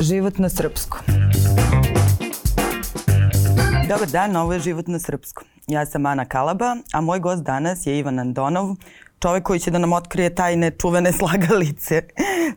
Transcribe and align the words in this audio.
Život 0.00 0.38
na 0.38 0.48
srpskom. 0.48 1.00
Dobar 3.88 4.08
dan, 4.12 4.36
ovo 4.36 4.52
je 4.52 4.60
Život 4.60 4.86
na 4.86 4.98
srpskom. 4.98 5.46
Ja 5.66 5.86
sam 5.86 6.06
Ana 6.06 6.24
Kalaba, 6.24 6.76
a 6.92 7.00
moj 7.00 7.18
gost 7.20 7.42
danas 7.42 7.86
je 7.86 7.98
Ivan 7.98 8.18
Andonov, 8.18 8.76
čovek 9.22 9.42
koji 9.42 9.60
će 9.60 9.70
da 9.70 9.78
nam 9.78 9.92
otkrije 9.92 10.34
tajne 10.34 10.70
čuvene 10.70 11.12
slagalice. 11.18 12.02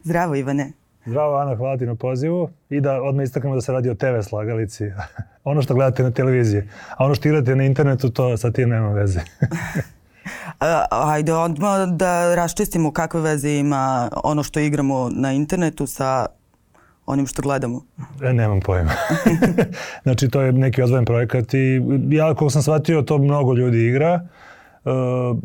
Zdravo 0.03 0.35
Ivane. 0.35 0.71
Zdravo 1.05 1.37
Ana, 1.37 1.55
hvala 1.55 1.77
ti 1.77 1.85
na 1.85 1.95
pozivu 1.95 2.49
i 2.69 2.81
da 2.81 3.01
odmah 3.01 3.23
istaknemo 3.23 3.55
da 3.55 3.61
se 3.61 3.71
radi 3.71 3.89
o 3.89 3.95
TV 3.95 4.21
slagalici. 4.21 4.91
ono 5.43 5.61
što 5.61 5.73
gledate 5.73 6.03
na 6.03 6.11
televiziji, 6.11 6.61
a 6.97 7.05
ono 7.05 7.15
što 7.15 7.27
igrate 7.27 7.55
na 7.55 7.63
internetu 7.63 8.09
to 8.09 8.37
sa 8.37 8.51
tim 8.51 8.69
nema 8.69 8.89
veze. 8.89 9.19
Ajde 10.89 11.33
odmah 11.33 11.89
da 11.89 12.35
raščistimo 12.35 12.91
kakve 12.91 13.21
veze 13.21 13.49
ima 13.49 14.09
ono 14.23 14.43
što 14.43 14.59
igramo 14.59 15.09
na 15.09 15.31
internetu 15.31 15.87
sa 15.87 16.25
onim 17.05 17.27
što 17.27 17.41
gledamo? 17.41 17.81
E, 18.23 18.33
nemam 18.33 18.59
pojma. 18.59 18.91
znači, 20.03 20.29
to 20.29 20.41
je 20.41 20.51
neki 20.51 20.81
odvojen 20.81 21.05
projekat 21.05 21.53
i 21.53 21.81
ja, 22.09 22.27
kako 22.27 22.49
sam 22.49 22.61
shvatio, 22.61 23.01
to 23.01 23.17
mnogo 23.17 23.53
ljudi 23.53 23.87
igra. 23.87 24.27
Uh, 24.85 24.91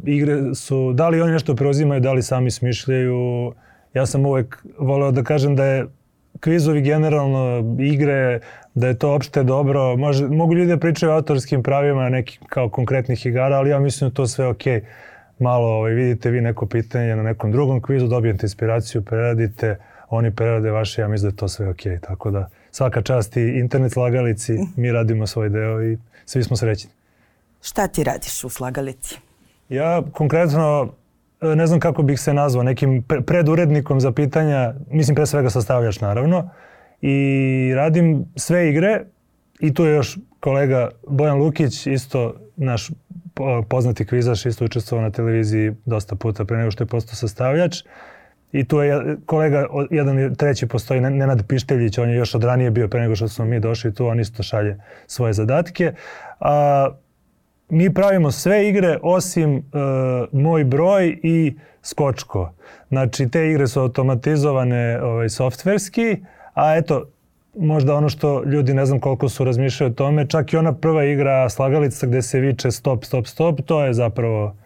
igre 0.04 0.54
su, 0.54 0.92
da 0.92 1.08
li 1.08 1.20
oni 1.20 1.32
nešto 1.32 1.54
preuzimaju, 1.54 2.00
da 2.00 2.12
li 2.12 2.22
sami 2.22 2.50
smišljaju. 2.50 3.52
Ja 3.94 4.06
sam 4.06 4.26
uvek 4.26 4.64
voleo 4.78 5.10
da 5.10 5.22
kažem 5.22 5.56
da 5.56 5.64
je 5.64 5.86
kvizovi 6.40 6.80
generalno 6.80 7.76
igre, 7.80 8.40
da 8.74 8.86
je 8.88 8.98
to 8.98 9.14
opšte 9.14 9.42
dobro. 9.42 9.96
Može, 9.96 10.26
mogu 10.26 10.54
ljudi 10.54 10.68
da 10.68 10.76
pričaju 10.76 11.12
o 11.12 11.14
autorskim 11.14 11.62
pravima 11.62 12.08
nekih 12.08 12.40
kao 12.48 12.68
konkretnih 12.68 13.26
igara, 13.26 13.56
ali 13.56 13.70
ja 13.70 13.78
mislim 13.78 14.10
da 14.10 14.14
to 14.14 14.26
sve 14.26 14.46
okej. 14.46 14.80
Okay. 14.80 14.84
Malo 15.38 15.68
ovaj, 15.68 15.92
vidite 15.92 16.30
vi 16.30 16.40
neko 16.40 16.66
pitanje 16.66 17.16
na 17.16 17.22
nekom 17.22 17.52
drugom 17.52 17.82
kvizu, 17.82 18.06
dobijete 18.06 18.46
inspiraciju, 18.46 19.02
preradite, 19.02 19.76
oni 20.08 20.30
prerade 20.30 20.70
vaše, 20.70 21.02
ja 21.02 21.08
mislim 21.08 21.30
da 21.30 21.34
je 21.34 21.36
to 21.36 21.48
sve 21.48 21.68
okej. 21.68 21.92
Okay. 21.92 22.00
Tako 22.00 22.30
da 22.30 22.48
svaka 22.70 23.02
čast 23.02 23.36
i 23.36 23.40
internet 23.40 23.92
slagalici, 23.92 24.58
mi 24.76 24.92
radimo 24.92 25.26
svoj 25.26 25.48
deo 25.48 25.82
i 25.82 25.98
svi 26.24 26.42
smo 26.42 26.56
srećni. 26.56 26.90
Šta 27.62 27.88
ti 27.88 28.04
radiš 28.04 28.44
u 28.44 28.48
slagalici? 28.48 29.18
Ja 29.68 30.02
konkretno 30.12 30.92
ne 31.40 31.66
znam 31.66 31.80
kako 31.80 32.02
bih 32.02 32.20
se 32.20 32.34
nazvao, 32.34 32.64
nekim 32.64 33.02
predurednikom 33.26 34.00
za 34.00 34.12
pitanja, 34.12 34.74
mislim 34.90 35.14
pre 35.14 35.26
svega 35.26 35.50
sastavljač 35.50 36.00
naravno, 36.00 36.50
i 37.00 37.72
radim 37.74 38.24
sve 38.36 38.68
igre 38.68 39.04
i 39.60 39.74
tu 39.74 39.84
je 39.84 39.94
još 39.94 40.18
kolega 40.40 40.88
Bojan 41.08 41.38
Lukić, 41.38 41.86
isto 41.86 42.34
naš 42.56 42.90
poznati 43.68 44.06
kvizaš, 44.06 44.46
isto 44.46 44.64
učestvovao 44.64 45.02
na 45.02 45.10
televiziji 45.10 45.72
dosta 45.84 46.16
puta 46.16 46.44
pre 46.44 46.56
nego 46.56 46.70
što 46.70 46.84
je 46.84 46.88
postao 46.88 47.14
sastavljač. 47.14 47.76
I 48.52 48.64
tu 48.64 48.80
je 48.80 49.16
kolega, 49.26 49.66
jedan 49.90 50.34
treći 50.34 50.66
postoji, 50.66 51.00
Nenad 51.00 51.46
Pišteljić, 51.46 51.98
on 51.98 52.10
je 52.10 52.16
još 52.16 52.34
od 52.34 52.44
ranije 52.44 52.70
bio 52.70 52.88
pre 52.88 53.00
nego 53.00 53.16
što 53.16 53.28
smo 53.28 53.44
mi 53.44 53.60
došli 53.60 53.94
tu, 53.94 54.06
on 54.06 54.20
isto 54.20 54.42
šalje 54.42 54.80
svoje 55.06 55.32
zadatke. 55.32 55.92
A, 56.40 56.88
mi 57.68 57.94
pravimo 57.94 58.30
sve 58.30 58.68
igre 58.68 58.98
osim 59.02 59.56
uh, 59.56 59.62
moj 60.32 60.64
broj 60.64 61.18
i 61.22 61.56
skočko. 61.82 62.52
Znači 62.88 63.28
te 63.28 63.50
igre 63.50 63.66
su 63.66 63.80
automatizovane 63.80 65.02
ovaj, 65.02 65.28
softverski, 65.28 66.16
a 66.54 66.76
eto, 66.76 67.04
možda 67.56 67.94
ono 67.94 68.08
što 68.08 68.44
ljudi 68.44 68.74
ne 68.74 68.86
znam 68.86 69.00
koliko 69.00 69.28
su 69.28 69.44
razmišljali 69.44 69.92
o 69.92 69.94
tome, 69.94 70.26
čak 70.28 70.52
i 70.52 70.56
ona 70.56 70.72
prva 70.72 71.04
igra 71.04 71.48
slagalica 71.48 72.06
gde 72.06 72.22
se 72.22 72.40
viče 72.40 72.70
stop, 72.70 73.04
stop, 73.04 73.26
stop, 73.26 73.60
to 73.60 73.84
je 73.84 73.94
zapravo 73.94 74.56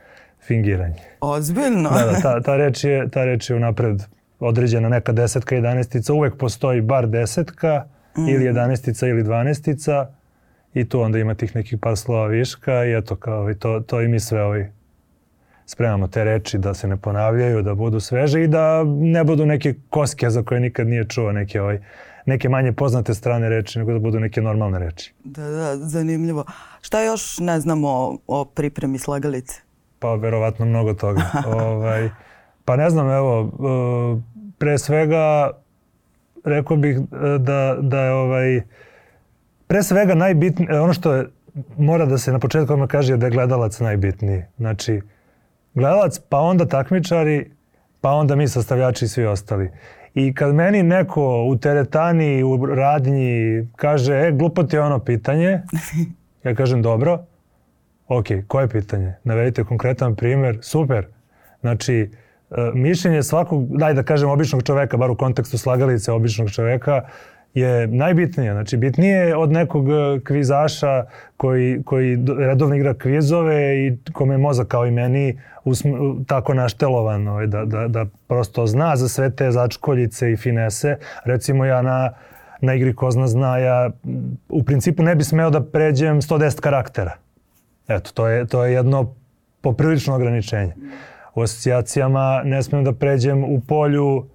fingiranje. 0.51 1.03
Ozbiljno? 1.21 1.91
Da, 1.91 2.05
da, 2.07 2.21
ta, 2.21 2.41
ta, 2.43 2.57
reč 2.57 2.85
je, 2.85 3.09
ta 3.11 3.25
reč 3.25 3.51
je 3.51 3.57
unapred 3.57 4.03
određena 4.41 4.89
neka 4.89 5.13
desetka, 5.13 5.55
jedanestica, 5.55 6.13
uvek 6.13 6.37
postoji 6.37 6.81
bar 6.81 7.07
desetka 7.07 7.85
mm. 8.17 8.29
ili 8.29 8.45
jedanestica 8.45 9.07
ili 9.07 9.23
dvanestica 9.23 10.07
i 10.75 10.89
tu 10.89 11.01
onda 11.01 11.19
ima 11.19 11.35
tih 11.35 11.57
nekih 11.57 11.79
par 11.79 11.97
slova 11.97 12.27
viška 12.27 12.85
i 12.85 12.97
eto 12.99 13.17
kao 13.17 13.51
i 13.51 13.55
to, 13.55 13.81
to 13.81 14.01
i 14.01 14.09
mi 14.09 14.21
sve 14.21 14.43
ovaj 14.43 14.71
spremamo 15.67 16.09
te 16.09 16.25
reči 16.25 16.59
da 16.59 16.75
se 16.75 16.89
ne 16.89 16.97
ponavljaju, 16.97 17.63
da 17.63 17.75
budu 17.75 18.01
sveže 18.01 18.43
i 18.45 18.49
da 18.49 18.85
ne 18.85 19.25
budu 19.25 19.47
neke 19.47 19.75
koske 19.91 20.31
za 20.31 20.43
koje 20.43 20.61
nikad 20.61 20.89
nije 20.89 21.05
čuo, 21.09 21.33
neke, 21.33 21.61
ovaj, 21.61 21.79
neke 22.27 22.49
manje 22.49 22.73
poznate 22.73 23.15
strane 23.15 23.49
reči, 23.49 23.79
nego 23.79 23.93
da 23.93 23.99
budu 23.99 24.21
neke 24.21 24.43
normalne 24.43 24.79
reči. 24.79 25.13
Da, 25.25 25.43
da, 25.43 25.77
zanimljivo. 25.77 26.45
Šta 26.81 27.03
još 27.03 27.39
ne 27.39 27.61
znamo 27.61 27.89
o, 27.89 28.19
o 28.27 28.45
pripremi 28.45 28.99
slagalice? 28.99 29.70
Pa 30.01 30.15
verovatno 30.15 30.67
mnogo 30.67 30.95
toga. 30.95 31.23
ovaj, 31.57 32.11
pa 32.65 32.77
ne 32.77 32.91
znam, 32.91 33.11
evo, 33.11 33.41
e, 33.43 34.41
pre 34.59 34.79
svega 34.79 35.51
rekao 36.45 36.77
bih 36.77 36.97
e, 36.97 37.39
da, 37.39 37.77
da 37.81 38.01
je 38.01 38.13
ovaj, 38.13 38.63
pre 39.67 39.83
svega 39.83 40.15
najbitnije, 40.15 40.81
ono 40.81 40.93
što 40.93 41.15
je, 41.15 41.27
mora 41.79 42.07
da 42.07 42.19
se 42.19 42.33
na 42.33 42.39
početku 42.39 42.73
odmah 42.73 42.89
kaže 42.89 43.17
da 43.17 43.27
je 43.27 43.31
gledalac 43.31 43.81
najbitniji. 43.81 44.43
Znači, 44.57 45.01
gledalac, 45.75 46.19
pa 46.19 46.39
onda 46.39 46.67
takmičari, 46.67 47.51
pa 48.01 48.11
onda 48.11 48.37
mi 48.37 48.49
sastavljači 48.49 49.05
i 49.05 49.09
svi 49.09 49.27
ostali. 49.27 49.71
I 50.15 50.35
kad 50.35 50.55
meni 50.55 50.83
neko 50.83 51.45
u 51.45 51.57
teretani, 51.57 52.43
u 52.43 52.67
radnji 52.67 53.67
kaže, 53.77 54.15
e, 54.15 54.33
glupo 54.33 54.63
ti 54.63 54.77
je 54.77 54.83
ono 54.83 54.99
pitanje, 54.99 55.61
ja 56.45 56.55
kažem, 56.55 56.83
dobro, 56.83 57.25
ok, 58.11 58.27
koje 58.47 58.69
pitanje? 58.69 59.15
Navedite 59.25 59.65
konkretan 59.65 60.17
primer, 60.17 60.59
super. 60.63 61.07
Znači, 61.61 61.95
e, 61.95 62.71
mišljenje 62.75 63.23
svakog, 63.23 63.79
daj 63.79 63.95
da 63.95 64.03
kažem, 64.03 64.31
običnog 64.31 64.63
čoveka, 64.63 64.97
bar 64.97 65.11
u 65.11 65.17
kontekstu 65.17 65.59
slagalice 65.59 66.13
običnog 66.13 66.51
čoveka, 66.51 67.03
je 67.55 67.87
najbitnije. 67.87 68.53
Znači, 68.53 68.77
bitnije 68.77 69.37
od 69.37 69.53
nekog 69.53 69.89
e, 69.89 70.21
kvizaša 70.25 71.05
koji, 71.37 71.83
koji 71.85 72.19
redovno 72.39 72.75
igra 72.77 72.95
kvizove 72.95 73.87
i 73.87 73.97
kome 74.13 74.35
je 74.35 74.39
mozak 74.39 74.69
kao 74.69 74.87
i 74.87 74.91
meni 74.91 75.39
usm, 75.65 75.89
tako 76.27 76.55
naštelovan 76.55 77.29
ovaj, 77.29 77.47
da, 77.47 77.65
da, 77.65 77.89
da 77.89 78.07
prosto 78.29 78.67
zna 78.67 78.97
za 78.97 79.09
sve 79.09 79.31
te 79.31 79.51
začkoljice 79.51 80.33
i 80.33 80.37
finese. 80.37 80.97
Recimo 81.25 81.65
ja 81.65 81.83
na, 81.83 82.13
na 82.61 82.75
igri 82.75 82.95
ko 82.95 83.11
zna 83.11 83.27
zna, 83.27 83.59
ja 83.59 83.91
u 84.49 84.63
principu 84.63 85.03
ne 85.03 85.15
bi 85.15 85.25
smeo 85.25 85.51
da 85.51 85.63
pređem 85.63 86.21
110 86.21 86.61
karaktera. 86.61 87.17
Eto, 87.91 88.11
to 88.15 88.29
je, 88.29 88.47
to 88.47 88.65
je 88.65 88.73
jedno 88.73 89.15
poprilično 89.61 90.15
ograničenje. 90.15 90.75
U 91.35 91.43
asocijacijama 91.43 92.43
ne 92.45 92.63
smem 92.63 92.85
da 92.85 92.93
pređem 92.93 93.45
u 93.45 93.61
polju 93.61 94.27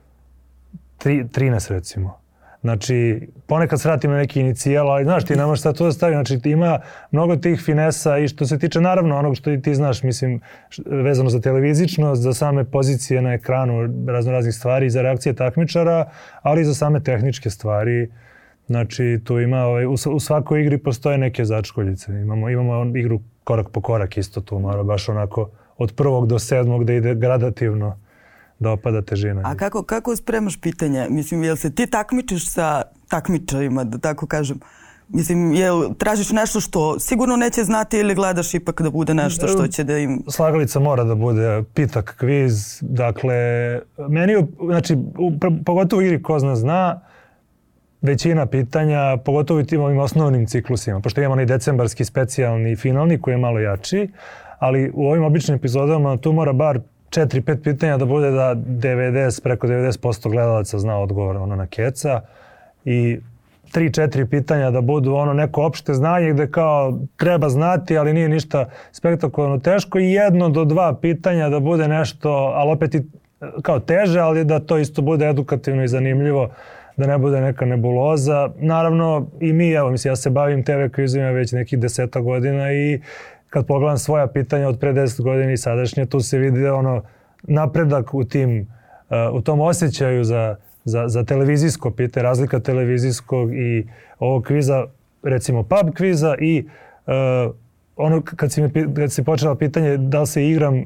13 0.99 1.69
recimo 1.69 2.25
Znači, 2.65 3.27
ponekad 3.47 3.81
sratim 3.81 4.11
na 4.11 4.17
neki 4.17 4.39
inicijal, 4.39 4.89
ali 4.91 5.03
znaš, 5.03 5.25
ti 5.25 5.35
ne 5.35 5.45
možeš 5.45 5.61
sad 5.61 5.77
to 5.77 5.85
da 5.85 5.91
stavi. 5.91 6.13
Znači, 6.13 6.39
ima 6.43 6.79
mnogo 7.11 7.35
tih 7.35 7.61
finesa 7.61 8.17
i 8.17 8.27
što 8.27 8.45
se 8.45 8.59
tiče 8.59 8.81
naravno 8.81 9.17
onog 9.17 9.35
što 9.35 9.57
ti 9.57 9.75
znaš, 9.75 10.03
mislim, 10.03 10.39
vezano 10.85 11.29
za 11.29 11.41
televizičnost, 11.41 12.21
za 12.21 12.33
same 12.33 12.63
pozicije 12.63 13.21
na 13.21 13.33
ekranu 13.33 14.05
razno 14.07 14.31
raznih 14.31 14.55
stvari, 14.55 14.89
za 14.89 15.01
reakcije 15.01 15.33
takmičara, 15.33 16.09
ali 16.41 16.61
i 16.61 16.65
za 16.65 16.73
same 16.73 17.03
tehničke 17.03 17.49
stvari. 17.49 18.11
Znači, 18.67 19.21
tu 19.23 19.39
ima, 19.39 19.65
ovaj, 19.65 19.85
u, 19.85 20.19
svakoj 20.19 20.61
igri 20.61 20.77
postoje 20.77 21.17
neke 21.17 21.45
začkoljice. 21.45 22.11
Imamo, 22.11 22.49
imamo 22.49 22.97
igru 22.97 23.19
korak 23.45 23.69
po 23.69 23.81
korak 23.81 24.17
isto 24.17 24.41
tu, 24.41 24.59
mora 24.59 24.83
baš 24.83 25.09
onako 25.09 25.49
od 25.77 25.93
prvog 25.95 26.27
do 26.27 26.39
sedmog 26.39 26.85
da 26.85 26.93
ide 26.93 27.15
gradativno 27.15 27.97
da 28.59 28.71
opada 28.71 29.01
težina. 29.01 29.41
A 29.45 29.55
kako, 29.55 29.83
kako 29.83 30.15
spremaš 30.15 30.61
pitanja? 30.61 31.07
Mislim, 31.09 31.43
jel 31.43 31.55
se 31.55 31.75
ti 31.75 31.87
takmičiš 31.87 32.51
sa 32.51 32.81
takmičarima, 33.09 33.83
da 33.83 33.97
tako 33.97 34.27
kažem? 34.27 34.59
Mislim, 35.07 35.53
jel 35.53 35.93
tražiš 35.97 36.31
nešto 36.31 36.59
što 36.59 36.99
sigurno 36.99 37.35
neće 37.35 37.63
znati 37.63 37.97
ili 37.97 38.15
gledaš 38.15 38.53
ipak 38.53 38.81
da 38.81 38.89
bude 38.89 39.13
nešto 39.13 39.47
što 39.47 39.67
će 39.67 39.83
da 39.83 39.97
im... 39.97 40.23
Slagalica 40.27 40.79
mora 40.79 41.03
da 41.03 41.15
bude 41.15 41.63
pitak, 41.73 42.15
kviz, 42.19 42.79
dakle, 42.81 43.35
meni, 44.09 44.33
znači, 44.65 44.97
pogotovo 45.65 46.01
igri 46.01 46.23
ko 46.23 46.39
zna 46.39 46.55
zna, 46.55 47.01
većina 48.05 48.45
pitanja, 48.45 49.17
pogotovo 49.17 49.59
i 49.59 49.65
tim 49.65 49.81
ovim 49.81 49.99
osnovnim 49.99 50.45
ciklusima, 50.45 50.99
pošto 50.99 51.21
imamo 51.21 51.33
onaj 51.33 51.45
decembarski 51.45 52.05
specijalni 52.05 52.75
finalni 52.75 53.21
koji 53.21 53.33
je 53.33 53.37
malo 53.37 53.59
jači, 53.59 54.09
ali 54.59 54.91
u 54.93 55.07
ovim 55.07 55.23
običnim 55.23 55.57
epizodama 55.57 56.17
tu 56.17 56.31
mora 56.31 56.53
bar 56.53 56.79
4-5 57.09 57.63
pitanja 57.63 57.97
da 57.97 58.05
bude 58.05 58.31
da 58.31 58.55
90, 58.55 59.43
preko 59.43 59.67
90% 59.67 60.29
gledalaca 60.29 60.79
zna 60.79 60.99
odgovor 60.99 61.37
ono 61.37 61.55
na 61.55 61.67
keca 61.67 62.21
i 62.85 63.19
3-4 63.73 64.25
pitanja 64.25 64.71
da 64.71 64.81
budu 64.81 65.13
ono 65.13 65.33
neko 65.33 65.63
opšte 65.63 65.93
znanje 65.93 66.33
gde 66.33 66.51
kao 66.51 66.99
treba 67.17 67.49
znati, 67.49 67.97
ali 67.97 68.13
nije 68.13 68.29
ništa 68.29 68.69
spektakularno 68.91 69.59
teško 69.59 69.99
i 69.99 70.11
jedno 70.11 70.49
do 70.49 70.65
dva 70.65 70.95
pitanja 71.01 71.49
da 71.49 71.59
bude 71.59 71.87
nešto, 71.87 72.29
ali 72.31 72.71
opet 72.71 72.95
i 72.95 73.01
kao 73.61 73.79
teže, 73.79 74.19
ali 74.19 74.45
da 74.45 74.59
to 74.59 74.77
isto 74.77 75.01
bude 75.01 75.29
edukativno 75.29 75.83
i 75.83 75.87
zanimljivo, 75.87 76.49
da 76.97 77.07
ne 77.07 77.17
bude 77.17 77.41
neka 77.41 77.65
nebuloza. 77.65 78.49
Naravno 78.57 79.27
i 79.39 79.53
mi, 79.53 79.71
evo, 79.71 79.91
mislim, 79.91 80.11
ja 80.11 80.15
se 80.15 80.29
bavim 80.29 80.63
TV 80.63 80.87
kvizima 80.95 81.29
već 81.29 81.51
nekih 81.51 81.79
deseta 81.79 82.19
godina 82.19 82.73
i 82.73 83.01
kad 83.49 83.67
pogledam 83.67 83.97
svoja 83.97 84.27
pitanja 84.27 84.67
od 84.67 84.79
pre 84.79 84.93
10 84.93 85.21
godina 85.21 85.51
i 85.51 85.57
sadašnje, 85.57 86.05
tu 86.05 86.19
se 86.19 86.37
vidi 86.37 86.67
ono 86.67 87.01
napredak 87.43 88.13
u 88.13 88.23
tim, 88.23 88.59
uh, 88.59 89.35
u 89.35 89.41
tom 89.41 89.61
osjećaju 89.61 90.23
za 90.23 90.55
za, 90.85 91.07
za 91.07 91.23
televizijsko 91.23 91.91
pitanje, 91.91 92.23
razlika 92.23 92.59
televizijskog 92.59 93.53
i 93.53 93.87
ovog 94.19 94.43
kviza, 94.43 94.85
recimo 95.23 95.63
pub 95.63 95.93
kviza 95.95 96.35
i 96.39 96.65
uh, 97.05 97.55
ono 97.95 98.21
kad 98.21 98.51
si, 98.51 98.61
kad 98.95 99.11
si 99.11 99.23
počela 99.23 99.55
pitanje 99.55 99.97
da 99.97 100.19
li 100.19 100.27
se 100.27 100.47
igram, 100.47 100.77
uh, 100.77 100.83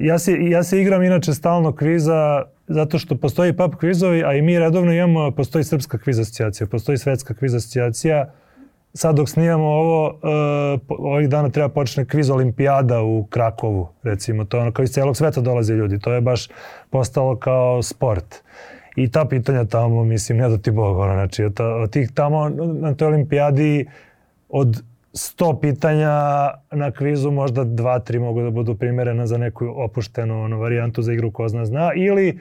ja, 0.00 0.18
se, 0.18 0.32
ja 0.40 0.62
se 0.62 0.80
igram 0.80 1.02
inače 1.02 1.34
stalno 1.34 1.72
kviza 1.72 2.42
zato 2.68 2.98
što 2.98 3.16
postoji 3.16 3.56
pub 3.56 3.74
kvizovi, 3.74 4.24
a 4.24 4.34
i 4.34 4.42
mi 4.42 4.58
redovno 4.58 4.92
imamo, 4.92 5.30
postoji 5.30 5.64
srpska 5.64 5.98
kviz 5.98 6.18
asocijacija, 6.18 6.66
postoji 6.66 6.98
svetska 6.98 7.34
kviz 7.34 7.54
asocijacija, 7.54 8.32
sad 8.94 9.16
dok 9.16 9.28
snimamo 9.28 9.66
ovo, 9.66 10.08
uh, 10.08 10.80
ovih 10.88 11.28
dana 11.28 11.48
treba 11.48 11.68
počne 11.68 12.04
kviz 12.04 12.30
olimpijada 12.30 13.02
u 13.02 13.26
Krakovu, 13.30 13.88
recimo. 14.02 14.44
To 14.44 14.56
je 14.56 14.60
ono 14.60 14.72
kao 14.72 14.82
iz 14.82 14.90
celog 14.90 15.16
sveta 15.16 15.40
dolaze 15.40 15.74
ljudi. 15.74 15.98
To 15.98 16.12
je 16.12 16.20
baš 16.20 16.48
postalo 16.90 17.36
kao 17.36 17.82
sport. 17.82 18.42
I 18.96 19.10
ta 19.10 19.24
pitanja 19.24 19.64
tamo, 19.64 20.04
mislim, 20.04 20.38
ne 20.38 20.48
da 20.48 20.58
ti 20.58 20.70
Bog, 20.70 20.98
ono, 20.98 21.12
znači, 21.12 21.44
od 21.44 21.90
tih 21.90 22.10
tamo 22.14 22.48
na 22.80 22.94
toj 22.94 23.08
olimpijadi 23.08 23.86
od 24.48 24.82
100 25.16 25.60
pitanja 25.60 26.10
na 26.70 26.90
kvizu 26.90 27.30
možda 27.30 27.64
dva, 27.64 27.98
tri 27.98 28.18
mogu 28.18 28.42
da 28.42 28.50
budu 28.50 28.74
primerena 28.74 29.26
za 29.26 29.38
neku 29.38 29.66
opuštenu 29.76 30.42
ono, 30.42 30.58
varijantu 30.58 31.02
za 31.02 31.12
igru 31.12 31.30
ko 31.30 31.48
zna 31.48 31.64
zna 31.64 31.90
ili 31.96 32.38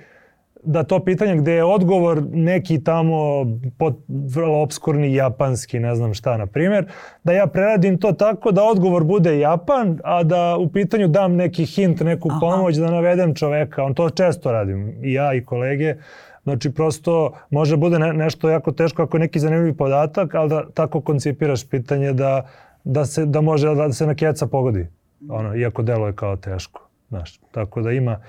da 0.66 0.84
to 0.84 1.00
pitanje 1.00 1.36
gde 1.36 1.54
je 1.54 1.64
odgovor 1.64 2.24
neki 2.32 2.84
tamo 2.84 3.46
pot, 3.78 3.96
vrlo 4.08 4.62
obskurni 4.62 5.14
japanski, 5.16 5.80
ne 5.80 5.96
znam 5.96 6.14
šta, 6.14 6.38
na 6.38 6.46
primjer, 6.46 6.86
da 7.24 7.34
ja 7.34 7.48
preradim 7.48 7.98
to 7.98 8.12
tako 8.12 8.52
da 8.52 8.64
odgovor 8.64 9.04
bude 9.04 9.40
Japan, 9.40 10.00
a 10.04 10.24
da 10.24 10.58
u 10.60 10.70
pitanju 10.70 11.08
dam 11.08 11.36
neki 11.36 11.66
hint, 11.66 12.00
neku 12.00 12.30
Aha. 12.32 12.40
pomoć, 12.40 12.76
da 12.76 12.92
navedem 12.92 13.36
čoveka. 13.36 13.84
On 13.84 13.94
to 13.94 14.10
često 14.10 14.52
radim, 14.52 15.04
i 15.04 15.14
ja 15.14 15.34
i 15.34 15.46
kolege. 15.46 15.96
Znači, 16.44 16.74
prosto 16.74 17.34
može 17.50 17.78
bude 17.78 18.00
ne, 18.00 18.14
nešto 18.14 18.50
jako 18.50 18.72
teško 18.72 19.04
ako 19.04 19.18
je 19.18 19.22
neki 19.22 19.40
zanimljiv 19.40 19.78
podatak, 19.78 20.36
ali 20.36 20.50
da 20.50 20.70
tako 20.74 21.02
koncipiraš 21.02 21.70
pitanje 21.70 22.14
da, 22.14 22.48
da, 22.86 23.06
se, 23.06 23.26
da 23.26 23.42
može 23.42 23.76
da 23.76 23.94
se 23.94 24.08
na 24.08 24.16
keca 24.16 24.48
pogodi. 24.48 24.88
Ono, 25.30 25.56
iako 25.56 25.84
deluje 25.84 26.14
kao 26.16 26.38
teško. 26.38 26.90
Znaš, 27.10 27.40
tako 27.52 27.82
da 27.82 27.92
ima, 27.92 28.20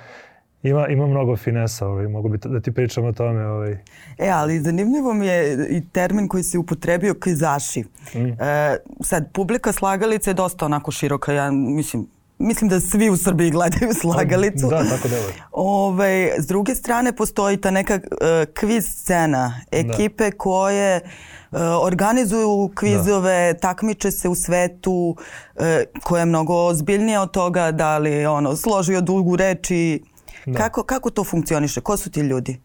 ima, 0.62 0.88
ima 0.88 1.06
mnogo 1.06 1.36
finesa, 1.36 1.86
ovaj, 1.86 2.08
mogu 2.08 2.28
bi 2.28 2.38
da 2.38 2.60
ti 2.60 2.72
pričam 2.72 3.04
o 3.04 3.12
tome. 3.12 3.46
Ovaj. 3.46 3.72
E, 4.18 4.28
ali 4.28 4.60
zanimljivo 4.60 5.14
mi 5.14 5.26
je 5.26 5.68
i 5.70 5.88
termin 5.92 6.28
koji 6.28 6.42
si 6.42 6.58
upotrebio 6.58 7.14
kvizaši. 7.14 7.84
Mm. 8.14 8.42
E, 8.42 8.76
sad, 9.00 9.32
publika 9.32 9.72
slagalice 9.72 10.30
je 10.30 10.34
dosta 10.34 10.64
onako 10.64 10.90
široka, 10.90 11.32
ja 11.32 11.50
mislim, 11.50 12.06
mislim 12.38 12.70
da 12.70 12.80
svi 12.80 13.10
u 13.10 13.16
Srbiji 13.16 13.50
gledaju 13.50 13.94
slagalicu. 14.00 14.68
Da, 14.68 14.84
tako 14.84 15.08
da 15.08 15.16
je. 15.16 15.22
Ove, 15.52 16.34
s 16.38 16.46
druge 16.46 16.74
strane, 16.74 17.12
postoji 17.12 17.56
ta 17.56 17.70
neka 17.70 17.94
uh, 17.94 18.54
kviz 18.54 18.86
scena, 18.86 19.60
ekipe 19.70 20.30
da. 20.30 20.36
koje 20.36 21.00
uh, 21.00 21.58
organizuju 21.82 22.70
kvizove, 22.74 23.52
da. 23.52 23.58
takmiče 23.58 24.10
se 24.10 24.28
u 24.28 24.34
svetu, 24.34 25.16
uh, 25.54 25.62
koja 26.02 26.20
je 26.20 26.26
mnogo 26.26 26.54
ozbiljnija 26.54 27.22
od 27.22 27.30
toga, 27.30 27.72
da 27.72 27.98
li 27.98 28.26
ono, 28.26 28.56
složio 28.56 29.00
dugu 29.00 29.36
reč 29.36 29.70
i 29.70 30.00
Da. 30.46 30.58
Kako, 30.58 30.82
kako 30.82 31.10
to 31.10 31.24
funkcioniše? 31.24 31.80
Ko 31.80 31.96
su 31.96 32.10
ti 32.10 32.20
ljudi? 32.20 32.60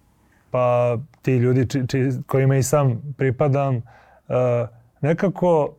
Pa 0.51 0.97
ti 1.21 1.31
ljudi 1.31 1.69
či, 1.69 1.87
či, 1.87 2.09
kojima 2.27 2.57
i 2.57 2.63
sam 2.63 3.13
pripadam, 3.17 3.75
uh, 3.75 3.83
nekako 5.01 5.75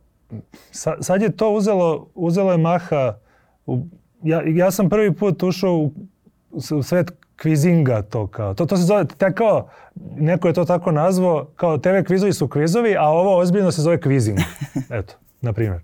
sa, 0.71 0.95
sad 1.01 1.21
je 1.21 1.37
to 1.37 1.49
uzelo, 1.49 2.07
uzelo 2.15 2.51
je 2.51 2.57
maha. 2.57 3.13
U, 3.65 3.85
ja, 4.23 4.41
ja 4.45 4.71
sam 4.71 4.89
prvi 4.89 5.13
put 5.15 5.43
ušao 5.43 5.73
u, 5.73 5.91
u 6.71 6.83
svet 6.83 7.11
kvizinga 7.35 8.01
to 8.01 8.27
kao. 8.27 8.53
To, 8.53 8.65
to 8.65 8.77
se 8.77 8.83
zove, 8.83 9.05
te 9.17 9.33
kao, 9.33 9.69
neko 10.15 10.47
je 10.47 10.53
to 10.53 10.65
tako 10.65 10.91
nazvao, 10.91 11.45
kao 11.55 11.77
TV 11.77 12.03
kvizovi 12.05 12.33
su 12.33 12.47
kvizovi, 12.47 12.95
a 12.97 13.09
ovo 13.09 13.37
ozbiljno 13.37 13.71
se 13.71 13.81
zove 13.81 14.01
kvizing. 14.01 14.37
Eto, 14.99 15.13
na 15.41 15.53
primjer. 15.53 15.79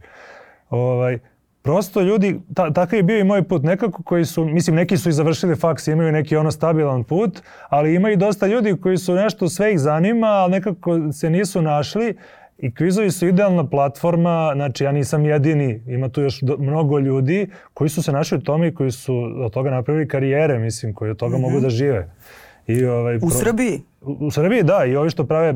Ovaj, 0.70 1.20
prosto 1.62 2.02
ljudi, 2.02 2.40
ta, 2.54 2.74
takav 2.74 2.98
je 2.98 3.04
bio 3.04 3.20
i 3.20 3.24
moj 3.24 3.44
put, 3.44 3.64
nekako 3.64 4.04
koji 4.04 4.26
su, 4.26 4.46
mislim 4.46 4.76
neki 4.76 4.98
su 4.98 5.10
i 5.10 5.12
završili 5.14 5.56
faks, 5.56 5.88
imaju 5.88 6.12
neki 6.12 6.38
ono 6.38 6.52
stabilan 6.52 7.04
put, 7.04 7.42
ali 7.70 7.96
ima 7.96 8.12
i 8.12 8.18
dosta 8.18 8.48
ljudi 8.48 8.78
koji 8.82 8.98
su 8.98 9.16
nešto 9.16 9.50
sve 9.50 9.72
ih 9.72 9.80
zanima, 9.80 10.28
ali 10.28 10.52
nekako 10.52 11.12
se 11.12 11.30
nisu 11.30 11.62
našli 11.62 12.18
i 12.62 12.74
kvizovi 12.74 13.12
su 13.12 13.28
idealna 13.28 13.68
platforma, 13.68 14.52
znači 14.56 14.84
ja 14.84 14.92
nisam 14.92 15.26
jedini, 15.26 15.82
ima 15.88 16.10
tu 16.10 16.22
još 16.22 16.42
do, 16.42 16.58
mnogo 16.58 17.00
ljudi 17.00 17.48
koji 17.74 17.90
su 17.90 18.04
se 18.04 18.12
našli 18.12 18.38
u 18.38 18.42
tome 18.42 18.68
i 18.68 18.74
koji 18.74 18.92
su 18.92 19.16
od 19.38 19.52
toga 19.54 19.70
napravili 19.70 20.08
karijere, 20.08 20.60
mislim, 20.60 20.94
koji 20.94 21.12
od 21.12 21.18
toga 21.18 21.38
mm 21.38 21.40
-hmm. 21.40 21.42
mogu 21.42 21.60
da 21.60 21.70
žive. 21.70 22.10
I, 22.68 22.86
ovaj, 22.86 23.16
u 23.16 23.20
pro... 23.20 23.30
Srbiji? 23.30 23.82
U, 24.02 24.12
u 24.20 24.32
Srbiji, 24.32 24.64
da. 24.64 24.86
I 24.86 24.96
ovi 24.96 25.10
što 25.10 25.26
prave, 25.26 25.54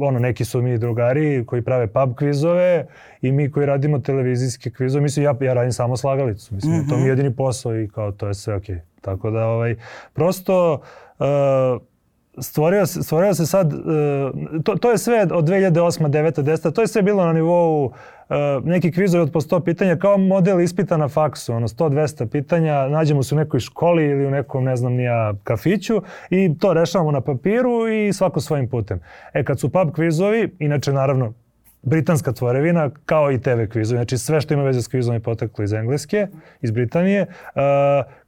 ono, 0.00 0.18
neki 0.18 0.44
su 0.44 0.62
mi 0.62 0.78
drugari 0.78 1.44
koji 1.46 1.62
prave 1.62 1.86
pub 1.86 2.14
kvizove 2.16 2.86
i 3.22 3.32
mi 3.32 3.50
koji 3.50 3.66
radimo 3.66 3.98
televizijske 3.98 4.70
kvizove. 4.70 5.02
Mislim, 5.02 5.24
ja, 5.24 5.34
ja 5.40 5.54
radim 5.54 5.72
samo 5.72 5.96
slagalicu. 5.96 6.54
Mislim, 6.54 6.72
mm 6.72 6.76
-hmm. 6.76 6.88
to 6.88 6.96
mi 6.96 7.02
je 7.02 7.08
jedini 7.08 7.36
posao 7.36 7.80
i 7.80 7.88
kao 7.88 8.12
to 8.12 8.28
je 8.28 8.34
sve 8.34 8.54
okej. 8.54 8.74
Okay. 8.74 8.80
Tako 9.00 9.30
da, 9.30 9.46
ovaj, 9.46 9.76
prosto... 10.14 10.80
Uh, 11.18 11.26
stvorio 12.38 12.86
se, 12.86 13.02
stvorio 13.02 13.34
se 13.34 13.46
sad, 13.46 13.72
uh, 13.72 13.80
to, 14.64 14.76
to 14.76 14.90
je 14.90 14.98
sve 14.98 15.26
od 15.32 15.44
2008. 15.44 16.08
9. 16.08 16.42
10. 16.42 16.72
To 16.72 16.80
je 16.80 16.86
sve 16.86 17.02
bilo 17.02 17.24
na 17.24 17.32
nivou 17.32 17.92
Uh, 18.28 18.64
neki 18.64 18.92
kvizovi 18.92 19.22
od 19.22 19.32
po 19.32 19.40
100 19.40 19.64
pitanja 19.64 19.96
kao 19.96 20.18
model 20.18 20.60
ispita 20.60 20.96
na 20.96 21.08
faksu, 21.08 21.52
ono 21.52 21.68
100-200 21.68 22.26
pitanja, 22.26 22.88
nađemo 22.88 23.22
se 23.22 23.34
u 23.34 23.38
nekoj 23.38 23.60
školi 23.60 24.04
ili 24.04 24.26
u 24.26 24.30
nekom, 24.30 24.64
ne 24.64 24.76
znam, 24.76 24.92
nija 24.92 25.34
kafiću 25.44 26.02
i 26.30 26.58
to 26.58 26.72
rešavamo 26.72 27.10
na 27.10 27.20
papiru 27.20 27.88
i 27.88 28.12
svako 28.12 28.40
svojim 28.40 28.68
putem. 28.68 29.00
E, 29.32 29.44
kad 29.44 29.60
su 29.60 29.72
pub 29.72 29.90
kvizovi, 29.94 30.56
inače 30.58 30.92
naravno 30.92 31.32
britanska 31.86 32.32
tvorevina, 32.32 32.90
kao 33.04 33.32
i 33.32 33.40
TV 33.40 33.64
kvizovi, 33.72 33.98
znači 33.98 34.18
sve 34.18 34.40
što 34.40 34.54
ima 34.54 34.62
veze 34.62 34.82
s 34.82 34.88
kvizom 34.88 35.14
je 35.14 35.20
poteklo 35.20 35.64
iz 35.64 35.72
Engleske, 35.72 36.26
iz 36.60 36.70
Britanije. 36.70 37.22
Uh, 37.22 37.62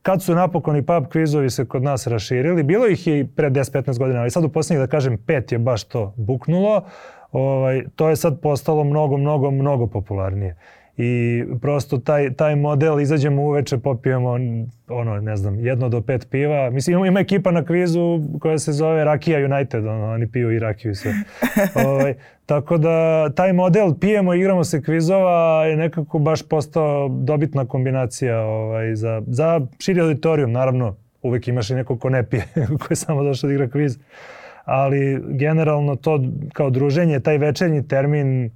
kad 0.03 0.23
su 0.23 0.35
napokon 0.35 0.77
i 0.77 0.87
pub 0.87 1.07
kvizovi 1.07 1.51
se 1.51 1.65
kod 1.65 1.83
nas 1.83 2.07
raširili, 2.07 2.63
bilo 2.63 2.87
ih 2.87 3.09
i 3.09 3.27
pre 3.37 3.51
10-15 3.51 3.99
godina, 3.99 4.21
ali 4.21 4.31
sad 4.31 4.45
u 4.45 4.49
posljednjih, 4.49 4.81
da 4.81 4.91
kažem, 4.91 5.19
pet 5.27 5.53
je 5.53 5.59
baš 5.59 5.85
to 5.85 6.15
buknulo. 6.17 6.85
Ovaj, 7.33 7.85
to 7.97 8.09
je 8.09 8.17
sad 8.17 8.41
postalo 8.41 8.85
mnogo, 8.85 9.17
mnogo, 9.17 9.51
mnogo 9.51 9.87
popularnije. 9.87 10.57
I 11.01 11.45
prosto 11.61 11.99
taj, 11.99 12.33
taj 12.33 12.57
model, 12.57 13.01
izađemo 13.01 13.43
uveče, 13.43 13.79
popijemo 13.79 14.37
ono, 14.89 15.21
ne 15.21 15.37
znam, 15.37 15.67
jedno 15.67 15.89
do 15.89 16.01
pet 16.01 16.27
piva. 16.31 16.71
Mislim, 16.71 16.97
ima, 16.97 17.07
ima 17.07 17.21
ekipa 17.21 17.51
na 17.51 17.65
kvizu 17.65 18.21
koja 18.41 18.59
se 18.59 18.73
zove 18.73 19.05
Rakija 19.05 19.39
United, 19.45 19.87
ono, 19.87 20.13
oni 20.13 20.31
piju 20.31 20.53
i 20.53 20.59
rakiju 20.59 20.95
sve. 20.95 21.13
ovaj, 21.87 22.15
tako 22.47 22.79
da, 22.79 23.29
taj 23.35 23.53
model, 23.53 23.95
pijemo, 24.01 24.35
igramo 24.35 24.65
se 24.65 24.83
kvizova, 24.83 25.65
je 25.67 25.77
nekako 25.77 26.19
baš 26.19 26.49
postao 26.49 27.09
dobitna 27.09 27.65
kombinacija 27.67 28.41
ovaj, 28.41 28.95
za, 28.95 29.23
za 29.27 29.61
širi 29.79 30.01
auditorijum. 30.01 30.53
Naravno, 30.53 30.97
uvek 31.23 31.49
imaš 31.49 31.71
i 31.71 31.75
neko 31.75 31.99
ko 31.99 32.11
ne 32.11 32.23
pije, 32.23 32.45
ko 32.81 32.87
je 32.91 32.97
samo 32.97 33.23
došao 33.23 33.49
da 33.49 33.55
igra 33.55 33.69
kviz 33.69 33.99
ali 34.71 35.23
generalno 35.29 35.97
to 35.97 36.21
kao 36.53 36.71
druženje, 36.71 37.21
taj 37.21 37.39
večernji 37.39 37.89
termin, 37.89 38.51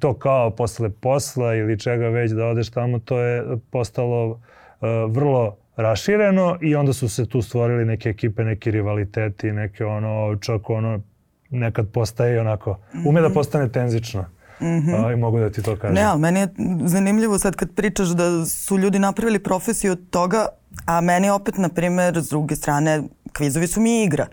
to 0.00 0.14
kao 0.14 0.50
posle 0.50 0.90
posla 0.90 1.54
ili 1.54 1.78
čega 1.78 2.08
već 2.08 2.30
da 2.32 2.46
odeš 2.46 2.70
tamo, 2.70 2.98
to 2.98 3.18
je 3.18 3.44
postalo 3.70 4.30
uh, 4.30 4.38
vrlo 5.08 5.56
rašireno 5.76 6.58
i 6.60 6.74
onda 6.74 6.92
su 6.92 7.08
se 7.08 7.28
tu 7.28 7.42
stvorili 7.42 7.84
neke 7.84 8.08
ekipe, 8.08 8.44
neki 8.44 8.70
rivaliteti, 8.70 9.52
neke 9.52 9.84
ono, 9.84 10.36
čak 10.36 10.70
ono, 10.70 11.00
nekad 11.50 11.88
postaje 11.92 12.40
onako, 12.40 12.78
ume 13.06 13.20
da 13.20 13.28
mhm. 13.28 13.34
postane 13.34 13.72
tenzično. 13.72 14.24
Mm 14.60 14.66
-hmm. 14.66 15.06
A, 15.06 15.12
I 15.12 15.16
mogu 15.16 15.38
da 15.38 15.50
ti 15.50 15.62
to 15.62 15.76
kažem. 15.76 15.94
Ne, 15.94 16.02
ali 16.02 16.20
meni 16.20 16.40
je 16.40 16.48
zanimljivo 16.84 17.38
sad 17.38 17.56
kad 17.56 17.74
pričaš 17.74 18.08
da 18.08 18.44
su 18.46 18.78
ljudi 18.78 18.98
napravili 18.98 19.38
profesiju 19.38 19.92
od 19.92 20.10
toga, 20.10 20.46
a 20.86 21.00
meni 21.00 21.30
opet, 21.30 21.58
na 21.58 21.68
primer, 21.68 22.22
s 22.22 22.28
druge 22.28 22.56
strane, 22.56 23.02
kvizovi 23.32 23.66
su 23.66 23.80
mi 23.80 24.04
igra 24.04 24.26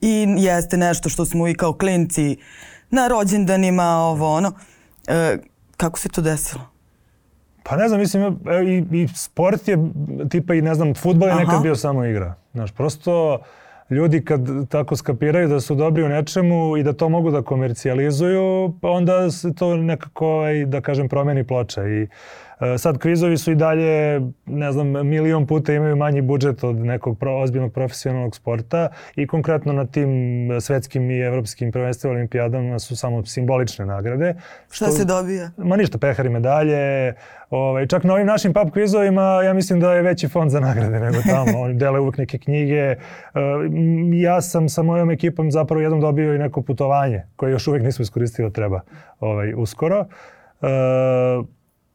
i 0.00 0.26
jeste 0.38 0.76
nešto 0.76 1.08
što 1.08 1.24
smo 1.24 1.48
i 1.48 1.54
kao 1.54 1.72
klinci 1.72 2.36
na 2.90 3.08
rođendanima, 3.08 3.84
ovo 3.84 4.34
ono. 4.34 4.52
E, 5.08 5.38
kako 5.76 5.98
se 5.98 6.08
to 6.08 6.20
desilo? 6.20 6.62
Pa 7.62 7.76
ne 7.76 7.88
znam, 7.88 8.00
mislim, 8.00 8.38
i, 8.66 9.02
i 9.02 9.08
sport 9.08 9.68
je, 9.68 9.78
tipa 10.30 10.54
i 10.54 10.62
ne 10.62 10.74
znam, 10.74 10.94
futbol 10.94 11.28
je 11.28 11.32
Aha. 11.32 11.40
nekad 11.40 11.62
bio 11.62 11.76
samo 11.76 12.04
igra. 12.04 12.34
Znaš, 12.52 12.72
prosto 12.72 13.38
ljudi 13.90 14.24
kad 14.24 14.40
tako 14.68 14.96
skapiraju 14.96 15.48
da 15.48 15.60
su 15.60 15.74
dobri 15.74 16.02
u 16.02 16.08
nečemu 16.08 16.76
i 16.76 16.82
da 16.82 16.92
to 16.92 17.08
mogu 17.08 17.30
da 17.30 17.42
komercijalizuju, 17.42 18.74
pa 18.80 18.90
onda 18.90 19.30
se 19.30 19.54
to 19.54 19.76
nekako, 19.76 20.26
ovaj, 20.26 20.64
da 20.64 20.80
kažem, 20.80 21.08
promeni 21.08 21.46
ploča. 21.46 21.88
I 21.88 22.06
sad 22.78 22.98
kvizovi 22.98 23.38
su 23.38 23.52
i 23.52 23.54
dalje, 23.54 24.20
ne 24.46 24.72
znam, 24.72 24.86
milion 24.86 25.46
puta 25.46 25.72
imaju 25.72 25.96
manji 25.96 26.20
budžet 26.20 26.64
od 26.64 26.76
nekog 26.76 27.18
pro, 27.18 27.36
ozbiljnog 27.38 27.72
profesionalnog 27.72 28.36
sporta 28.36 28.88
i 29.16 29.26
konkretno 29.26 29.72
na 29.72 29.86
tim 29.86 30.10
svetskim 30.60 31.10
i 31.10 31.18
evropskim 31.18 31.72
prvenstvima 31.72 32.14
olimpijadama 32.14 32.78
su 32.78 32.96
samo 32.96 33.24
simbolične 33.24 33.86
nagrade. 33.86 34.34
Šta 34.70 34.84
što, 34.84 34.94
se 34.94 35.04
dobija? 35.04 35.50
Ma 35.56 35.76
ništa, 35.76 35.98
pehari 35.98 36.28
medalje, 36.28 37.14
Ovaj, 37.52 37.86
čak 37.86 38.04
na 38.04 38.14
ovim 38.14 38.26
našim 38.26 38.52
pub 38.52 38.70
kvizovima 38.72 39.42
ja 39.44 39.52
mislim 39.54 39.80
da 39.80 39.94
je 39.94 40.02
veći 40.02 40.28
fond 40.28 40.50
za 40.50 40.60
nagrade 40.60 41.00
nego 41.00 41.16
tamo. 41.30 41.58
Oni 41.64 41.74
dele 41.74 42.00
uvek 42.00 42.18
neke 42.18 42.38
knjige. 42.38 42.96
Ja 44.22 44.40
sam 44.40 44.68
sa 44.68 44.82
mojom 44.82 45.10
ekipom 45.10 45.50
zapravo 45.50 45.80
jednom 45.80 46.00
dobio 46.00 46.34
i 46.34 46.38
neko 46.38 46.62
putovanje 46.62 47.22
koje 47.36 47.50
još 47.50 47.68
uvek 47.68 47.82
nismo 47.82 48.02
iskoristili 48.02 48.48
da 48.48 48.52
treba 48.52 48.80
ovaj, 49.20 49.54
uskoro. 49.56 50.06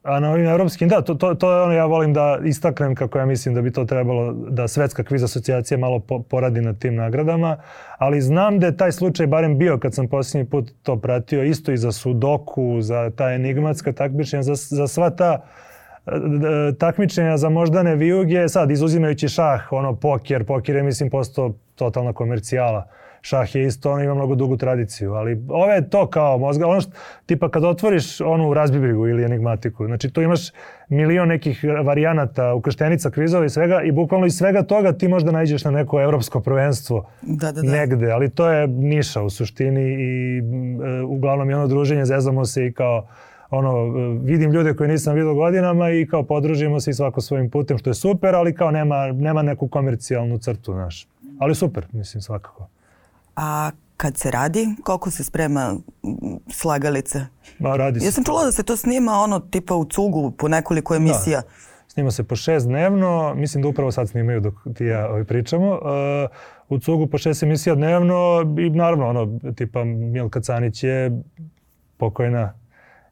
A 0.08 0.20
na 0.20 0.32
ovim 0.32 0.46
evropskim, 0.46 0.90
da, 0.90 1.02
to, 1.02 1.16
to, 1.16 1.34
to 1.36 1.52
je 1.52 1.62
ono 1.62 1.74
ja 1.74 1.86
volim 1.86 2.14
da 2.14 2.40
istaknem 2.44 2.96
kako 2.96 3.20
ja 3.20 3.26
mislim 3.26 3.56
da 3.56 3.62
bi 3.62 3.72
to 3.72 3.86
trebalo 3.86 4.34
da 4.34 4.68
Svetska 4.68 5.04
kviz 5.04 5.24
asocijacija 5.24 5.78
malo 5.78 6.00
po, 6.00 6.22
poradi 6.24 6.62
na 6.62 6.74
tim 6.74 6.96
nagradama, 6.96 7.58
ali 7.98 8.22
znam 8.22 8.60
da 8.60 8.66
je 8.66 8.78
taj 8.78 8.92
slučaj 8.92 9.28
barem 9.28 9.58
bio 9.58 9.78
kad 9.78 9.94
sam 9.94 10.08
posljednji 10.08 10.50
put 10.50 10.72
to 10.84 10.96
pratio, 10.96 11.44
isto 11.44 11.72
i 11.72 11.78
za 11.78 11.92
Sudoku, 11.92 12.82
za 12.82 13.12
ta 13.16 13.32
enigmatska 13.32 13.94
takmičenja, 13.94 14.44
za, 14.44 14.56
za 14.56 14.88
sva 14.88 15.10
ta 15.10 15.42
e, 16.06 16.12
takmičenja 16.80 17.38
za 17.38 17.50
moždane 17.50 17.96
vijuge, 17.96 18.48
sad 18.48 18.72
izuzimajući 18.72 19.30
šah, 19.30 19.72
ono 19.72 19.96
poker, 19.96 20.46
poker 20.46 20.76
je 20.76 20.84
mislim 20.84 21.10
postao 21.10 21.54
totalna 21.76 22.14
komercijala 22.14 22.88
šah 23.28 23.56
je 23.56 23.66
isto, 23.66 23.92
ono 23.92 24.04
ima 24.04 24.14
mnogo 24.14 24.36
dugu 24.36 24.58
tradiciju, 24.58 25.14
ali 25.14 25.46
ove 25.50 25.74
je 25.74 25.90
to 25.90 26.08
kao 26.08 26.38
mozga, 26.38 26.68
ono 26.68 26.82
što, 26.82 26.92
tipa 27.26 27.50
kad 27.50 27.64
otvoriš 27.64 28.22
onu 28.22 28.54
razbibrigu 28.54 29.08
ili 29.08 29.24
enigmatiku, 29.24 29.86
znači 29.86 30.10
tu 30.10 30.22
imaš 30.22 30.52
milion 30.90 31.28
nekih 31.28 31.64
varijanata, 31.84 32.54
ukrštenica, 32.54 33.10
kvizova 33.10 33.46
i 33.46 33.50
svega 33.50 33.82
i 33.82 33.92
bukvalno 33.92 34.26
iz 34.26 34.38
svega 34.38 34.64
toga 34.64 34.92
ti 34.92 35.08
možda 35.08 35.32
nađeš 35.32 35.64
na 35.64 35.72
neko 35.72 36.02
evropsko 36.02 36.40
prvenstvo 36.40 37.10
da, 37.22 37.52
da, 37.52 37.62
da. 37.62 37.72
negde, 37.72 38.12
ali 38.12 38.30
to 38.30 38.50
je 38.50 38.68
niša 38.68 39.22
u 39.22 39.30
suštini 39.30 39.82
i 39.82 40.38
e, 40.38 41.02
uglavnom 41.02 41.50
je 41.50 41.56
ono 41.56 41.68
druženje, 41.68 42.06
zezamo 42.06 42.46
se 42.46 42.66
i 42.66 42.74
kao 42.74 43.08
ono, 43.50 43.86
vidim 44.24 44.52
ljude 44.52 44.74
koje 44.74 44.90
nisam 44.90 45.16
vidio 45.16 45.34
godinama 45.34 45.90
i 45.90 46.08
kao 46.08 46.24
podružimo 46.24 46.80
se 46.80 46.92
i 46.92 46.94
svako 46.94 47.22
svojim 47.22 47.50
putem, 47.50 47.78
što 47.78 47.90
je 47.90 47.94
super, 47.94 48.36
ali 48.36 48.56
kao 48.56 48.72
nema, 48.72 49.12
nema 49.12 49.42
neku 49.42 49.68
komercijalnu 49.68 50.38
crtu, 50.38 50.74
znaš. 50.74 51.08
Ali 51.40 51.56
super, 51.56 51.86
mislim, 51.92 52.22
svakako. 52.22 52.68
A 53.38 53.72
kad 53.98 54.18
se 54.18 54.32
radi, 54.32 54.68
koliko 54.84 55.12
se 55.12 55.24
sprema 55.24 55.76
slagalice? 56.52 57.26
Ma, 57.60 57.76
radi 57.76 58.00
se. 58.00 58.06
Ja 58.06 58.12
sam 58.12 58.24
čula 58.24 58.46
da 58.46 58.52
se 58.52 58.64
to 58.64 58.78
snima 58.78 59.12
ono 59.12 59.40
tipa 59.40 59.76
u 59.76 59.86
cugu 59.86 60.32
po 60.32 60.48
nekoliko 60.48 60.94
da. 60.94 60.98
emisija. 60.98 61.42
Da. 61.42 61.48
Snima 61.88 62.12
se 62.12 62.24
po 62.24 62.36
šest 62.36 62.68
dnevno, 62.68 63.34
mislim 63.36 63.62
da 63.62 63.68
upravo 63.68 63.92
sad 63.92 64.10
snimaju 64.10 64.40
dok 64.40 64.54
ti 64.76 64.86
ja 64.86 65.10
ovaj 65.10 65.24
pričamo. 65.24 65.72
Uh, 65.72 65.80
u 66.70 66.80
cugu 66.80 67.08
po 67.08 67.18
šest 67.18 67.44
emisija 67.44 67.76
dnevno 67.76 68.16
i 68.60 68.70
naravno 68.70 69.08
ono 69.10 69.40
tipa 69.56 69.84
Milka 69.84 70.42
Canić 70.42 70.84
je 70.84 71.22
pokojna 71.98 72.54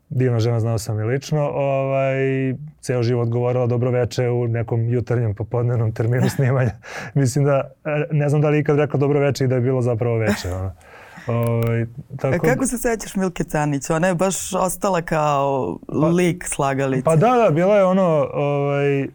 divna 0.09 0.39
žena, 0.39 0.59
znao 0.59 0.77
sam 0.77 0.99
je 0.99 1.05
lično, 1.05 1.49
ovaj, 1.49 2.53
ceo 2.85 3.03
život 3.03 3.29
govorila 3.29 3.67
dobro 3.67 3.91
veče 3.91 4.29
u 4.29 4.47
nekom 4.47 4.89
jutarnjem 4.89 5.35
popodnevnom 5.35 5.91
terminu 5.91 6.29
snimanja. 6.29 6.71
Mislim 7.13 7.45
da, 7.45 7.71
ne 8.11 8.29
znam 8.29 8.41
da 8.41 8.49
li 8.49 8.59
ikad 8.59 8.77
rekao 8.77 8.99
dobro 8.99 9.19
veče 9.19 9.45
i 9.45 9.47
da 9.47 9.55
je 9.55 9.61
bilo 9.61 9.81
zapravo 9.81 10.17
veče. 10.17 10.53
Ono. 10.53 10.71
Ovaj, 11.27 11.85
tako... 12.17 12.35
A 12.35 12.39
kako 12.39 12.65
se 12.65 12.77
sećaš 12.77 13.15
Milke 13.15 13.43
Canić? 13.43 13.89
Ona 13.89 14.07
je 14.07 14.15
baš 14.15 14.53
ostala 14.53 15.01
kao 15.01 15.77
pa, 15.87 16.07
lik 16.07 16.43
slagalice. 16.47 17.03
Pa 17.03 17.15
da, 17.15 17.35
da, 17.43 17.51
bila 17.51 17.77
je 17.77 17.85
ono, 17.85 18.29
ovaj, 18.33 19.07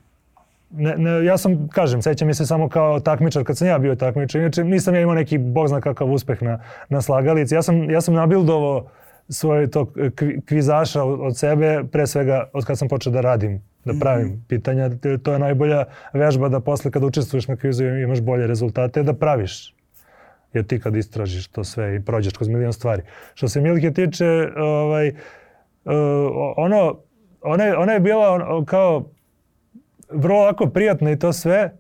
ne, 0.71 0.97
ne, 0.97 1.25
ja 1.25 1.39
sam, 1.39 1.69
kažem, 1.69 2.03
sećam 2.03 2.29
mi 2.29 2.35
se 2.35 2.47
samo 2.47 2.69
kao 2.69 3.01
takmičar, 3.01 3.45
kad 3.45 3.59
sam 3.59 3.69
ja 3.69 3.79
bio 3.79 3.95
takmičar. 3.95 4.41
Inače, 4.41 4.65
nisam 4.65 4.95
ja 4.95 5.01
imao 5.01 5.15
neki, 5.15 5.39
bog 5.39 5.69
zna 5.69 5.81
kakav 5.81 6.13
uspeh 6.13 6.43
na, 6.43 6.61
na 6.89 7.03
slagalici. 7.03 7.55
Ja 7.55 7.63
sam, 7.63 7.91
ja 7.91 8.01
sam 8.01 8.15
nabildovo 8.15 8.91
svoje 9.31 9.71
to 9.71 9.93
kvizaša 10.47 11.05
od 11.05 11.39
sebe, 11.39 11.85
pre 11.93 12.07
svega 12.07 12.51
od 12.53 12.65
kad 12.65 12.79
sam 12.79 12.89
počeo 12.89 13.13
da 13.13 13.21
radim, 13.21 13.63
da 13.85 13.93
pravim 14.01 14.27
mm 14.27 14.31
-hmm. 14.31 14.49
pitanja. 14.49 14.91
To 15.23 15.33
je 15.33 15.39
najbolja 15.39 15.85
vežba 16.13 16.49
da 16.49 16.61
posle 16.61 16.91
kada 16.91 17.07
učestvuješ 17.07 17.49
na 17.49 17.57
kvizu 17.57 17.85
imaš 17.85 18.21
bolje 18.21 18.47
rezultate, 18.47 19.03
da 19.03 19.13
praviš. 19.13 19.75
Jer 20.53 20.67
ti 20.67 20.81
kad 20.81 20.97
istražiš 20.97 21.49
to 21.49 21.65
sve 21.65 21.97
i 21.97 22.01
prođeš 22.01 22.33
kroz 22.33 22.49
milion 22.49 22.73
stvari. 22.73 23.03
Što 23.35 23.49
se 23.49 23.61
Milke 23.61 23.91
tiče, 23.91 24.49
ovaj, 24.57 25.09
uh, 25.09 25.15
ono, 26.57 26.99
ona 27.43 27.65
je, 27.65 27.77
ona 27.77 27.93
je 27.93 28.01
bila 28.01 28.31
on, 28.31 28.65
kao 28.65 29.05
vrlo 30.13 30.41
lako 30.41 30.67
prijatna 30.67 31.11
i 31.11 31.19
to 31.19 31.33
sve. 31.33 31.73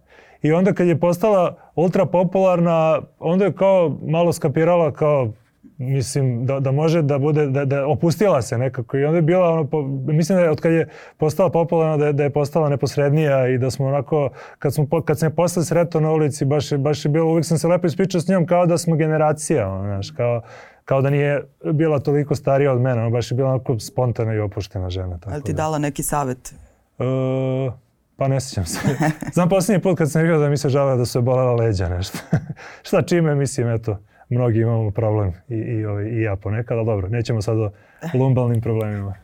I 0.43 0.53
onda 0.53 0.73
kad 0.73 0.87
je 0.87 1.01
postala 1.01 1.57
ultra 1.75 2.07
popularna, 2.07 3.01
onda 3.19 3.45
je 3.45 3.53
kao 3.53 3.99
malo 4.03 4.33
skapirala 4.33 4.93
kao 4.93 5.33
mislim 5.81 6.47
da, 6.47 6.61
da 6.61 6.73
može 6.73 7.03
da 7.03 7.19
bude 7.19 7.47
da, 7.47 7.65
da 7.65 7.87
opustila 7.87 8.43
se 8.43 8.59
nekako 8.59 8.97
i 8.97 9.05
onda 9.05 9.17
je 9.17 9.23
bila 9.23 9.51
ono 9.51 9.67
po, 9.67 9.83
mislim 9.89 10.39
da 10.39 10.45
je 10.45 10.51
od 10.51 10.61
kad 10.61 10.73
je 10.73 10.89
postala 11.17 11.51
popularna 11.51 11.97
da 11.97 12.07
je, 12.07 12.13
da 12.13 12.23
je 12.23 12.31
postala 12.31 12.69
neposrednija 12.69 13.49
i 13.49 13.59
da 13.59 13.71
smo 13.71 13.87
onako 13.87 14.31
kad 14.59 14.75
smo 14.75 15.03
kad 15.05 15.19
sam 15.19 15.29
je 15.29 15.35
posle 15.35 15.65
sretao 15.65 16.01
na 16.01 16.11
ulici 16.11 16.45
baš 16.45 16.73
je, 16.73 16.79
baš 16.79 17.05
je 17.05 17.09
bilo 17.09 17.31
uvijek 17.31 17.47
sam 17.47 17.59
se 17.59 17.69
lepo 17.69 17.87
ispričao 17.87 18.21
s 18.21 18.29
njom 18.29 18.47
kao 18.47 18.67
da 18.67 18.79
smo 18.79 18.97
generacija 18.97 19.69
ono, 19.69 19.85
znaš, 19.85 20.11
kao 20.11 20.43
kao 20.85 21.03
da 21.03 21.11
nije 21.11 21.43
bila 21.73 21.99
toliko 21.99 22.35
starija 22.35 22.73
od 22.73 22.81
mene, 22.81 23.01
ono 23.01 23.11
baš 23.11 23.31
je 23.31 23.35
bila 23.35 23.49
onako 23.49 23.79
spontana 23.79 24.35
i 24.35 24.39
opuštena 24.39 24.91
žena. 24.91 25.19
Tako 25.19 25.35
Ali 25.35 25.43
ti 25.43 25.53
da. 25.53 25.57
dala 25.57 25.79
neki 25.79 26.03
savet? 26.03 26.55
Uh, 26.99 27.73
pa 28.17 28.29
ne 28.29 28.41
sjećam 28.41 28.65
se. 28.65 28.79
Znam 29.35 29.49
posljednji 29.49 29.83
put 29.83 29.99
kad 29.99 30.11
sam 30.11 30.23
vidio 30.23 30.39
da 30.39 30.49
mi 30.49 30.57
se 30.57 30.69
žalila 30.69 30.97
da 30.97 31.05
su 31.05 31.19
je 31.19 31.23
bolela 31.23 31.55
leđa 31.55 31.89
nešto. 31.89 32.19
Šta 32.89 33.03
čime 33.03 33.35
mislim, 33.35 33.69
eto 33.69 33.99
mnogi 34.31 34.61
imamo 34.61 34.91
problem 34.91 35.33
i, 35.49 35.55
i, 35.55 35.85
ovaj, 35.85 36.05
i 36.05 36.23
ja 36.23 36.37
ponekad, 36.37 36.79
ali 36.79 36.87
dobro, 36.87 37.09
nećemo 37.09 37.43
sad 37.43 37.59
o 37.59 37.71
lumbalnim 38.15 38.61
problemima. 38.61 39.15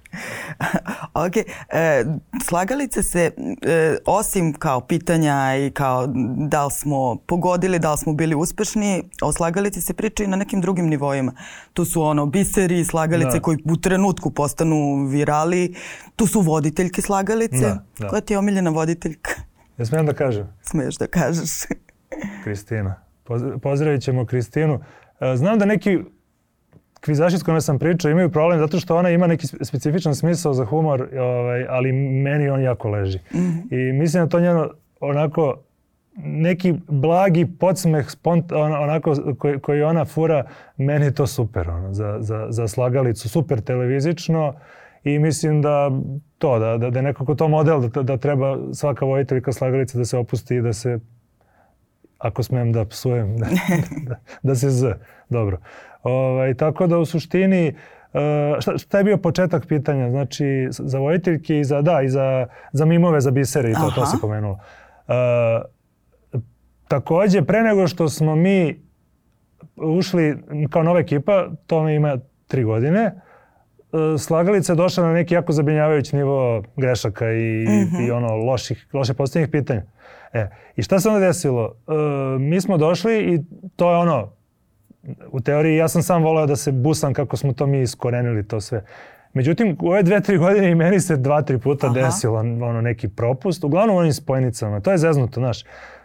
ok, 1.27 1.37
e, 1.37 2.05
slagalice 2.45 3.03
se, 3.03 3.31
e, 3.63 3.97
osim 4.07 4.53
kao 4.53 4.81
pitanja 4.81 5.57
i 5.67 5.71
kao 5.71 6.07
da 6.49 6.65
li 6.65 6.71
smo 6.71 7.17
pogodili, 7.27 7.79
da 7.79 7.93
li 7.93 7.99
smo 7.99 8.13
bili 8.13 8.35
uspešni, 8.35 9.03
o 9.23 9.33
slagalici 9.33 9.81
se 9.81 9.95
priča 9.95 10.25
i 10.25 10.27
na 10.27 10.37
nekim 10.37 10.61
drugim 10.61 10.87
nivoima. 10.87 11.33
Tu 11.73 11.85
su 11.85 12.03
ono 12.03 12.27
biseri, 12.27 12.85
slagalice 12.85 13.37
da. 13.37 13.43
koji 13.43 13.59
u 13.65 13.77
trenutku 13.77 14.31
postanu 14.31 15.07
virali, 15.07 15.75
tu 16.17 16.27
su 16.27 16.41
voditeljke 16.41 17.03
slagalice. 17.03 17.61
Da, 17.61 17.85
da. 17.99 18.09
Koja 18.09 18.21
ti 18.21 18.35
je 18.35 18.39
omiljena 18.39 18.71
voditeljka? 18.71 19.31
Ja 19.79 19.87
smijem 19.87 20.07
da 20.07 20.13
kažem? 20.13 20.47
Smiješ 20.63 20.97
da 20.97 21.07
kažeš. 21.07 21.51
Kristina. 22.45 23.06
Pozdravit 23.63 24.03
ćemo 24.03 24.27
Kristinu. 24.27 24.81
E, 25.21 25.37
znam 25.37 25.59
da 25.59 25.65
neki 25.65 25.99
kvizaši 27.01 27.39
s 27.39 27.43
kojima 27.43 27.61
sam 27.61 27.79
pričao 27.79 28.11
imaju 28.11 28.31
problem 28.31 28.59
zato 28.59 28.81
što 28.81 28.97
ona 28.97 29.11
ima 29.11 29.27
neki 29.27 29.47
specifičan 29.47 30.15
smisao 30.15 30.55
za 30.55 30.65
humor, 30.65 31.09
ovaj, 31.19 31.67
ali 31.69 31.93
meni 31.93 32.49
on 32.49 32.63
jako 32.63 32.91
leži. 32.91 33.19
Mm 33.19 33.39
-hmm. 33.39 33.89
I 33.91 33.93
mislim 33.93 34.25
da 34.25 34.29
to 34.29 34.41
njeno 34.41 34.71
onako 35.01 35.57
neki 36.17 36.75
blagi 36.89 37.47
podsmeh 37.61 38.11
spont, 38.11 38.53
on, 38.53 38.73
onako 38.73 39.15
koji, 39.39 39.59
koji 39.59 39.83
ona 39.83 40.05
fura, 40.05 40.45
meni 40.77 41.05
je 41.05 41.15
to 41.15 41.27
super 41.27 41.71
ono, 41.71 41.93
za, 41.93 42.17
za, 42.21 42.47
za 42.51 42.69
slagalicu, 42.69 43.29
super 43.29 43.61
televizično 43.61 44.55
i 45.05 45.19
mislim 45.19 45.63
da 45.63 45.91
to, 46.39 46.59
da, 46.59 46.79
da, 46.79 46.91
da 46.91 46.99
je 46.99 47.03
nekako 47.03 47.35
to 47.35 47.49
model, 47.49 47.81
da, 47.81 48.03
da 48.03 48.17
treba 48.17 48.59
svaka 48.73 49.05
vojiteljka 49.05 49.53
slagalica 49.53 49.99
da 49.99 50.05
se 50.05 50.19
opusti 50.19 50.57
i 50.57 50.63
da 50.63 50.73
se 50.73 50.99
ako 52.19 52.43
smem 52.43 52.73
da 52.73 52.85
psujem, 52.85 53.37
da, 53.37 53.47
da, 54.09 54.17
da 54.43 54.55
se 54.55 54.71
z. 54.71 54.95
Dobro. 55.29 55.59
Ovaj, 56.03 56.55
tako 56.55 56.87
da 56.87 56.99
u 56.99 57.05
suštini, 57.05 57.75
uh, 58.13 58.21
šta, 58.61 58.79
šta 58.79 58.99
je 58.99 59.05
bio 59.05 59.17
početak 59.17 59.67
pitanja? 59.67 60.11
Znači, 60.11 60.69
za 60.71 60.99
vojiteljke 60.99 61.59
i 61.59 61.65
za, 61.65 61.83
da, 61.83 62.03
i 62.03 62.09
za, 62.09 62.47
za 62.73 62.85
mimove, 62.85 63.21
za 63.21 63.31
bisere 63.31 63.71
i 63.71 63.75
to, 63.75 63.79
Aha. 63.79 63.95
to 63.95 64.07
se 64.07 64.17
pomenulo. 64.21 64.59
Uh, 65.09 65.15
takođe, 66.89 67.43
pre 67.43 67.63
nego 67.63 67.89
što 67.89 68.09
smo 68.09 68.37
mi 68.37 68.81
ušli 69.77 70.37
kao 70.71 70.83
nova 70.83 71.01
ekipa, 71.01 71.49
to 71.67 71.83
mi 71.83 71.95
ima 71.95 72.19
tri 72.47 72.65
godine, 72.65 73.13
uh, 73.15 73.26
slagalica 74.19 74.73
je 74.73 74.77
došla 74.77 75.05
na 75.07 75.13
neki 75.13 75.35
jako 75.35 75.53
zabrinjavajući 75.53 76.17
nivo 76.17 76.63
grešaka 76.77 77.33
i, 77.33 77.65
mm 77.69 77.71
-hmm. 77.71 78.07
i 78.07 78.11
ono 78.11 78.37
loših, 78.37 78.87
loše 78.93 79.15
postavljenih 79.15 79.51
pitanja. 79.51 79.83
E, 80.33 80.49
I 80.77 80.83
šta 80.83 81.01
se 81.01 81.09
onda 81.09 81.21
desilo? 81.21 81.75
E, 81.89 81.93
mi 82.39 82.61
smo 82.61 82.77
došli 82.77 83.19
i 83.19 83.41
to 83.77 83.91
je 83.91 83.97
ono, 83.97 84.33
u 85.33 85.41
teoriji 85.41 85.77
ja 85.77 85.89
sam 85.89 86.03
sam 86.03 86.23
voleo 86.23 86.47
da 86.47 86.57
se 86.57 86.73
busam 86.73 87.15
kako 87.15 87.37
smo 87.37 87.53
to 87.53 87.67
mi 87.67 87.83
iskorenili 87.83 88.49
to 88.49 88.61
sve. 88.61 88.85
Međutim, 89.33 89.77
u 89.81 89.89
ove 89.89 90.03
dve, 90.03 90.21
tri 90.21 90.39
godine 90.39 90.71
i 90.71 90.75
meni 90.75 91.01
se 91.01 91.17
dva, 91.17 91.43
tri 91.43 91.59
puta 91.59 91.87
Aha. 91.87 91.95
desilo 91.95 92.39
ono, 92.39 92.81
neki 92.81 93.09
propust, 93.09 93.65
uglavnom 93.65 93.97
onim 93.97 94.13
spojenicama. 94.13 94.81
To 94.81 94.91
je 94.91 94.99
zeznuto, 94.99 95.41
znaš. 95.41 95.65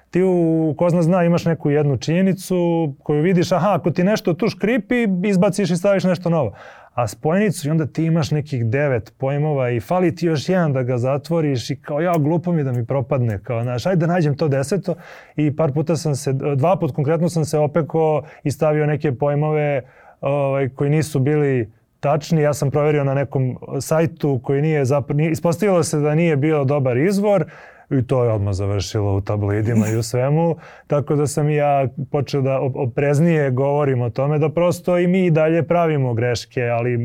Ti 0.10 0.24
u 0.24 0.76
ko 0.78 0.90
zna 0.90 1.02
zna 1.02 1.24
imaš 1.24 1.46
neku 1.46 1.70
jednu 1.70 1.98
činjenicu 1.98 2.56
koju 3.04 3.22
vidiš, 3.22 3.52
aha, 3.52 3.74
ako 3.74 3.92
ti 3.92 4.04
nešto 4.04 4.34
tu 4.34 4.50
škripi, 4.50 5.08
izbaciš 5.26 5.72
i 5.72 5.78
staviš 5.78 6.04
nešto 6.04 6.30
novo. 6.30 6.54
A 6.94 7.08
spojnicu 7.08 7.68
i 7.68 7.72
onda 7.72 7.86
ti 7.86 8.04
imaš 8.04 8.32
nekih 8.32 8.66
devet 8.66 9.14
pojmova 9.18 9.70
i 9.70 9.80
fali 9.80 10.16
ti 10.16 10.26
još 10.26 10.50
jedan 10.50 10.74
da 10.74 10.84
ga 10.84 10.98
zatvoriš 10.98 11.70
i 11.70 11.76
kao 11.76 12.02
ja 12.02 12.14
glupo 12.18 12.52
mi 12.52 12.64
da 12.64 12.72
mi 12.72 12.86
propadne 12.86 13.40
kao 13.44 13.64
znaš 13.64 13.86
ajde 13.86 14.06
da 14.06 14.14
nađem 14.14 14.38
to 14.38 14.48
deseto 14.48 14.96
i 15.36 15.56
par 15.56 15.74
puta 15.74 15.96
sam 15.96 16.16
se 16.16 16.34
dva 16.34 16.76
put 16.80 16.96
konkretno 16.96 17.30
sam 17.30 17.46
se 17.46 17.58
opeko 17.58 18.24
i 18.44 18.52
stavio 18.52 18.86
neke 18.86 19.12
pojmove 19.12 19.82
ovaj, 20.22 20.70
koji 20.70 20.90
nisu 20.90 21.20
bili 21.20 21.72
tačni. 22.02 22.42
Ja 22.42 22.54
sam 22.54 22.72
proverio 22.72 23.04
na 23.04 23.14
nekom 23.14 23.58
sajtu 23.80 24.40
koji 24.44 24.62
nije 24.62 24.86
zapravo, 24.86 25.22
ispostavilo 25.22 25.84
se 25.84 26.00
da 26.00 26.16
nije 26.16 26.38
bio 26.38 26.64
dobar 26.64 26.98
izvor 26.98 27.46
i 27.92 28.08
to 28.08 28.24
je 28.24 28.32
odmah 28.32 28.54
završilo 28.54 29.16
u 29.16 29.22
tabloidima 29.22 29.88
i 29.88 29.96
u 29.96 30.04
svemu. 30.04 30.56
Tako 30.88 31.16
da 31.16 31.28
sam 31.28 31.50
ja 31.50 31.88
počeo 32.12 32.42
da 32.42 32.60
opreznije 32.60 33.52
govorim 33.52 34.02
o 34.02 34.10
tome 34.10 34.40
da 34.40 34.50
prosto 34.50 34.98
i 34.98 35.08
mi 35.08 35.26
i 35.26 35.32
dalje 35.32 35.64
pravimo 35.64 36.14
greške, 36.14 36.64
ali 36.64 36.94
e, 36.94 36.98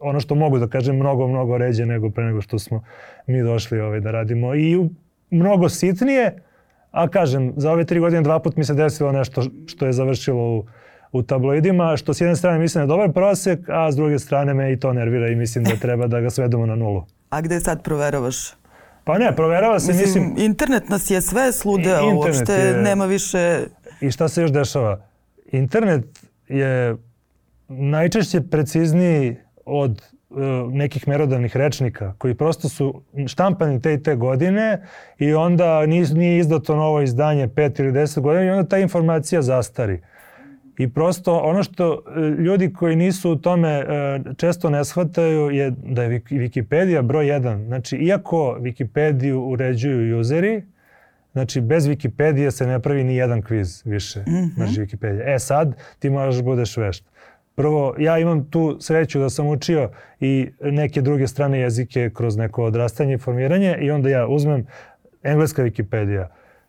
ono 0.00 0.20
što 0.20 0.34
mogu 0.34 0.58
da 0.58 0.66
kažem 0.66 0.96
mnogo, 0.96 1.28
mnogo 1.28 1.58
ređe 1.58 1.86
nego 1.86 2.10
pre 2.10 2.24
nego 2.24 2.40
što 2.40 2.58
smo 2.58 2.82
mi 3.26 3.42
došli 3.42 3.80
ovaj, 3.80 4.00
da 4.00 4.10
radimo. 4.10 4.54
I 4.54 4.88
mnogo 5.30 5.68
sitnije, 5.68 6.42
a 6.90 7.08
kažem, 7.08 7.52
za 7.56 7.72
ove 7.72 7.84
tri 7.84 8.00
godine 8.00 8.22
dva 8.22 8.38
put 8.38 8.56
mi 8.56 8.64
se 8.64 8.74
desilo 8.74 9.12
nešto 9.12 9.42
što 9.66 9.86
je 9.86 9.92
završilo 9.92 10.58
u 10.58 10.64
u 11.14 11.22
tabloidima, 11.22 11.96
što 11.96 12.14
s 12.14 12.20
jedne 12.20 12.36
strane 12.36 12.58
mislim 12.58 12.80
da 12.80 12.84
je 12.84 12.96
dobar 12.96 13.12
prosek, 13.12 13.68
a 13.68 13.92
s 13.92 13.96
druge 13.96 14.18
strane 14.18 14.54
me 14.54 14.72
i 14.72 14.80
to 14.80 14.92
nervira 14.92 15.28
i 15.28 15.36
mislim 15.36 15.64
da 15.64 15.76
treba 15.76 16.06
da 16.06 16.20
ga 16.20 16.30
svedemo 16.30 16.66
na 16.66 16.76
nulu. 16.76 17.04
A 17.30 17.40
gde 17.40 17.60
sad 17.60 17.82
proveravaš? 17.82 18.63
Pa 19.04 19.18
ne, 19.18 19.36
proverava 19.36 19.80
se, 19.80 19.92
mislim... 19.92 20.24
mislim 20.24 20.46
internet 20.46 20.88
nas 20.88 21.10
je 21.10 21.20
sve 21.20 21.52
sludeo, 21.52 22.14
uopšte 22.16 22.52
je, 22.52 22.82
nema 22.82 23.04
više... 23.06 23.60
I 24.00 24.10
šta 24.10 24.28
se 24.28 24.42
još 24.42 24.50
dešava? 24.50 25.00
Internet 25.52 26.04
je 26.48 26.96
najčešće 27.68 28.40
precizniji 28.40 29.36
od 29.64 30.02
uh, 30.30 30.38
nekih 30.72 31.08
merodavnih 31.08 31.56
rečnika 31.56 32.14
koji 32.18 32.34
prosto 32.34 32.68
su 32.68 33.02
štampani 33.26 33.82
te 33.82 33.94
i 33.94 34.02
te 34.02 34.16
godine 34.16 34.86
i 35.18 35.34
onda 35.34 35.86
nije, 35.86 36.06
nije 36.14 36.38
izdato 36.38 36.76
novo 36.76 37.00
izdanje 37.00 37.48
pet 37.48 37.78
ili 37.78 37.92
deset 37.92 38.22
godina 38.22 38.44
i 38.44 38.50
onda 38.50 38.68
ta 38.68 38.78
informacija 38.78 39.42
zastari. 39.42 40.00
I 40.78 40.88
prosto 40.88 41.38
ono 41.38 41.62
što 41.62 42.02
e, 42.16 42.20
ljudi 42.20 42.72
koji 42.72 42.96
nisu 42.96 43.30
u 43.30 43.36
tome 43.36 43.68
e, 43.68 43.84
često 44.36 44.70
ne 44.70 44.84
shvataju 44.84 45.50
je 45.50 45.70
da 45.70 46.02
je 46.02 46.20
Wikipedia 46.20 47.02
broj 47.02 47.26
jedan. 47.26 47.64
Znači, 47.64 47.96
iako 47.96 48.56
Wikipediju 48.60 49.34
uređuju 49.34 50.18
useri, 50.18 50.62
znači 51.32 51.60
bez 51.60 51.88
Wikipedije 51.88 52.50
se 52.50 52.66
ne 52.66 52.80
pravi 52.80 53.04
ni 53.04 53.16
jedan 53.16 53.42
kviz 53.42 53.82
više. 53.84 54.20
Mm 54.20 54.32
-hmm. 54.32 54.54
Znači, 54.54 54.80
Wikipedia. 54.80 55.34
E 55.34 55.38
sad, 55.38 55.76
ti 55.98 56.10
moraš 56.10 56.34
da 56.34 56.42
budeš 56.42 56.76
vešt. 56.76 57.04
Prvo, 57.54 57.94
ja 57.98 58.18
imam 58.18 58.50
tu 58.50 58.76
sreću 58.80 59.18
da 59.18 59.30
sam 59.30 59.46
učio 59.46 59.90
i 60.20 60.48
neke 60.60 61.02
druge 61.02 61.26
strane 61.26 61.60
jezike 61.60 62.10
kroz 62.14 62.36
neko 62.36 62.64
odrastanje 62.64 63.14
i 63.14 63.18
formiranje 63.18 63.78
i 63.80 63.90
onda 63.90 64.08
ja 64.08 64.26
uzmem 64.26 64.66
engleska 65.22 65.62
Wikipedia 65.62 66.26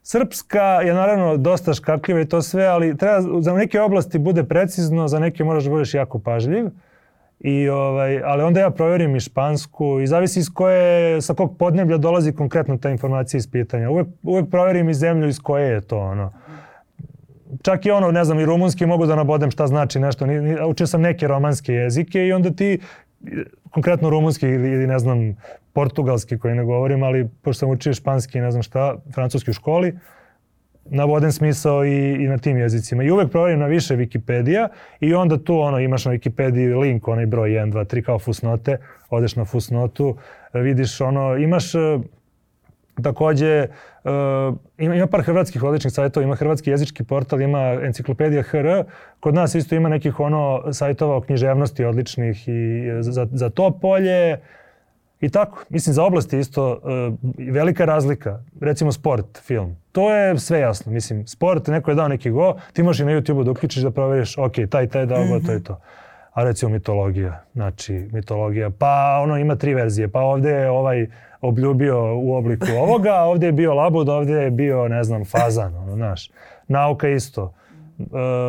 Srpska 0.08 0.64
je 0.64 0.94
naravno 0.94 1.38
dosta 1.38 1.74
škakljiva 1.74 2.22
i 2.22 2.26
to 2.26 2.42
sve, 2.42 2.66
ali 2.66 2.98
treba 2.98 3.42
za 3.42 3.54
neke 3.54 3.82
oblasti 3.82 4.20
bude 4.20 4.44
precizno, 4.44 5.08
za 5.08 5.20
neke 5.20 5.44
moraš 5.44 5.64
da 5.64 5.70
budeš 5.70 5.94
jako 5.94 6.20
pažljiv. 6.20 6.66
I 7.40 7.70
ovaj, 7.70 8.22
ali 8.24 8.44
onda 8.44 8.60
ja 8.60 8.70
proverim 8.70 9.16
i 9.16 9.20
špansku 9.20 10.00
i 10.00 10.08
zavisi 10.08 10.40
iz 10.40 10.50
koje, 10.54 11.22
sa 11.22 11.34
kog 11.34 11.58
podneblja 11.58 11.98
dolazi 11.98 12.32
konkretno 12.32 12.78
ta 12.78 12.90
informacija 12.90 13.38
iz 13.38 13.52
pitanja. 13.52 13.90
Uvek, 13.90 14.08
uvek 14.24 14.50
proverim 14.50 14.90
i 14.90 14.94
zemlju 14.94 15.28
iz 15.28 15.40
koje 15.40 15.74
je 15.74 15.82
to 15.82 15.98
ono. 15.98 16.34
Čak 17.62 17.86
i 17.86 17.92
ono, 17.92 18.12
ne 18.12 18.24
znam, 18.24 18.40
i 18.40 18.46
rumunski 18.46 18.86
mogu 18.86 19.06
da 19.06 19.16
nabodem 19.16 19.52
šta 19.52 19.68
znači 19.68 20.00
nešto. 20.00 20.26
Učio 20.68 20.88
sam 20.88 21.02
neke 21.02 21.28
romanske 21.28 21.74
jezike 21.74 22.28
i 22.28 22.34
onda 22.34 22.52
ti 22.52 22.80
konkretno 23.72 24.10
rumunski 24.10 24.46
ili, 24.46 24.70
ili 24.70 24.88
ne 24.88 25.00
znam, 25.00 25.36
portugalski 25.74 26.38
koji 26.38 26.56
ne 26.56 26.64
govorim, 26.64 27.04
ali 27.04 27.30
pošto 27.42 27.60
sam 27.60 27.70
učio 27.70 27.94
španski 27.94 28.38
i 28.38 28.42
ne 28.42 28.52
znam 28.52 28.64
šta, 28.64 28.98
francuski 29.14 29.52
u 29.52 29.54
školi, 29.54 29.94
navoden 30.86 31.32
smisao 31.32 31.86
i, 31.86 32.24
i 32.24 32.28
na 32.28 32.38
tim 32.38 32.58
jezicima. 32.58 33.04
I 33.04 33.12
uvek 33.12 33.32
proverim 33.32 33.60
na 33.60 33.66
više 33.66 33.96
Wikipedija 33.96 34.68
i 35.00 35.14
onda 35.14 35.44
tu 35.44 35.60
ono, 35.60 35.80
imaš 35.80 36.06
na 36.06 36.12
Wikipediji 36.12 36.80
link, 36.80 37.08
onaj 37.08 37.26
broj 37.26 37.50
1, 37.50 37.72
2, 37.72 37.96
3 37.96 38.02
kao 38.02 38.20
fusnote, 38.20 38.78
odeš 39.10 39.36
na 39.36 39.46
fusnotu, 39.46 40.18
vidiš 40.54 41.02
ono, 41.02 41.38
imaš 41.38 41.72
Takođe, 43.04 43.68
uh, 44.04 44.12
ima, 44.78 44.96
ima 44.96 45.08
par 45.08 45.22
hrvatskih 45.22 45.64
odličnih 45.64 45.94
sajtova, 45.94 46.24
ima 46.24 46.36
hrvatski 46.36 46.70
jezički 46.70 47.04
portal, 47.04 47.42
ima 47.42 47.80
enciklopedija 47.84 48.44
HR, 48.44 48.68
kod 49.20 49.34
nas 49.34 49.56
isto 49.56 49.76
ima 49.76 49.90
nekih 49.90 50.20
ono 50.20 50.74
sajtova 50.74 51.16
o 51.16 51.22
književnosti 51.22 51.86
odličnih 51.86 52.48
i 52.48 52.92
za, 53.02 53.28
za 53.32 53.50
to 53.50 53.72
polje 53.82 54.40
i 55.22 55.30
tako. 55.30 55.64
Mislim, 55.70 55.94
za 55.94 56.04
oblasti 56.04 56.40
isto 56.40 56.72
uh, 56.72 57.54
velika 57.54 57.86
razlika. 57.86 58.40
Recimo 58.62 58.92
sport, 58.92 59.42
film. 59.42 59.76
To 59.92 60.16
je 60.16 60.40
sve 60.40 60.60
jasno. 60.60 60.92
Mislim, 60.92 61.28
sport, 61.28 61.68
neko 61.68 61.92
je 61.92 61.96
dao 61.96 62.08
neki 62.08 62.30
go, 62.30 62.56
ti 62.74 62.84
možeš 62.84 63.00
i 63.00 63.06
na 63.06 63.12
YouTube 63.12 63.44
da 63.44 63.52
uključiš 63.52 63.84
da 63.84 63.92
proveriš, 63.92 64.38
ok, 64.38 64.54
taj, 64.70 64.88
taj 64.88 65.06
dao 65.06 65.28
go, 65.28 65.40
to 65.46 65.52
je 65.52 65.64
to 65.64 65.80
a 66.36 66.44
recimo 66.44 66.72
mitologija, 66.72 67.44
znači 67.54 67.94
mitologija, 68.12 68.70
pa 68.70 69.20
ono 69.24 69.38
ima 69.38 69.56
tri 69.56 69.74
verzije, 69.74 70.08
pa 70.08 70.20
ovde 70.20 70.50
je 70.50 70.70
ovaj 70.70 71.08
obljubio 71.42 72.18
u 72.18 72.36
obliku 72.36 72.66
ovoga, 72.84 73.10
a 73.10 73.24
ovde 73.24 73.46
je 73.46 73.52
bio 73.52 73.74
labud, 73.74 74.10
ovde 74.10 74.34
je 74.34 74.52
bio, 74.52 74.88
ne 74.88 75.04
znam, 75.04 75.26
fazan, 75.26 75.76
ono, 75.76 75.96
znaš. 75.96 76.30
Nauka 76.68 77.10
isto, 77.10 77.54
e, 78.00 78.04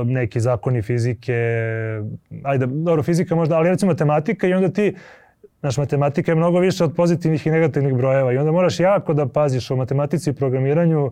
neki 0.05 0.41
zakoni 0.41 0.83
fizike, 0.83 1.35
ajde, 2.43 2.67
dobro, 2.67 3.03
fizika 3.03 3.35
možda, 3.35 3.57
ali 3.57 3.69
recimo 3.69 3.93
matematika 3.93 4.47
i 4.47 4.55
onda 4.55 4.69
ti, 4.69 4.97
znaš, 5.61 5.77
matematika 5.77 6.31
je 6.31 6.37
mnogo 6.37 6.59
više 6.59 6.85
od 6.85 6.95
pozitivnih 6.97 7.47
i 7.47 7.51
negativnih 7.51 7.95
brojeva 7.95 8.33
i 8.33 8.39
onda 8.39 8.53
moraš 8.53 8.81
jako 8.81 9.15
da 9.15 9.29
paziš 9.29 9.71
o 9.71 9.77
matematici 9.77 10.31
i 10.31 10.35
programiranju, 10.35 11.11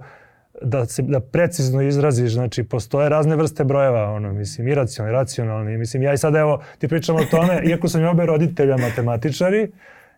da 0.64 0.86
se 0.86 1.02
da 1.02 1.20
precizno 1.20 1.82
izraziš, 1.82 2.32
znači 2.32 2.64
postoje 2.64 3.08
razne 3.08 3.36
vrste 3.36 3.64
brojeva, 3.64 4.10
ono 4.10 4.32
mislim 4.32 4.68
iracionalni, 4.68 5.12
racionalni, 5.12 5.78
mislim 5.78 6.02
ja 6.02 6.12
i 6.12 6.18
sad 6.18 6.34
evo 6.34 6.62
ti 6.78 6.88
pričam 6.88 7.16
o 7.16 7.24
tome, 7.30 7.62
iako 7.70 7.88
sam 7.88 8.02
i 8.02 8.06
obe 8.06 8.26
roditelja 8.26 8.76
matematičari 8.76 9.70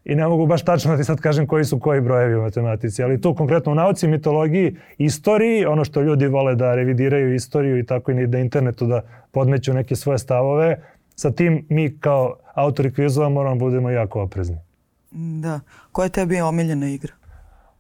i 0.05 0.15
ne 0.15 0.29
mogu 0.29 0.47
baš 0.47 0.65
tačno 0.65 0.91
da 0.91 0.99
ti 0.99 1.05
sad 1.05 1.21
kažem 1.21 1.47
koji 1.47 1.65
su 1.65 1.81
koji 1.81 2.01
brojevi 2.01 2.35
u 2.37 2.43
matematici, 2.43 3.03
ali 3.03 3.21
tu 3.21 3.35
konkretno 3.35 3.73
u 3.73 3.75
nauci, 3.75 4.09
mitologiji, 4.09 4.77
istoriji, 4.99 5.65
ono 5.65 5.85
što 5.85 6.03
ljudi 6.03 6.27
vole 6.27 6.55
da 6.55 6.75
revidiraju 6.75 7.35
istoriju 7.35 7.79
i 7.79 7.87
tako 7.87 8.13
i 8.13 8.27
da 8.27 8.39
internetu 8.39 8.87
da 8.87 9.03
podmeću 9.31 9.75
neke 9.75 9.97
svoje 9.97 10.19
stavove, 10.19 10.77
sa 11.15 11.31
tim 11.31 11.67
mi 11.69 11.99
kao 12.01 12.37
autori 12.55 12.93
kvizova 12.95 13.29
moramo 13.29 13.57
budemo 13.57 13.91
jako 13.91 14.23
oprezni. 14.23 14.57
Da. 15.11 15.61
Koja 15.93 16.07
je 16.07 16.11
tebi 16.11 16.41
omiljena 16.41 16.89
igra? 16.89 17.13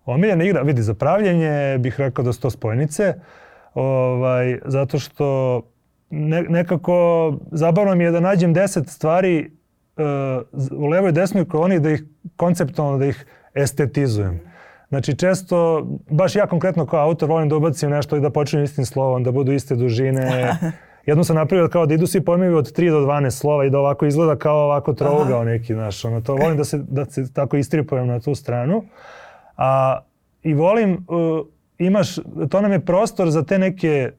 Omiljena 0.07 0.45
igra, 0.45 0.63
vidi, 0.63 0.83
za 0.83 0.95
pravljenje 0.95 1.79
bih 1.79 2.01
rekao 2.01 2.25
da 2.25 2.33
su 2.33 2.41
to 2.41 2.51
spojnice, 2.51 3.15
ovaj, 3.75 4.59
zato 4.65 4.99
što 4.99 5.63
ne, 6.11 6.43
nekako 6.43 7.33
zabavno 7.53 7.95
mi 7.95 8.05
je 8.05 8.11
da 8.11 8.21
nađem 8.21 8.53
deset 8.53 8.89
stvari 8.89 9.51
uh, 9.97 10.79
u 10.79 10.87
levoj 10.87 11.11
i 11.11 11.13
desnoj 11.13 11.45
koloni 11.45 11.81
da 11.81 11.91
ih 11.91 12.05
konceptualno 12.37 12.99
da 12.99 13.07
ih 13.07 13.27
estetizujem. 13.55 14.41
Znači 14.89 15.17
često, 15.17 15.87
baš 16.11 16.37
ja 16.37 16.47
konkretno 16.47 16.87
kao 16.87 17.01
autor 17.01 17.29
volim 17.29 17.49
da 17.49 17.57
ubacim 17.57 17.91
nešto 17.91 18.17
i 18.17 18.21
da 18.21 18.31
počnem 18.31 18.65
istim 18.65 18.85
slovom, 18.85 19.23
da 19.25 19.33
budu 19.33 19.53
iste 19.53 19.77
dužine. 19.77 20.53
Jedno 21.07 21.25
sam 21.25 21.37
napravio 21.37 21.69
kao 21.69 21.87
da 21.87 21.95
idu 21.95 22.07
svi 22.07 22.25
pojmovi 22.25 22.55
od 22.55 22.79
3 22.79 22.91
do 22.91 23.01
12 23.01 23.31
slova 23.31 23.65
i 23.65 23.71
da 23.71 23.79
ovako 23.79 24.07
izgleda 24.07 24.37
kao 24.37 24.65
ovako 24.65 24.93
trougao 24.93 25.45
neki, 25.45 25.75
znaš, 25.75 26.05
ono, 26.05 26.21
to 26.21 26.35
volim 26.35 26.57
da 26.57 26.65
se, 26.65 26.79
da 26.89 27.05
se 27.05 27.33
tako 27.33 27.57
istripujem 27.57 28.07
na 28.07 28.21
tu 28.21 28.35
stranu. 28.35 28.85
A, 29.57 30.01
I 30.43 30.55
volim, 30.55 31.07
uh, 31.09 31.47
imaš, 31.79 32.15
to 32.51 32.61
nam 32.61 32.73
je 32.73 32.81
prostor 32.81 33.31
za 33.31 33.43
te 33.43 33.59
neke 33.59 34.13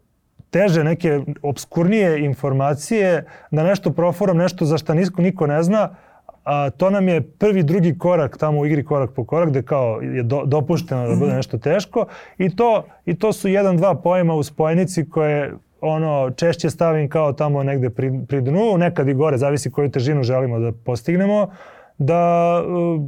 teže, 0.49 0.83
neke 0.83 1.21
obskurnije 1.41 2.25
informacije, 2.25 3.25
da 3.51 3.63
nešto 3.63 3.91
proforam, 3.91 4.37
nešto 4.37 4.65
za 4.65 4.77
šta 4.77 4.93
nisko, 4.93 5.21
niko 5.21 5.47
ne 5.47 5.63
zna, 5.63 5.95
a 6.43 6.69
to 6.69 6.89
nam 6.89 7.07
je 7.07 7.21
prvi, 7.21 7.63
drugi 7.63 7.97
korak 7.97 8.37
tamo 8.37 8.59
u 8.59 8.65
igri 8.65 8.85
korak 8.85 9.11
po 9.11 9.25
korak, 9.25 9.49
gde 9.49 9.61
kao 9.61 9.99
je 10.01 10.23
do, 10.23 10.43
dopušteno 10.45 11.07
da 11.07 11.15
bude 11.15 11.27
mhm. 11.27 11.35
nešto 11.35 11.57
teško 11.57 12.05
i 12.37 12.55
to, 12.55 12.83
i 13.05 13.15
to 13.15 13.33
su 13.33 13.47
jedan, 13.47 13.77
dva 13.77 13.95
pojma 13.95 14.33
u 14.33 14.43
spojenici 14.43 15.09
koje 15.09 15.53
ono 15.81 16.31
češće 16.31 16.69
stavim 16.69 17.09
kao 17.09 17.33
tamo 17.33 17.63
negde 17.63 17.89
pri, 17.89 18.11
pri 18.27 18.41
dnu, 18.41 18.77
nekad 18.77 19.07
i 19.07 19.13
gore, 19.13 19.37
zavisi 19.37 19.71
koju 19.71 19.91
težinu 19.91 20.23
želimo 20.23 20.59
da 20.59 20.71
postignemo, 20.71 21.51
da 21.97 22.53
uh, 22.63 23.01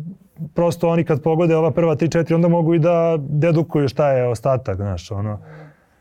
prosto 0.54 0.90
oni 0.90 1.04
kad 1.04 1.22
pogode 1.22 1.56
ova 1.56 1.72
prva 1.72 1.96
3-4 1.96 2.36
onda 2.36 2.48
mogu 2.48 2.74
i 2.74 2.80
da 2.80 3.18
dedukuju 3.20 3.88
šta 3.88 4.12
je 4.12 4.28
ostatak, 4.28 4.78
znaš, 4.78 5.12
ono. 5.12 5.40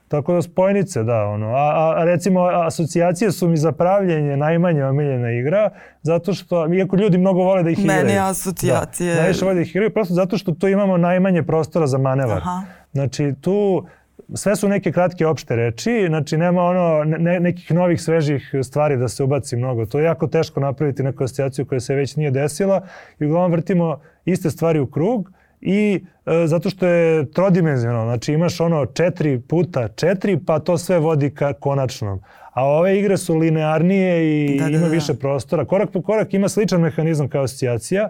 Tako 0.09 0.35
da 0.35 0.43
spojnice, 0.43 1.03
da, 1.03 1.25
ono. 1.25 1.47
A, 1.47 1.95
a 1.97 2.05
recimo 2.05 2.41
asocijacije 2.45 3.33
su 3.33 3.49
mi 3.49 3.57
za 3.57 3.73
pravljenje 3.73 4.37
najmanje 4.37 4.85
omiljena 4.85 5.31
igra, 5.31 5.71
zato 6.03 6.35
što, 6.35 6.75
iako 6.75 6.97
ljudi 6.97 7.19
mnogo 7.19 7.43
vole 7.43 7.63
da 7.63 7.71
ih 7.71 7.79
igraju. 7.79 8.07
Meni 8.07 8.19
asocijacije. 8.19 9.15
Da, 9.15 9.21
najviše 9.21 9.45
vole 9.45 9.55
da 9.55 9.61
ih 9.61 9.71
igraju, 9.71 9.91
prosto 9.91 10.15
zato 10.15 10.39
što 10.39 10.53
tu 10.53 10.69
imamo 10.69 10.97
najmanje 10.97 11.43
prostora 11.43 11.87
za 11.87 11.99
manevar. 11.99 12.39
Aha. 12.39 12.63
Znači 12.93 13.35
tu 13.41 13.87
sve 14.35 14.57
su 14.57 14.69
neke 14.69 14.93
kratke 14.93 15.27
opšte 15.27 15.57
reči, 15.57 16.07
znači 16.09 16.37
nema 16.37 16.63
ono 16.63 17.05
ne, 17.05 17.41
nekih 17.41 17.73
novih 17.73 18.03
svežih 18.03 18.55
stvari 18.63 18.97
da 18.97 19.09
se 19.09 19.25
ubaci 19.25 19.57
mnogo. 19.57 19.87
To 19.87 19.99
je 19.99 20.05
jako 20.05 20.27
teško 20.27 20.61
napraviti 20.61 21.03
neku 21.03 21.25
asocijaciju 21.25 21.67
koja 21.67 21.81
se 21.81 21.95
već 21.95 22.17
nije 22.17 22.31
desila 22.31 22.81
i 23.21 23.25
uglavnom 23.25 23.53
vrtimo 23.53 24.01
iste 24.25 24.51
stvari 24.51 24.81
u 24.81 24.87
krug 24.87 25.33
i 25.61 26.05
e, 26.27 26.47
zato 26.47 26.71
što 26.71 26.87
je 26.87 27.31
trodimenzionalno, 27.31 28.11
znači 28.13 28.33
imaš 28.33 28.61
ono 28.61 28.87
četiri 28.87 29.41
puta 29.41 29.89
četiri 29.89 30.39
pa 30.47 30.59
to 30.59 30.79
sve 30.79 30.99
vodi 30.99 31.31
ka 31.31 31.53
konačnom. 31.53 32.21
A 32.53 32.65
ove 32.65 32.99
igre 32.99 33.17
su 33.17 33.37
linearnije 33.37 34.45
i 34.45 34.59
da, 34.59 34.65
da, 34.65 34.71
ima 34.71 34.87
da. 34.87 34.93
više 34.93 35.15
prostora. 35.15 35.65
Korak 35.65 35.91
po 35.91 36.03
korak 36.03 36.35
ima 36.35 36.49
sličan 36.49 36.81
mehanizam 36.81 37.29
kao 37.29 37.43
asocijacija, 37.43 38.09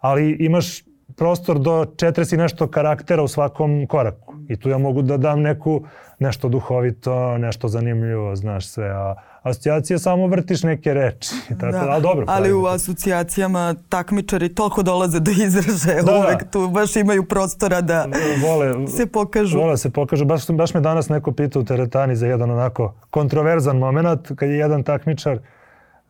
ali 0.00 0.36
imaš 0.40 0.82
prostor 1.16 1.58
do 1.58 1.84
40 1.84 2.34
i 2.34 2.36
nešto 2.36 2.66
karaktera 2.66 3.22
u 3.22 3.28
svakom 3.28 3.86
koraku. 3.86 4.27
I 4.48 4.56
tu 4.56 4.68
ja 4.68 4.78
mogu 4.78 5.02
da 5.02 5.16
dam 5.16 5.40
neku, 5.40 5.84
nešto 6.18 6.48
duhovito, 6.48 7.38
nešto 7.38 7.68
zanimljivo, 7.68 8.36
znaš 8.36 8.66
sve. 8.66 8.90
A 8.90 9.14
asocijacije 9.42 9.98
samo 9.98 10.26
vrtiš 10.26 10.62
neke 10.62 10.94
reči. 10.94 11.30
Tako, 11.60 11.72
da, 11.72 11.90
ali 11.90 12.02
dobro. 12.02 12.24
Ali 12.28 12.52
u 12.52 12.66
asocijacijama 12.66 13.74
takmičari 13.88 14.54
toliko 14.54 14.82
dolaze 14.82 15.20
do 15.20 15.30
izražaja. 15.30 16.02
Da, 16.02 16.18
uvek 16.18 16.44
da. 16.44 16.50
tu 16.50 16.68
baš 16.68 16.96
imaju 16.96 17.24
prostora 17.24 17.80
da 17.80 18.06
vole, 18.42 18.86
se 18.86 19.06
pokažu. 19.06 19.58
Vole 19.58 19.76
se 19.76 19.90
pokažu. 19.90 20.24
Baš, 20.24 20.50
baš 20.50 20.74
me 20.74 20.80
danas 20.80 21.08
neko 21.08 21.32
pitao 21.32 21.62
u 21.62 21.64
teretani 21.64 22.16
za 22.16 22.26
jedan 22.26 22.50
onako 22.50 22.94
kontroverzan 23.10 23.78
moment 23.78 24.28
kad 24.36 24.48
je 24.48 24.56
jedan 24.56 24.82
takmičar 24.82 25.38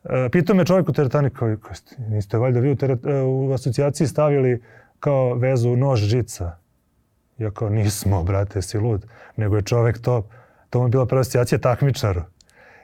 Uh, 0.03 0.11
pitao 0.31 0.55
me 0.55 0.65
čovjek 0.65 0.89
u 0.89 0.93
teretani 0.93 1.29
koji 1.29 1.57
niste 2.09 2.37
valjda 2.37 2.59
vi 2.59 2.71
u, 2.71 2.75
teret, 2.75 2.99
uh, 3.05 3.11
u 3.25 3.53
asocijaciji 3.53 4.07
stavili 4.07 4.61
kao 4.99 5.33
vezu 5.33 5.75
nož 5.75 5.99
žica. 5.99 6.51
Ja 7.39 7.51
kao 7.51 7.69
nismo, 7.69 8.23
brate, 8.23 8.61
si 8.61 8.77
lud. 8.77 9.05
Nego 9.35 9.55
je 9.55 9.61
čovek 9.61 10.01
to, 10.01 10.27
to 10.69 10.79
mu 10.79 10.85
je 10.85 10.89
bila 10.89 11.05
prva 11.05 11.21
asocijacija 11.21 11.59
takmičaru. 11.59 12.21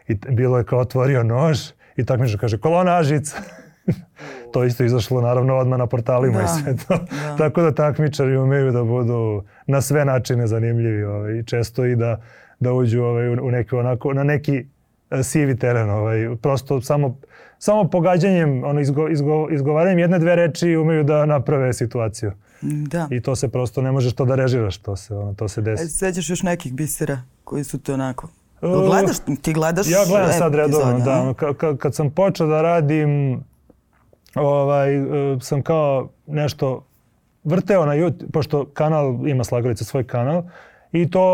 I 0.07 0.15
bilo 0.29 0.57
je 0.57 0.63
kao 0.63 0.79
otvorio 0.79 1.23
nož 1.23 1.59
i 1.95 2.05
takmičar 2.05 2.39
kaže 2.39 2.57
kolona 2.57 3.03
žica. 3.03 3.37
to 4.53 4.63
isto 4.63 4.83
izašlo 4.83 5.21
naravno 5.21 5.55
odmah 5.55 5.79
na 5.79 5.87
portalima 5.87 6.37
da, 6.37 6.43
i 6.43 6.47
sve 6.47 6.75
to. 6.77 6.97
Da. 6.97 7.35
Tako 7.37 7.61
da 7.61 7.71
takmičari 7.71 8.37
umeju 8.37 8.71
da 8.71 8.83
budu 8.83 9.43
na 9.67 9.81
sve 9.81 10.05
načine 10.05 10.47
zanimljivi 10.47 11.03
ovaj, 11.03 11.33
i 11.33 11.43
često 11.43 11.85
i 11.85 11.95
da, 11.95 12.21
da 12.59 12.73
uđu 12.73 13.01
ovaj, 13.01 13.29
u 13.29 13.51
neki, 13.51 13.75
onako, 13.75 14.13
na 14.13 14.23
neki 14.23 14.65
e, 15.11 15.23
sivi 15.23 15.57
teren. 15.57 15.89
Ovaj, 15.89 16.35
prosto 16.41 16.81
samo 16.81 17.17
samo 17.59 17.89
pogađanjem, 17.89 18.63
ono, 18.63 18.79
izgo, 18.79 19.09
izgo, 19.09 19.47
izgovaranjem 19.51 19.99
jedne, 19.99 20.19
dve 20.19 20.35
reči 20.35 20.75
umeju 20.75 21.03
da 21.03 21.25
naprave 21.25 21.73
situaciju. 21.73 22.31
Da. 22.87 23.07
I 23.11 23.21
to 23.21 23.35
se 23.35 23.47
prosto 23.47 23.81
ne 23.81 23.91
možeš 23.91 24.13
to 24.13 24.25
da 24.25 24.35
režiraš, 24.35 24.77
to 24.77 24.95
se, 24.95 25.15
ono, 25.15 25.33
to 25.33 25.47
se 25.47 25.61
desi. 25.61 25.83
E, 25.83 25.87
sećaš 25.87 26.29
još 26.29 26.43
nekih 26.43 26.73
bisera 26.73 27.21
koji 27.43 27.63
su 27.63 27.79
te 27.79 27.93
onako... 27.93 28.27
Uh, 28.61 28.85
gledaš, 28.85 29.17
ti 29.41 29.53
gledaš 29.53 29.87
Ja 29.87 30.05
gledam 30.07 30.31
sad 30.31 30.55
redovno, 30.55 30.99
da. 30.99 31.21
Ono, 31.21 31.33
ka, 31.33 31.53
ka, 31.53 31.77
kad 31.77 31.95
sam 31.95 32.09
počeo 32.09 32.47
da 32.47 32.61
radim, 32.61 33.43
ovaj, 34.35 34.99
uh, 34.99 35.41
sam 35.41 35.61
kao 35.61 36.09
nešto 36.27 36.85
vrteo 37.43 37.85
na 37.85 37.93
YouTube, 37.93 38.31
pošto 38.33 38.65
kanal 38.73 39.27
ima 39.27 39.43
slagalica 39.43 39.83
svoj 39.83 40.03
kanal, 40.03 40.43
i 40.91 41.09
to 41.09 41.25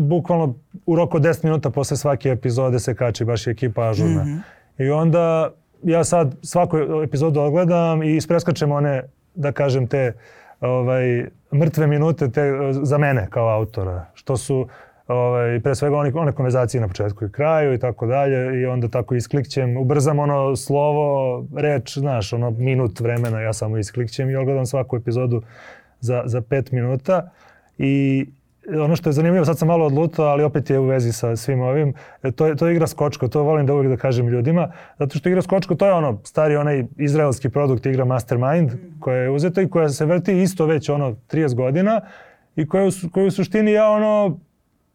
bukvalno 0.00 0.54
u 0.86 0.96
roku 0.96 1.18
10 1.18 1.44
minuta 1.44 1.70
posle 1.70 1.96
svake 1.96 2.28
epizode 2.28 2.78
se 2.78 2.94
kači 2.94 3.24
baš 3.24 3.46
ekipa 3.46 3.88
ažurna. 3.88 4.24
Mm 4.24 4.26
-hmm. 4.78 4.84
I 4.86 4.90
onda 4.90 5.50
ja 5.82 6.04
sad 6.04 6.36
svaku 6.42 6.76
epizodu 7.04 7.40
odgledam 7.40 8.02
i 8.02 8.16
ispreskačem 8.16 8.72
one, 8.72 9.02
da 9.34 9.52
kažem, 9.52 9.86
te 9.86 10.12
ovaj, 10.60 11.26
mrtve 11.54 11.86
minute 11.86 12.30
te, 12.30 12.52
za 12.72 12.98
mene 12.98 13.26
kao 13.30 13.48
autora. 13.48 14.06
Što 14.14 14.36
su 14.36 14.68
ovaj, 15.08 15.60
pre 15.60 15.74
svega 15.74 15.96
one, 15.96 16.12
one 16.14 16.32
konverzacije 16.32 16.80
na 16.80 16.88
početku 16.88 17.24
i 17.24 17.32
kraju 17.32 17.74
i 17.74 17.78
tako 17.78 18.06
dalje 18.06 18.60
i 18.60 18.66
onda 18.66 18.88
tako 18.88 19.14
isklikćem, 19.14 19.76
ubrzam 19.76 20.18
ono 20.18 20.56
slovo, 20.56 21.44
reč, 21.56 21.98
znaš, 21.98 22.32
ono 22.32 22.50
minut 22.50 23.00
vremena 23.00 23.40
ja 23.40 23.52
samo 23.52 23.78
isklikćem 23.78 24.30
i 24.30 24.36
odgledam 24.36 24.66
svaku 24.66 24.96
epizodu 24.96 25.42
za, 26.00 26.22
za 26.26 26.40
pet 26.40 26.72
minuta 26.72 27.30
i 27.78 28.26
ono 28.76 28.96
što 28.96 29.08
je 29.08 29.12
zanimljivo, 29.12 29.44
sad 29.44 29.58
sam 29.58 29.68
malo 29.68 29.86
odlutao, 29.86 30.26
ali 30.26 30.44
opet 30.44 30.70
je 30.70 30.78
u 30.78 30.84
vezi 30.84 31.12
sa 31.12 31.36
svim 31.36 31.60
ovim, 31.60 31.94
e, 32.22 32.30
to 32.30 32.46
je, 32.46 32.56
to 32.56 32.66
je 32.66 32.72
igra 32.72 32.86
Skočko, 32.86 33.28
to 33.28 33.42
volim 33.42 33.66
da 33.66 33.74
uvijek 33.74 33.90
da 33.90 33.96
kažem 33.96 34.28
ljudima, 34.28 34.72
zato 34.98 35.18
što 35.18 35.28
igra 35.28 35.42
Skočko, 35.42 35.74
to 35.74 35.86
je 35.86 35.92
ono 35.92 36.20
stari 36.24 36.56
onaj 36.56 36.84
izraelski 36.96 37.48
produkt 37.48 37.86
igra 37.86 38.04
Mastermind, 38.04 38.70
koja 39.00 39.16
je 39.16 39.30
uzeta 39.30 39.62
i 39.62 39.68
koja 39.68 39.88
se 39.88 40.06
vrti 40.06 40.42
isto 40.42 40.66
već 40.66 40.88
ono 40.88 41.16
30 41.30 41.54
godina 41.54 42.00
i 42.56 42.68
koja, 42.68 42.90
koju 43.12 43.26
u 43.26 43.30
suštini 43.30 43.72
ja 43.72 43.90
ono, 43.90 44.38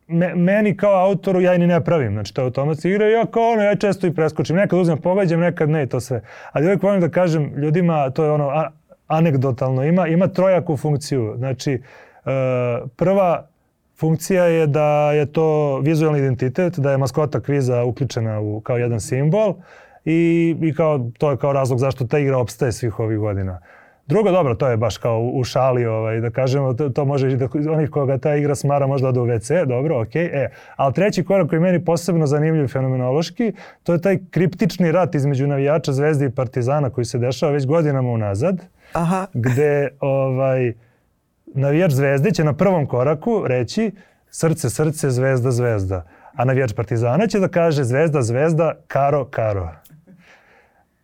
me, 0.08 0.36
meni 0.36 0.78
kao 0.78 1.06
autoru 1.06 1.42
ja 1.42 1.56
i 1.56 1.60
ni 1.60 1.68
ne 1.68 1.84
pravim, 1.84 2.14
znači 2.14 2.34
to 2.34 2.42
je 2.42 2.46
automatska 2.46 2.90
igra 2.90 3.08
ja 3.08 3.26
kao 3.26 3.52
ono, 3.52 3.62
ja 3.62 3.76
često 3.76 4.08
i 4.08 4.14
preskočim, 4.14 4.56
nekad 4.56 4.80
uzmem 4.80 4.98
pogađam, 4.98 5.40
nekad 5.40 5.70
ne 5.70 5.86
to 5.86 6.00
sve. 6.00 6.22
Ali 6.52 6.66
uvijek 6.66 6.84
volim 6.84 7.02
da 7.02 7.10
kažem 7.10 7.54
ljudima, 7.56 8.10
to 8.10 8.24
je 8.24 8.32
ono 8.32 8.50
a, 8.50 8.70
anegdotalno, 9.08 9.84
ima, 9.84 10.08
ima 10.08 10.28
trojaku 10.28 10.78
funkciju, 10.78 11.34
znači 11.38 11.82
uh, 12.26 12.32
prva 12.96 13.48
funkcija 14.00 14.44
je 14.46 14.68
da 14.68 15.12
je 15.12 15.26
to 15.26 15.80
vizualni 15.80 16.20
identitet, 16.20 16.80
da 16.80 16.92
je 16.92 16.98
maskota 16.98 17.40
kviza 17.40 17.84
uključena 17.84 18.40
u, 18.40 18.62
kao 18.62 18.78
jedan 18.78 19.00
simbol 19.00 19.56
i, 20.06 20.56
i 20.62 20.74
kao, 20.74 21.10
to 21.18 21.32
je 21.32 21.38
kao 21.38 21.54
razlog 21.54 21.80
zašto 21.80 22.08
ta 22.08 22.20
igra 22.20 22.38
opstaje 22.38 22.72
svih 22.72 23.00
ovih 23.00 23.18
godina. 23.18 23.60
Drugo, 24.08 24.32
dobro, 24.32 24.56
to 24.56 24.68
je 24.68 24.78
baš 24.78 24.98
kao 24.98 25.22
u 25.34 25.44
šali, 25.44 25.86
ovaj, 25.86 26.20
da 26.20 26.30
kažemo, 26.30 26.74
to, 26.74 26.90
to 26.90 27.06
može 27.06 27.32
i 27.32 27.36
da 27.36 27.48
onih 27.72 27.90
koga 27.90 28.18
ta 28.18 28.36
igra 28.36 28.56
smara 28.56 28.88
možda 28.88 29.12
do 29.12 29.22
WC, 29.22 29.66
dobro. 29.66 29.96
Okay, 29.96 30.30
e. 30.34 30.52
Ali 30.76 30.94
treći 30.94 31.24
korak 31.24 31.50
koji 31.50 31.58
je 31.58 31.62
meni 31.62 31.86
posebno 31.86 32.28
zanimljiv 32.28 32.68
fenomenološki, 32.68 33.54
to 33.84 33.94
je 33.94 34.02
taj 34.02 34.20
kriptični 34.32 34.92
rat 34.92 35.16
između 35.16 35.48
navijača 35.48 35.92
Zvezde 35.92 36.26
i 36.26 36.30
Partizana 36.30 36.90
koji 36.90 37.06
se 37.06 37.18
dešava 37.18 37.52
već 37.52 37.66
godinama 37.66 38.10
unazad, 38.10 38.62
Aha. 38.94 39.28
gde 39.34 39.90
ovaj, 40.00 40.74
navijač 41.54 41.92
Zvezde 41.92 42.32
će 42.32 42.44
na 42.44 42.54
prvom 42.54 42.86
koraku 42.88 43.44
reći 43.48 43.92
srce, 44.30 44.70
srce, 44.70 45.10
zvezda, 45.10 45.52
zvezda. 45.52 46.06
A 46.36 46.46
navijač 46.46 46.74
Partizana 46.74 47.28
će 47.28 47.40
da 47.40 47.48
kaže 47.48 47.84
zvezda, 47.84 48.22
zvezda, 48.22 48.74
karo, 48.88 49.26
karo. 49.26 49.70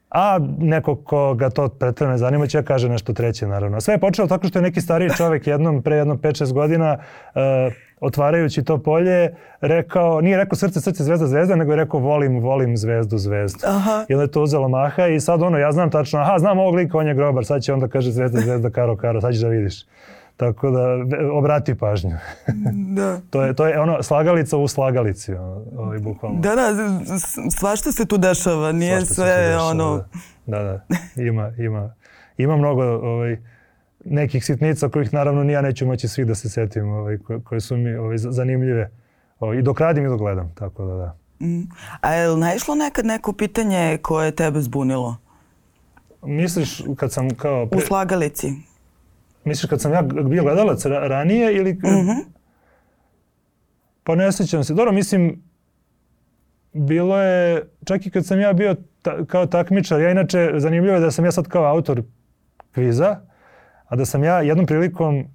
A 0.09 0.39
neko 0.57 0.95
ko 0.95 1.33
ga 1.33 1.49
to 1.49 1.69
pretredno 1.69 2.11
ne 2.11 2.17
zanima 2.17 2.47
će 2.47 2.61
da 2.61 2.65
kaže 2.65 2.89
nešto 2.89 3.13
treće 3.13 3.47
naravno. 3.47 3.81
Sve 3.81 3.93
je 3.93 3.99
počelo 3.99 4.27
tako 4.27 4.47
što 4.47 4.59
je 4.59 4.63
neki 4.63 4.81
stariji 4.81 5.09
čovek 5.17 5.47
jednom, 5.47 5.81
pre 5.81 5.95
jedno 5.95 6.15
5-6 6.15 6.53
godina, 6.53 6.97
uh, 6.97 7.41
otvarajući 7.99 8.63
to 8.63 8.77
polje, 8.77 9.35
rekao, 9.61 10.21
nije 10.21 10.37
rekao 10.37 10.55
srce, 10.55 10.81
srce, 10.81 11.03
zvezda, 11.03 11.27
zvezda, 11.27 11.55
nego 11.55 11.71
je 11.71 11.75
rekao 11.75 11.99
volim, 11.99 12.39
volim 12.39 12.77
zvezdu, 12.77 13.17
zvezdu. 13.17 13.59
Aha. 13.67 14.05
I 14.09 14.13
onda 14.13 14.23
je 14.23 14.31
to 14.31 14.43
uzelo 14.43 14.69
maha 14.69 15.07
i 15.07 15.19
sad 15.19 15.41
ono, 15.41 15.57
ja 15.57 15.71
znam 15.71 15.91
tačno, 15.91 16.19
aha, 16.19 16.39
znam 16.39 16.59
ovog 16.59 16.75
lika, 16.75 16.97
on 16.97 17.07
je 17.07 17.13
grobar, 17.13 17.45
sad 17.45 17.61
će 17.61 17.73
onda 17.73 17.87
kaže 17.87 18.11
zvezda, 18.11 18.41
zvezda, 18.41 18.69
karo, 18.69 18.97
karo, 18.97 19.21
sad 19.21 19.33
ćeš 19.33 19.41
da 19.41 19.47
vidiš. 19.47 19.85
Tako 20.39 20.71
da 20.71 20.79
obrati 21.33 21.75
pažnju. 21.75 22.17
da. 22.97 23.21
to, 23.29 23.41
je, 23.41 23.53
to 23.53 23.67
je 23.67 23.79
ono 23.79 24.03
slagalica 24.03 24.57
u 24.57 24.67
slagalici, 24.67 25.33
ono, 25.33 25.65
ovaj, 25.77 25.99
bukvalno. 25.99 26.39
Da, 26.39 26.55
da, 26.55 26.73
svašta 27.59 27.91
se 27.91 28.05
tu 28.05 28.17
dešava, 28.17 28.71
nije 28.71 28.97
svašta 28.97 29.13
sve 29.13 29.37
dešava, 29.37 29.63
ono... 29.63 30.03
Da, 30.45 30.63
da, 30.63 30.63
da, 30.63 31.21
ima, 31.21 31.51
ima, 31.57 31.93
ima 32.37 32.57
mnogo 32.57 32.83
ovaj, 32.83 33.37
nekih 34.05 34.45
sitnica 34.45 34.89
kojih 34.89 35.13
naravno 35.13 35.43
ni 35.43 35.53
ja 35.53 35.61
neću 35.61 35.85
moći 35.85 36.07
svih 36.07 36.27
da 36.27 36.35
se 36.35 36.49
setim, 36.49 36.89
ovaj, 36.89 37.17
koje, 37.17 37.41
koje 37.41 37.61
su 37.61 37.77
mi 37.77 37.95
ovaj, 37.95 38.17
zanimljive. 38.17 38.91
Ovaj, 39.39 39.57
I 39.57 39.61
dok 39.61 39.79
radim 39.79 40.05
i 40.05 40.09
dok 40.09 40.19
gledam, 40.19 40.51
tako 40.55 40.85
da 40.85 40.95
da. 40.95 41.15
Mm. 41.45 41.69
A 42.01 42.13
je 42.13 42.29
li 42.29 42.39
naišlo 42.39 42.75
nekad 42.75 43.05
neko 43.05 43.33
pitanje 43.33 43.97
koje 44.01 44.31
tebe 44.31 44.61
zbunilo? 44.61 45.17
Misliš 46.23 46.81
kad 46.97 47.11
sam 47.11 47.29
kao... 47.29 47.65
Pre... 47.65 47.77
U 47.77 47.81
slagalici. 47.81 48.68
Misliš 49.43 49.69
kad 49.69 49.81
sam 49.81 49.93
ja 49.93 50.01
bio 50.01 50.43
gledalac 50.43 50.85
ranije 50.85 51.55
ili... 51.55 51.73
Mm 51.73 51.79
-hmm. 51.83 52.25
Pa 54.03 54.15
ne 54.15 54.31
sjećam 54.31 54.63
se. 54.63 54.73
Dobro, 54.73 54.91
mislim, 54.91 55.43
bilo 56.73 57.21
je, 57.21 57.69
čak 57.85 58.05
i 58.05 58.11
kad 58.11 58.25
sam 58.25 58.39
ja 58.39 58.53
bio 58.53 58.75
ta, 59.01 59.25
kao 59.25 59.45
takmičar, 59.45 60.01
ja 60.01 60.11
inače, 60.11 60.51
zanimljivo 60.55 60.95
je 60.95 61.01
da 61.01 61.11
sam 61.11 61.25
ja 61.25 61.31
sad 61.31 61.47
kao 61.47 61.65
autor 61.65 62.03
kviza, 62.71 63.19
a 63.85 63.95
da 63.95 64.05
sam 64.05 64.23
ja 64.23 64.41
jednom 64.41 64.65
prilikom 64.65 65.27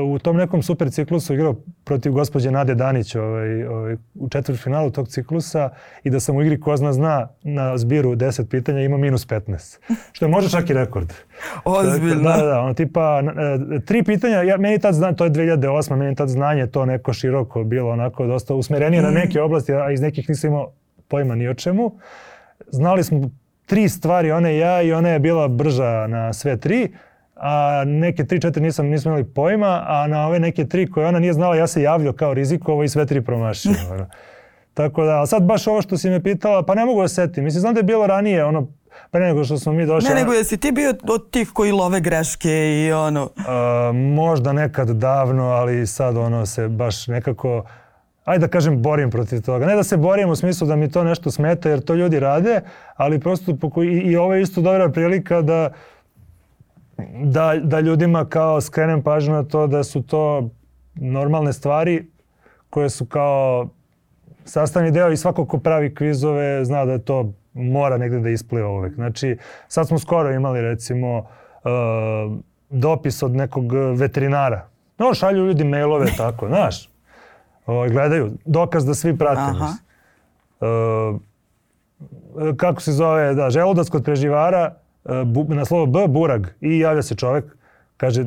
u 0.00 0.18
tom 0.18 0.36
nekom 0.36 0.62
super 0.62 0.90
ciklusu 0.90 1.34
igrao 1.34 1.54
protiv 1.84 2.12
gospođe 2.12 2.50
Nade 2.50 2.74
Danić 2.74 3.14
ovaj, 3.14 3.64
ovaj, 3.64 3.96
u 4.14 4.56
finalu 4.56 4.90
tog 4.90 5.08
ciklusa 5.08 5.70
i 6.04 6.10
da 6.10 6.20
sam 6.20 6.36
u 6.36 6.42
igri 6.42 6.60
ko 6.60 6.76
zna 6.76 6.92
zna 6.92 7.28
na 7.42 7.78
zbiru 7.78 8.10
10 8.10 8.48
pitanja 8.48 8.80
ima 8.80 8.96
minus 8.96 9.26
15. 9.26 9.78
Što 10.12 10.24
je 10.24 10.28
možda 10.28 10.50
čak 10.50 10.70
i 10.70 10.74
rekord. 10.74 11.12
Ozbiljno. 11.64 12.30
Da, 12.30 12.36
da, 12.36 12.44
da. 12.44 12.60
Ono, 12.60 12.74
tipa, 12.74 13.22
e, 13.76 13.80
tri 13.80 14.02
pitanja, 14.02 14.42
ja, 14.42 14.56
meni 14.56 14.78
tad 14.78 14.94
znanje, 14.94 15.16
to 15.16 15.24
je 15.24 15.30
2008, 15.30 15.96
meni 15.96 16.16
tad 16.16 16.28
znanje 16.28 16.66
to 16.66 16.86
neko 16.86 17.12
široko 17.12 17.64
bilo 17.64 17.90
onako 17.90 18.26
dosta 18.26 18.54
usmerenije 18.54 19.02
mm. 19.02 19.04
na 19.04 19.10
neke 19.10 19.40
oblasti, 19.40 19.72
a 19.72 19.90
iz 19.90 20.00
nekih 20.00 20.28
nisam 20.28 20.50
imao 20.50 20.72
pojma 21.08 21.34
ni 21.34 21.48
o 21.48 21.54
čemu. 21.54 21.92
Znali 22.70 23.04
smo 23.04 23.30
tri 23.66 23.88
stvari, 23.88 24.30
one 24.30 24.56
ja 24.56 24.82
i 24.82 24.92
ona 24.92 25.08
je 25.08 25.18
bila 25.18 25.48
brža 25.48 26.06
na 26.06 26.32
sve 26.32 26.56
tri 26.56 26.92
a 27.44 27.84
neke 27.86 28.24
tri, 28.24 28.40
četiri 28.40 28.62
nisam, 28.62 28.86
nismo 28.86 29.08
imali 29.08 29.24
pojma, 29.24 29.84
a 29.86 30.06
na 30.06 30.26
ove 30.26 30.38
neke 30.38 30.66
tri 30.66 30.90
koje 30.90 31.06
ona 31.06 31.18
nije 31.18 31.32
znala, 31.32 31.56
ja 31.56 31.66
se 31.66 31.82
javljao 31.82 32.12
kao 32.12 32.34
rizikovo 32.34 32.84
i 32.84 32.88
sve 32.88 33.06
tri 33.06 33.24
promašio. 33.24 33.72
Tako 34.74 35.04
da, 35.04 35.22
a 35.22 35.26
sad 35.26 35.42
baš 35.42 35.66
ovo 35.66 35.82
što 35.82 35.98
si 35.98 36.10
me 36.10 36.22
pitala, 36.22 36.62
pa 36.62 36.74
ne 36.74 36.84
mogu 36.84 37.02
da 37.02 37.08
setim. 37.08 37.44
Mislim, 37.44 37.60
znam 37.60 37.74
da 37.74 37.80
je 37.80 37.84
bilo 37.84 38.06
ranije, 38.06 38.44
ono, 38.44 38.68
pre 39.10 39.20
nego 39.20 39.44
što 39.44 39.58
smo 39.58 39.72
mi 39.72 39.86
došli... 39.86 40.08
Ne, 40.08 40.14
nego 40.14 40.32
jesi 40.32 40.56
ti 40.56 40.72
bio 40.72 40.94
od 41.08 41.30
tih 41.30 41.50
koji 41.54 41.72
love 41.72 42.00
greške 42.00 42.50
i 42.50 42.92
ono... 42.92 43.30
A, 43.48 43.92
možda 43.94 44.52
nekad 44.52 44.88
davno, 44.88 45.44
ali 45.44 45.86
sad 45.86 46.16
ono 46.16 46.46
se 46.46 46.68
baš 46.68 47.06
nekako 47.06 47.64
ajde 48.24 48.46
da 48.46 48.50
kažem, 48.50 48.82
borim 48.82 49.10
protiv 49.10 49.42
toga. 49.42 49.66
Ne 49.66 49.74
da 49.74 49.82
se 49.82 49.96
borim 49.96 50.30
u 50.30 50.36
smislu 50.36 50.66
da 50.66 50.76
mi 50.76 50.90
to 50.90 51.04
nešto 51.04 51.30
smeta, 51.30 51.68
jer 51.68 51.80
to 51.80 51.94
ljudi 51.94 52.20
rade, 52.20 52.60
ali 52.96 53.20
prosto 53.20 53.52
i, 53.82 53.86
i 53.86 54.16
ovo 54.16 54.34
je 54.34 54.42
isto 54.42 54.60
dobra 54.60 54.88
prilika 54.88 55.42
da, 55.42 55.70
da, 57.24 57.54
da 57.62 57.80
ljudima 57.80 58.24
kao 58.24 58.60
skrenem 58.60 59.02
pažnju 59.02 59.34
na 59.34 59.42
to 59.42 59.66
da 59.66 59.84
su 59.84 60.02
to 60.02 60.50
normalne 60.94 61.52
stvari 61.52 62.06
koje 62.70 62.90
su 62.90 63.06
kao 63.06 63.68
sastavni 64.44 64.90
deo 64.90 65.10
i 65.10 65.16
svako 65.16 65.46
ko 65.46 65.58
pravi 65.58 65.94
kvizove 65.94 66.64
zna 66.64 66.84
da 66.84 66.98
to 66.98 67.32
mora 67.54 67.96
negde 67.96 68.20
da 68.20 68.30
ispliva 68.30 68.68
uvek. 68.68 68.94
Znači, 68.94 69.36
sad 69.68 69.88
smo 69.88 69.98
skoro 69.98 70.32
imali 70.32 70.60
recimo 70.60 71.18
uh, 71.18 71.24
dopis 72.70 73.22
od 73.22 73.34
nekog 73.34 73.72
veterinara. 73.96 74.66
No, 74.98 75.14
šalju 75.14 75.46
ljudi 75.46 75.64
mailove 75.64 76.06
tako, 76.16 76.48
znaš 76.48 76.88
ovaj, 77.66 77.88
gledaju. 77.88 78.32
Dokaz 78.44 78.86
da 78.86 78.94
svi 78.94 79.18
prate. 79.18 79.40
Aha. 79.40 79.72
Uh, 80.60 81.20
kako 82.56 82.80
se 82.80 82.92
zove, 82.92 83.34
da, 83.34 83.50
želudac 83.50 83.88
kod 83.88 84.04
preživara, 84.04 84.74
uh, 84.74 84.81
bu, 85.26 85.44
na 85.48 85.64
slovo 85.64 85.86
B, 85.86 86.08
burag, 86.08 86.46
i 86.60 86.78
javlja 86.78 87.02
se 87.02 87.14
čovek, 87.14 87.44
kaže, 87.96 88.24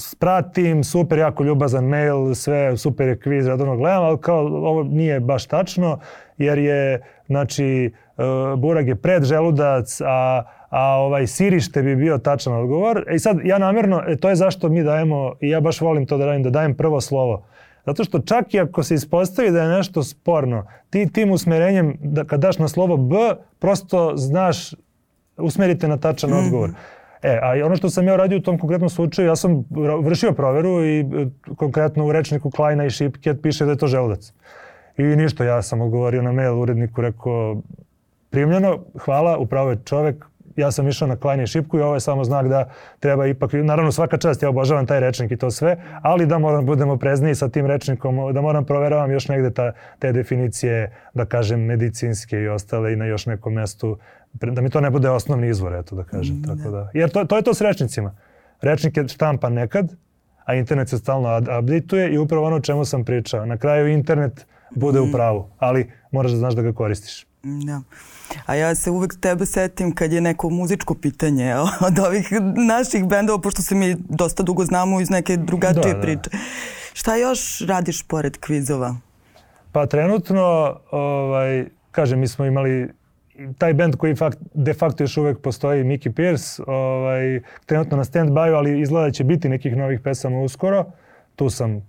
spratim, 0.00 0.84
super, 0.84 1.18
jako 1.18 1.44
ljubazan 1.44 1.84
mail, 1.84 2.34
sve, 2.34 2.76
super 2.76 3.08
je 3.08 3.18
kviz, 3.18 3.46
radovno 3.46 3.76
gledam, 3.76 4.02
ali 4.04 4.18
kao 4.20 4.46
ovo 4.46 4.82
nije 4.82 5.20
baš 5.20 5.46
tačno, 5.46 5.98
jer 6.38 6.58
je, 6.58 7.02
znači, 7.26 7.92
uh, 8.16 8.60
burag 8.60 8.88
je 8.88 8.96
pred 8.96 9.24
želudac, 9.24 10.00
a 10.04 10.44
a 10.70 10.96
ovaj 10.96 11.26
sirište 11.26 11.82
bi 11.82 11.96
bio 11.96 12.18
tačan 12.18 12.52
odgovor. 12.52 13.04
E, 13.08 13.18
sad 13.18 13.38
ja 13.44 13.58
namjerno, 13.58 14.02
e, 14.06 14.16
to 14.16 14.28
je 14.28 14.36
zašto 14.36 14.68
mi 14.68 14.82
dajemo, 14.82 15.34
i 15.40 15.48
ja 15.48 15.60
baš 15.60 15.80
volim 15.80 16.06
to 16.06 16.18
da 16.18 16.26
radim, 16.26 16.42
da 16.42 16.50
dajem 16.50 16.74
prvo 16.74 17.00
slovo. 17.00 17.46
Zato 17.86 18.04
što 18.04 18.18
čak 18.18 18.54
i 18.54 18.60
ako 18.60 18.82
se 18.82 18.94
ispostavi 18.94 19.50
da 19.50 19.62
je 19.62 19.76
nešto 19.76 20.02
sporno, 20.02 20.66
ti 20.90 21.12
tim 21.12 21.30
usmerenjem, 21.30 21.96
da, 22.00 22.24
kad 22.24 22.40
daš 22.40 22.58
na 22.58 22.68
slovo 22.68 22.96
B, 22.96 23.16
prosto 23.58 24.12
znaš, 24.16 24.74
usmerite 25.38 25.88
na 25.88 25.96
tačan 25.96 26.30
mm. 26.30 26.44
odgovor. 26.44 26.70
E, 27.22 27.38
a 27.42 27.66
ono 27.66 27.76
što 27.76 27.90
sam 27.90 28.06
ja 28.06 28.16
radio 28.16 28.38
u 28.38 28.42
tom 28.42 28.58
konkretnom 28.58 28.90
slučaju, 28.90 29.28
ja 29.28 29.36
sam 29.36 29.64
vršio 30.02 30.32
proveru 30.32 30.84
i 30.84 31.00
e, 31.00 31.04
konkretno 31.56 32.06
u 32.06 32.12
rečniku 32.12 32.50
Kleina 32.50 32.84
i 32.84 32.90
Šipke 32.90 33.34
piše 33.34 33.64
da 33.64 33.70
je 33.70 33.78
to 33.78 33.86
želudac. 33.86 34.32
I 34.96 35.02
ništa, 35.02 35.44
ja 35.44 35.62
sam 35.62 35.80
odgovorio 35.80 36.22
na 36.22 36.32
mail 36.32 36.60
uredniku, 36.60 37.00
rekao, 37.00 37.62
primljeno, 38.30 38.78
hvala, 38.98 39.38
upravo 39.38 39.70
je 39.70 39.78
čovek, 39.84 40.24
ja 40.56 40.70
sam 40.70 40.88
išao 40.88 41.08
na 41.08 41.16
klanje 41.16 41.46
šipku 41.46 41.78
i 41.78 41.82
ovo 41.82 41.94
je 41.94 42.00
samo 42.00 42.24
znak 42.24 42.48
da 42.48 42.70
treba 43.00 43.26
ipak, 43.26 43.52
naravno 43.52 43.92
svaka 43.92 44.16
čast, 44.16 44.42
ja 44.42 44.48
obožavam 44.48 44.86
taj 44.86 45.00
rečnik 45.00 45.30
i 45.30 45.36
to 45.36 45.50
sve, 45.50 45.76
ali 46.02 46.26
da 46.26 46.38
moram 46.38 46.66
budemo 46.66 46.96
prezniji 46.96 47.34
sa 47.34 47.48
tim 47.48 47.66
rečnikom, 47.66 48.32
da 48.34 48.40
moram 48.40 48.64
proveravam 48.64 49.10
još 49.10 49.28
negde 49.28 49.50
ta, 49.50 49.72
te 49.98 50.12
definicije, 50.12 50.92
da 51.14 51.24
kažem, 51.24 51.60
medicinske 51.60 52.40
i 52.40 52.48
ostale 52.48 52.92
i 52.92 52.96
na 52.96 53.06
još 53.06 53.26
nekom 53.26 53.52
mestu, 53.52 53.98
da 54.32 54.62
mi 54.62 54.70
to 54.70 54.80
ne 54.80 54.90
bude 54.90 55.10
osnovni 55.10 55.48
izvor, 55.48 55.74
eto 55.74 55.96
da 55.96 56.04
kažem. 56.04 56.36
Mm, 56.36 56.42
tako 56.42 56.70
da. 56.70 56.90
Jer 56.94 57.10
to, 57.10 57.24
to 57.24 57.36
je 57.36 57.42
to 57.42 57.54
s 57.54 57.60
rečnicima. 57.60 58.14
Rečnik 58.60 58.96
je 58.96 59.08
štampan 59.08 59.52
nekad, 59.52 59.94
a 60.44 60.54
internet 60.54 60.88
se 60.88 60.98
stalno 60.98 61.38
updateuje 61.58 62.14
i 62.14 62.18
upravo 62.18 62.46
ono 62.46 62.56
o 62.56 62.60
čemu 62.60 62.84
sam 62.84 63.04
pričao. 63.04 63.46
Na 63.46 63.56
kraju 63.56 63.88
internet 63.88 64.46
bude 64.70 65.00
u 65.00 65.06
mm. 65.06 65.12
pravu, 65.12 65.50
ali 65.58 65.90
moraš 66.12 66.32
da 66.32 66.38
znaš 66.38 66.54
da 66.54 66.62
ga 66.62 66.72
koristiš. 66.72 67.26
Da. 67.42 67.82
A 68.46 68.54
ja 68.54 68.74
se 68.74 68.90
uvek 68.90 69.20
tebe 69.20 69.46
setim 69.46 69.94
kad 69.94 70.12
je 70.12 70.20
neko 70.20 70.50
muzičko 70.50 70.94
pitanje 70.94 71.54
od 71.88 71.98
ovih 71.98 72.28
naših 72.66 73.04
bendova, 73.04 73.40
pošto 73.40 73.62
se 73.62 73.74
mi 73.74 73.96
dosta 74.08 74.42
dugo 74.42 74.64
znamo 74.64 75.00
iz 75.00 75.10
neke 75.10 75.36
drugačije 75.36 75.94
da, 75.94 75.94
da. 75.94 76.00
priče. 76.00 76.30
Šta 76.92 77.16
još 77.16 77.60
radiš 77.66 78.02
pored 78.02 78.36
kvizova? 78.36 78.96
Pa 79.72 79.86
trenutno, 79.86 80.76
ovaj, 80.90 81.66
kažem, 81.90 82.20
mi 82.20 82.28
smo 82.28 82.44
imali 82.44 82.88
taj 83.58 83.74
bend 83.74 83.96
koji 83.96 84.16
fakt, 84.16 84.38
de 84.54 84.74
facto 84.74 85.04
još 85.04 85.16
uvek 85.16 85.38
postoji, 85.38 85.84
Mickey 85.84 86.12
Pierce, 86.12 86.62
ovaj, 86.66 87.40
trenutno 87.66 87.96
na 87.96 88.04
stand-by, 88.04 88.54
ali 88.54 88.80
izgleda 88.80 89.06
da 89.06 89.12
će 89.12 89.24
biti 89.24 89.48
nekih 89.48 89.76
novih 89.76 90.00
pesama 90.00 90.40
uskoro. 90.40 90.84
Tu 91.36 91.50
sam 91.50 91.82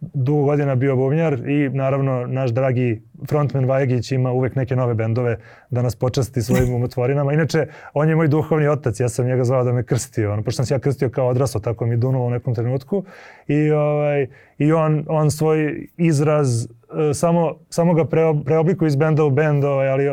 dugo 0.00 0.44
godina 0.44 0.74
bio 0.74 0.96
bubnjar 0.96 1.48
i 1.48 1.68
naravno 1.68 2.26
naš 2.26 2.50
dragi 2.50 3.02
frontman 3.28 3.64
Vajegić 3.64 4.12
ima 4.12 4.32
uvek 4.32 4.56
neke 4.56 4.76
nove 4.76 4.94
bendove 4.94 5.38
da 5.70 5.82
nas 5.82 5.96
počasti 5.96 6.42
svojim 6.42 6.74
umotvorinama. 6.78 7.32
Inače, 7.32 7.66
on 7.94 8.08
je 8.08 8.16
moj 8.16 8.28
duhovni 8.28 8.68
otac, 8.68 9.00
ja 9.00 9.08
sam 9.08 9.26
njega 9.26 9.44
zvao 9.44 9.64
da 9.64 9.72
me 9.72 9.82
krsti, 9.82 10.24
ono, 10.26 10.42
pošto 10.42 10.56
sam 10.56 10.66
se 10.66 10.74
ja 10.74 10.78
krstio 10.78 11.10
kao 11.10 11.28
odrasao, 11.28 11.60
tako 11.60 11.86
mi 11.86 11.96
dunulo 11.96 12.26
u 12.26 12.30
nekom 12.30 12.54
trenutku. 12.54 13.04
I, 13.46 13.70
ovaj, 13.70 14.26
i 14.58 14.72
on, 14.72 15.04
on 15.08 15.30
svoj 15.30 15.86
izraz 15.96 16.64
uh, 16.64 16.68
samo, 17.14 17.56
samo 17.70 17.94
ga 17.94 18.04
pre, 18.04 18.22
preoblikuje 18.44 18.86
iz 18.86 18.96
benda 18.96 19.24
u 19.24 19.30
bend, 19.30 19.64
ovaj, 19.64 19.88
ali 19.88 20.04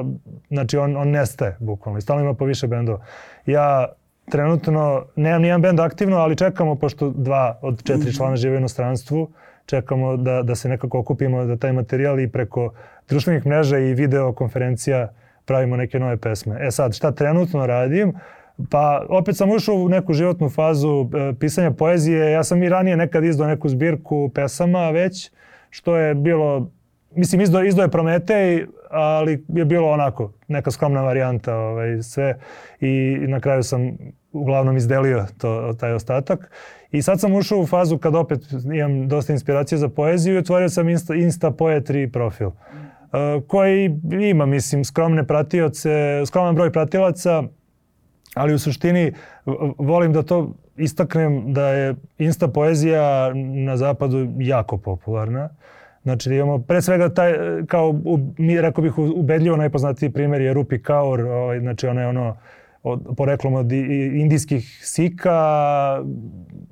znači 0.48 0.78
on, 0.78 0.98
on 0.98 1.10
nestaje 1.10 1.58
bukvalno 1.60 1.98
i 1.98 2.02
stalno 2.02 2.24
ima 2.24 2.34
po 2.34 2.46
više 2.46 2.68
bendova. 2.68 3.06
Ja 3.46 3.88
trenutno 4.30 5.06
nemam 5.16 5.42
nijedan 5.42 5.62
bend 5.62 5.80
aktivno, 5.80 6.18
ali 6.18 6.36
čekamo, 6.36 6.76
pošto 6.76 7.10
dva 7.10 7.60
od 7.62 7.84
četiri 7.84 8.14
člana 8.14 8.36
žive 8.36 8.56
u 8.56 8.58
inostranstvu, 8.58 9.30
čekamo 9.68 10.18
da, 10.18 10.42
da 10.44 10.56
se 10.56 10.70
nekako 10.70 11.00
okupimo, 11.00 11.46
da 11.46 11.58
taj 11.58 11.74
materijal 11.74 12.20
i 12.20 12.32
preko 12.32 12.74
društvenih 13.10 13.46
mreža 13.46 13.78
i 13.78 13.94
video 13.94 14.34
konferencija 14.34 15.14
pravimo 15.46 15.78
neke 15.78 16.00
nove 16.00 16.18
pesme. 16.18 16.58
E 16.68 16.72
sad, 16.72 16.96
šta 16.96 17.12
trenutno 17.12 17.68
radim? 17.68 18.14
Pa 18.72 19.06
opet 19.10 19.38
sam 19.38 19.52
ušao 19.52 19.76
u 19.76 19.90
neku 19.90 20.14
životnu 20.14 20.50
fazu 20.50 21.10
e, 21.14 21.34
pisanja 21.40 21.72
poezije. 21.72 22.32
Ja 22.32 22.44
sam 22.44 22.64
i 22.64 22.70
ranije 22.70 22.98
nekad 22.98 23.24
izdao 23.24 23.48
neku 23.48 23.70
zbirku 23.70 24.30
pesama 24.36 24.90
već, 24.90 25.32
što 25.70 25.98
je 25.98 26.16
bilo, 26.16 26.72
mislim 27.16 27.42
izdao, 27.42 27.64
izdao 27.64 27.84
je 27.84 27.92
Prometej, 27.92 28.66
ali 28.90 29.46
je 29.48 29.66
bilo 29.66 29.92
onako, 29.92 30.32
neka 30.48 30.72
skromna 30.72 31.02
varijanta 31.02 31.56
ovaj, 31.56 32.02
sve 32.02 32.40
i 32.80 33.18
na 33.28 33.40
kraju 33.40 33.64
sam 33.64 33.98
uglavnom 34.32 34.78
izdelio 34.78 35.26
to, 35.38 35.74
taj 35.80 35.94
ostatak. 35.94 36.52
I 36.92 37.02
sad 37.02 37.20
sam 37.20 37.36
ušao 37.36 37.60
u 37.60 37.68
fazu 37.68 37.98
kad 37.98 38.16
opet 38.16 38.40
imam 38.74 39.08
dosta 39.08 39.34
inspiracije 39.34 39.78
za 39.78 39.90
poeziju 39.90 40.36
i 40.36 40.38
otvorio 40.38 40.70
sam 40.70 40.90
Insta, 40.90 41.16
Insta 41.16 41.52
Poetry 41.52 42.12
profil. 42.12 42.48
Uh, 42.48 43.44
koji 43.48 44.00
ima, 44.30 44.46
mislim, 44.46 44.86
skromne 44.86 45.28
pratioce, 45.28 46.24
skroman 46.26 46.56
broj 46.56 46.72
pratilaca, 46.72 47.44
ali 48.36 48.54
u 48.54 48.60
suštini 48.60 49.14
volim 49.78 50.14
da 50.14 50.24
to 50.24 50.54
istaknem 50.78 51.54
da 51.54 51.68
je 51.68 51.96
Insta 52.18 52.48
poezija 52.48 53.34
na 53.66 53.78
zapadu 53.78 54.28
jako 54.38 54.78
popularna. 54.78 55.50
Znači 56.04 56.30
da 56.30 56.36
imamo 56.36 56.60
pre 56.60 56.82
svega 56.82 57.10
taj, 57.10 57.34
kao, 57.68 57.96
mi 58.38 58.62
rekao 58.62 58.82
bih 58.82 58.98
ubedljivo 58.98 59.58
najpoznatiji 59.58 60.10
primjer 60.10 60.42
je 60.42 60.54
Rupi 60.54 60.82
Kaur, 60.82 61.22
ovaj, 61.22 61.60
znači 61.60 61.88
ona 61.88 62.02
je 62.02 62.08
ono 62.08 62.38
od, 62.90 63.16
poreklom 63.18 63.54
od 63.54 63.72
indijskih 63.72 64.80
sika, 64.84 65.40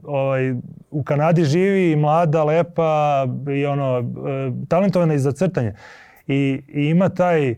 ovaj, 0.03 0.53
u 0.91 1.03
Kanadi 1.03 1.43
živi, 1.43 1.95
mlada, 1.95 2.43
lepa 2.43 3.25
i 3.55 3.65
ono, 3.65 3.99
e, 3.99 4.03
talentovana 4.69 5.13
i 5.13 5.19
za 5.19 5.31
crtanje. 5.31 5.73
I, 6.27 6.61
i 6.67 6.85
ima 6.85 7.09
taj, 7.09 7.55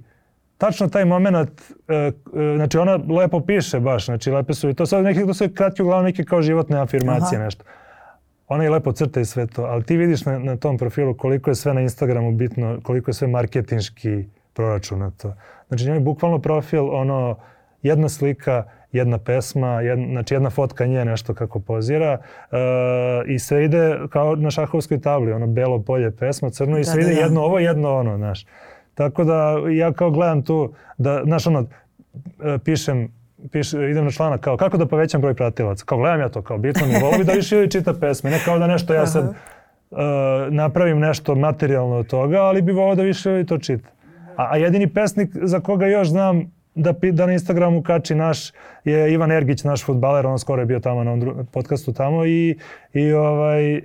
tačno 0.58 0.88
taj 0.88 1.06
moment, 1.06 1.62
e, 1.88 1.94
e, 1.96 2.12
znači 2.56 2.78
ona 2.78 3.00
lepo 3.10 3.40
piše 3.40 3.80
baš, 3.80 4.06
znači 4.06 4.32
lepe 4.32 4.54
su 4.54 4.70
i 4.70 4.74
to 4.74 4.86
sad 4.86 5.04
neki, 5.04 5.26
to 5.26 5.34
sve 5.34 5.54
kratki 5.54 5.82
uglavnom 5.82 6.06
neke 6.06 6.24
kao 6.24 6.42
životne 6.42 6.80
afirmacije 6.80 7.38
Aha. 7.38 7.46
nešto. 7.46 7.64
Ona 8.48 8.64
je 8.64 8.70
lepo 8.70 8.92
crta 8.92 9.20
i 9.20 9.26
sve 9.26 9.48
to, 9.48 9.64
ali 9.64 9.84
ti 9.84 9.98
vidiš 9.98 10.26
na, 10.26 10.40
na 10.40 10.58
tom 10.58 10.78
profilu 10.78 11.14
koliko 11.14 11.52
je 11.52 11.56
sve 11.56 11.74
na 11.74 11.82
Instagramu 11.82 12.32
bitno, 12.32 12.80
koliko 12.84 13.10
je 13.10 13.14
sve 13.14 13.28
marketinški 13.28 14.26
proračunato. 14.54 15.34
Znači 15.68 15.86
njoj 15.86 15.96
je 15.96 16.00
bukvalno 16.00 16.40
profil 16.40 16.96
ono, 16.96 17.36
jedna 17.82 18.10
slika, 18.10 18.64
jedna 18.92 19.18
pesma, 19.18 19.82
jedna, 19.82 20.08
znači 20.12 20.34
jedna 20.34 20.50
fotka 20.50 20.86
nje 20.86 21.06
nešto 21.06 21.34
kako 21.34 21.60
pozira 21.60 22.18
uh, 22.18 22.58
i 23.26 23.40
sve 23.40 23.66
ide 23.66 24.00
kao 24.10 24.36
na 24.36 24.52
šahovskoj 24.52 25.02
tabli, 25.02 25.32
ono 25.32 25.48
belo 25.48 25.82
polje 25.82 26.12
pesma, 26.12 26.50
crno 26.50 26.74
da, 26.74 26.80
i 26.80 26.84
sve 26.84 27.04
da, 27.04 27.10
ide 27.10 27.16
da. 27.16 27.22
jedno 27.22 27.42
ovo, 27.42 27.60
jedno 27.60 27.96
ono, 27.96 28.18
znaš. 28.18 28.46
Tako 28.94 29.24
da 29.24 29.56
ja 29.72 29.94
kao 29.94 30.12
gledam 30.12 30.44
tu, 30.44 30.74
da, 30.98 31.22
znaš 31.26 31.48
ono, 31.48 31.66
e, 32.44 32.58
pišem, 32.66 33.12
piš, 33.52 33.74
idem 33.74 34.06
na 34.06 34.12
članak 34.12 34.42
kao 34.42 34.58
kako 34.58 34.78
da 34.78 34.86
povećam 34.86 35.22
broj 35.22 35.34
pratilaca. 35.34 35.86
Kao 35.86 35.98
gledam 35.98 36.20
ja 36.20 36.30
to, 36.30 36.42
kao 36.42 36.58
bitno 36.58 36.88
mi 36.88 36.94
volo 37.02 37.18
bi 37.18 37.24
da 37.24 37.34
više 37.34 37.56
ljudi 37.56 37.72
čita 37.72 37.94
pesme, 37.94 38.32
ne 38.32 38.40
kao 38.46 38.60
da 38.60 38.68
nešto 38.68 38.94
ja 38.94 39.06
sad 39.06 39.26
uh, 39.26 39.98
napravim 40.50 41.00
nešto 41.00 41.36
materijalno 41.36 41.96
od 41.96 42.08
toga, 42.08 42.42
ali 42.42 42.62
bi 42.62 42.72
volao 42.72 42.96
da 42.96 43.04
više 43.04 43.30
ljudi 43.30 43.46
to 43.46 43.58
čita. 43.58 43.90
A, 44.36 44.48
a 44.52 44.58
jedini 44.58 44.94
pesnik 44.94 45.30
za 45.42 45.60
koga 45.60 45.86
još 45.86 46.08
znam 46.08 46.57
da, 46.78 46.94
da 47.12 47.26
na 47.26 47.34
Instagramu 47.34 47.84
kači 47.84 48.16
naš, 48.16 48.52
je 48.84 49.14
Ivan 49.14 49.32
Ergić, 49.32 49.64
naš 49.64 49.86
futbaler, 49.86 50.28
on 50.28 50.40
skoro 50.40 50.62
je 50.62 50.66
bio 50.66 50.80
tamo 50.80 51.04
na 51.04 51.44
podcastu 51.52 51.94
tamo 51.94 52.26
i, 52.26 52.58
i 52.94 53.12
ovaj, 53.12 53.82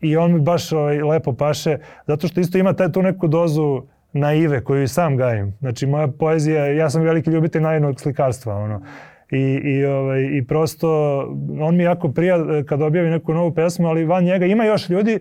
i 0.00 0.16
on 0.16 0.32
mi 0.32 0.40
baš 0.40 0.72
ovaj, 0.72 1.02
lepo 1.02 1.32
paše, 1.32 1.78
zato 2.06 2.28
što 2.28 2.40
isto 2.40 2.58
ima 2.58 2.72
taj, 2.72 2.92
tu 2.92 3.02
neku 3.02 3.28
dozu 3.28 3.82
naive 4.12 4.64
koju 4.64 4.82
i 4.82 4.88
sam 4.88 5.16
gajim. 5.16 5.56
Znači 5.60 5.86
moja 5.86 6.08
poezija, 6.08 6.66
ja 6.66 6.90
sam 6.90 7.02
veliki 7.02 7.30
ljubitelj 7.30 7.62
naivnog 7.62 8.00
slikarstva, 8.00 8.54
ono. 8.54 8.82
I, 9.30 9.60
i, 9.64 9.84
ovaj, 9.84 10.22
I 10.22 10.46
prosto, 10.46 11.18
on 11.60 11.76
mi 11.76 11.82
jako 11.82 12.08
prija 12.08 12.38
kad 12.68 12.82
objavi 12.82 13.10
neku 13.10 13.34
novu 13.34 13.54
pesmu, 13.54 13.88
ali 13.88 14.04
van 14.04 14.24
njega 14.24 14.46
ima 14.46 14.64
još 14.64 14.88
ljudi 14.88 15.18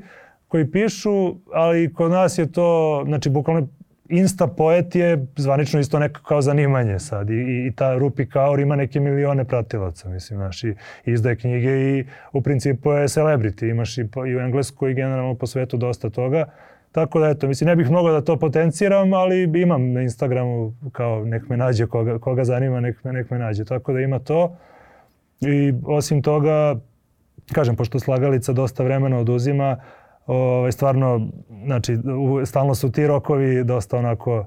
koji 0.48 0.72
pišu, 0.72 1.36
ali 1.54 1.94
kod 1.94 2.12
nas 2.12 2.38
je 2.38 2.52
to, 2.52 3.04
znači 3.08 3.30
bukvalno 3.30 3.68
Insta 4.10 4.48
poet 4.48 4.96
je 4.96 5.26
zvanično 5.36 5.80
isto 5.80 6.00
neko 6.00 6.22
kao 6.22 6.42
zanimanje 6.42 7.00
sad 7.00 7.30
i, 7.30 7.68
i 7.68 7.72
ta 7.76 7.98
Rupi 7.98 8.26
Kaur 8.26 8.60
ima 8.60 8.76
neke 8.76 9.00
milione 9.00 9.46
pratilaca, 9.46 10.10
mislim, 10.10 10.40
znaš, 10.40 10.64
i, 10.64 10.76
izdaje 11.06 11.36
knjige 11.36 11.70
i 11.70 12.06
u 12.34 12.42
principu 12.42 12.92
je 12.92 13.08
celebrity, 13.08 13.70
imaš 13.70 13.98
i, 13.98 14.08
po, 14.08 14.26
i 14.26 14.36
u 14.36 14.40
engleskoj 14.40 14.92
i 14.92 14.94
generalno 14.94 15.36
po 15.36 15.48
svetu 15.48 15.78
dosta 15.78 16.10
toga. 16.10 16.46
Tako 16.92 17.20
da 17.20 17.30
eto, 17.30 17.48
mislim, 17.48 17.68
ne 17.68 17.76
bih 17.76 17.90
mnogo 17.90 18.12
da 18.12 18.22
to 18.22 18.40
potenciram, 18.40 19.14
ali 19.14 19.44
imam 19.62 19.94
na 19.94 20.02
Instagramu 20.02 20.74
kao 20.92 21.26
nek 21.26 21.50
me 21.50 21.58
nađe 21.58 21.88
koga, 21.88 22.20
koga 22.20 22.44
zanima, 22.44 22.80
nek 22.80 23.04
me, 23.04 23.14
nek 23.14 23.30
me 23.30 23.40
nađe. 23.40 23.66
Tako 23.66 23.94
da 23.94 24.00
ima 24.00 24.20
to. 24.20 24.58
I 25.42 25.74
osim 25.86 26.22
toga, 26.22 26.76
kažem, 27.54 27.76
pošto 27.76 28.00
slagalica 28.00 28.54
dosta 28.54 28.84
vremena 28.84 29.18
oduzima, 29.18 29.78
ovaj, 30.30 30.72
stvarno, 30.72 31.28
znači, 31.66 31.98
stalno 32.46 32.76
su 32.76 32.92
ti 32.92 33.08
rokovi 33.08 33.64
dosta 33.64 33.98
onako 33.98 34.46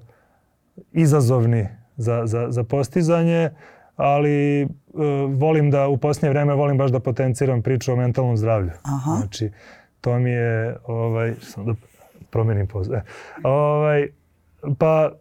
izazovni 0.92 1.68
za, 1.96 2.26
za, 2.26 2.46
za 2.50 2.64
postizanje, 2.64 3.50
ali 3.96 4.64
uh, 4.64 5.00
volim 5.38 5.70
da 5.70 5.88
u 5.88 5.96
posljednje 5.96 6.30
vreme 6.30 6.54
volim 6.54 6.78
baš 6.78 6.90
da 6.90 7.00
potenciram 7.00 7.62
priču 7.62 7.92
o 7.92 7.96
mentalnom 7.96 8.36
zdravlju. 8.36 8.70
Aha. 8.82 9.16
Znači, 9.16 9.50
to 10.00 10.18
mi 10.18 10.30
je, 10.30 10.76
ovaj, 10.86 11.34
sam 11.40 11.66
da 11.66 11.74
promenim 12.30 12.66
poz. 12.66 12.90
E, 12.90 13.02
ovaj, 13.42 14.08
pa 14.78 15.12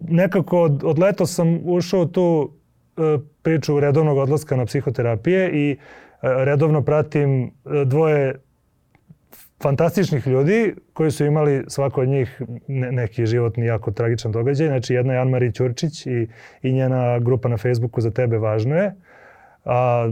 nekako 0.00 0.62
od, 0.62 0.84
od 0.84 0.98
leto 0.98 1.26
sam 1.26 1.60
ušao 1.64 2.04
tu 2.04 2.50
uh, 2.96 3.20
priču 3.42 3.80
redovnog 3.80 4.18
odlaska 4.18 4.56
na 4.56 4.66
psihoterapije 4.66 5.50
i 5.52 5.76
uh, 5.76 6.28
redovno 6.44 6.82
pratim 6.82 7.50
dvoje 7.84 8.40
fantastičnih 9.62 10.26
ljudi 10.26 10.74
koji 10.92 11.10
su 11.10 11.24
imali 11.24 11.64
svako 11.68 12.00
od 12.00 12.08
njih 12.08 12.42
ne, 12.68 12.92
neki 12.92 13.26
životni 13.26 13.66
jako 13.66 13.90
tragičan 13.90 14.32
događaj. 14.32 14.66
Znači 14.66 14.94
jedna 14.94 15.12
je 15.12 15.18
Anmari 15.18 15.52
Ćurčić 15.52 16.06
i, 16.06 16.28
i 16.62 16.72
njena 16.72 17.18
grupa 17.18 17.48
na 17.48 17.56
Facebooku 17.56 18.00
za 18.00 18.10
tebe 18.10 18.38
važno 18.38 18.76
je. 18.76 18.94
A 19.64 20.08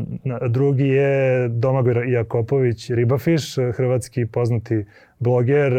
drugi 0.48 0.88
je 0.88 1.48
Domagoj 1.48 2.12
Jakopović 2.12 2.90
Ribafiš, 2.90 3.56
hrvatski 3.74 4.26
poznati 4.26 4.84
bloger, 5.18 5.72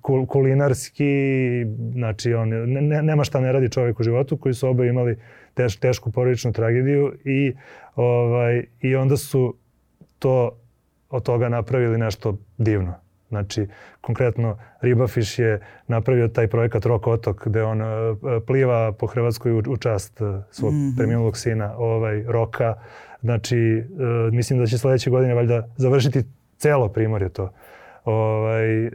kul, 0.00 0.26
kulinarski, 0.26 1.04
znači 1.92 2.34
on 2.34 2.48
ne, 2.48 3.02
nema 3.02 3.24
šta 3.24 3.40
ne 3.40 3.52
radi 3.52 3.70
čovjek 3.70 4.00
u 4.00 4.02
životu, 4.02 4.36
koji 4.36 4.54
su 4.54 4.68
oba 4.68 4.84
imali 4.84 5.18
teš, 5.54 5.76
tešku 5.76 6.10
porodičnu 6.10 6.52
tragediju 6.52 7.12
i, 7.24 7.52
ovaj, 7.94 8.64
i 8.80 8.96
onda 8.96 9.16
su 9.16 9.54
to 10.18 10.58
od 11.10 11.22
toga 11.22 11.48
napravili 11.48 11.98
nešto 11.98 12.38
divno. 12.58 13.05
Znači, 13.28 13.66
konkretno 14.00 14.58
Ribafiš 14.80 15.38
je 15.38 15.60
napravio 15.86 16.28
taj 16.28 16.48
projekat 16.48 16.84
Rok 16.84 17.06
otok 17.06 17.48
gde 17.48 17.62
on 17.62 17.80
uh, 17.80 17.86
pliva 18.46 18.92
po 18.92 19.06
Hrvatskoj 19.06 19.52
u, 19.52 19.62
u 19.68 19.76
čast 19.76 20.20
uh, 20.20 20.36
svog 20.50 20.72
mm 20.72 20.76
-hmm. 20.76 20.96
preminulog 20.96 21.36
sina, 21.36 21.74
ovaj, 21.78 22.24
Roka. 22.26 22.74
Znači, 23.20 23.84
uh, 23.90 24.34
mislim 24.34 24.58
da 24.58 24.66
će 24.66 24.78
sledeće 24.78 25.10
godine 25.10 25.34
valjda 25.34 25.68
završiti 25.76 26.24
celo 26.58 26.88
primorje 26.88 27.28
to 27.28 27.52
ovaj, 28.06 28.86
e, 28.86 28.90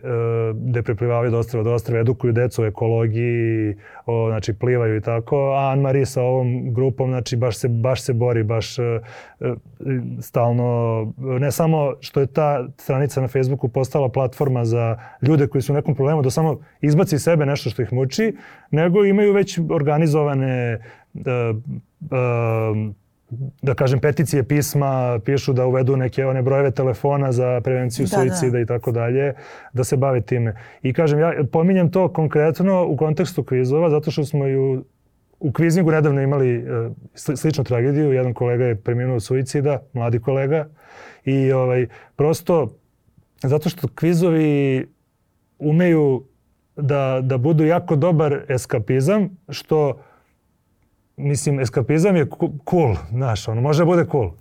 gde 0.54 0.84
preplivavaju 0.84 1.32
do 1.32 1.40
ostrava 1.40 1.64
do 1.64 1.74
ostrava, 1.74 2.02
edukuju 2.02 2.34
decu 2.34 2.62
o 2.62 2.66
ekologiji, 2.66 3.76
o, 4.06 4.30
znači 4.30 4.54
plivaju 4.54 4.98
i 4.98 5.02
tako, 5.02 5.36
a 5.38 5.76
Anne-Marie 5.76 6.06
sa 6.06 6.22
ovom 6.22 6.74
grupom 6.74 7.10
znači 7.10 7.36
baš 7.36 7.58
se, 7.58 7.68
baš 7.68 8.02
se 8.02 8.14
bori, 8.14 8.44
baš 8.44 8.80
e, 8.80 8.84
e, 8.84 9.54
stalno, 10.22 11.14
ne 11.18 11.52
samo 11.52 11.94
što 12.00 12.20
je 12.20 12.28
ta 12.28 12.68
stranica 12.78 13.22
na 13.22 13.28
Facebooku 13.28 13.68
postala 13.68 14.10
platforma 14.10 14.66
za 14.66 14.98
ljude 15.22 15.48
koji 15.48 15.62
su 15.62 15.74
u 15.74 15.76
nekom 15.76 15.96
problemu 15.96 16.22
da 16.22 16.30
samo 16.30 16.60
izbaci 16.82 17.20
sebe 17.20 17.46
nešto 17.46 17.70
što 17.70 17.82
ih 17.82 17.94
muči, 17.94 18.36
nego 18.72 19.06
imaju 19.06 19.34
već 19.34 19.60
organizovane 19.70 20.80
uh, 21.14 21.22
uh, 22.02 23.01
da 23.62 23.74
kažem, 23.74 24.00
peticije 24.00 24.44
pisma, 24.44 25.20
pišu 25.26 25.54
da 25.54 25.66
uvedu 25.66 25.98
neke 25.98 26.26
one 26.26 26.42
brojeve 26.42 26.72
telefona 26.72 27.32
za 27.32 27.62
prevenciju 27.64 28.06
da, 28.06 28.18
suicida 28.18 28.52
da. 28.52 28.60
i 28.60 28.66
tako 28.66 28.92
dalje, 28.92 29.34
da 29.74 29.84
se 29.84 29.98
bave 29.98 30.22
time. 30.22 30.56
I 30.84 30.94
kažem, 30.94 31.20
ja 31.20 31.34
pominjem 31.52 31.92
to 31.92 32.14
konkretno 32.14 32.86
u 32.88 32.98
kontekstu 32.98 33.44
kvizova, 33.44 33.90
zato 33.90 34.12
što 34.12 34.26
smo 34.26 34.48
i 34.48 34.58
u, 34.58 34.84
u 35.40 35.52
kvizingu 35.52 35.92
nedavno 35.92 36.22
imali 36.22 36.58
uh, 36.58 36.92
sličnu 37.16 37.64
tragediju. 37.64 38.14
Jedan 38.14 38.34
kolega 38.34 38.66
je 38.66 38.76
preminuo 38.76 39.16
od 39.16 39.24
suicida, 39.24 39.82
mladi 39.94 40.20
kolega. 40.20 40.68
I 41.26 41.52
ovaj, 41.52 41.88
prosto, 42.16 42.68
zato 43.44 43.70
što 43.70 43.88
kvizovi 43.88 44.86
umeju 45.60 46.24
da, 46.76 47.20
da 47.24 47.38
budu 47.38 47.66
jako 47.66 47.96
dobar 47.96 48.42
eskapizam, 48.50 49.30
što 49.50 50.00
mislim, 51.18 51.60
eskapizam 51.60 52.16
je 52.16 52.26
cool, 52.70 52.96
znaš, 53.12 53.48
ono, 53.48 53.62
može 53.62 53.80
da 53.80 53.86
bude 53.86 54.06
cool. 54.12 54.32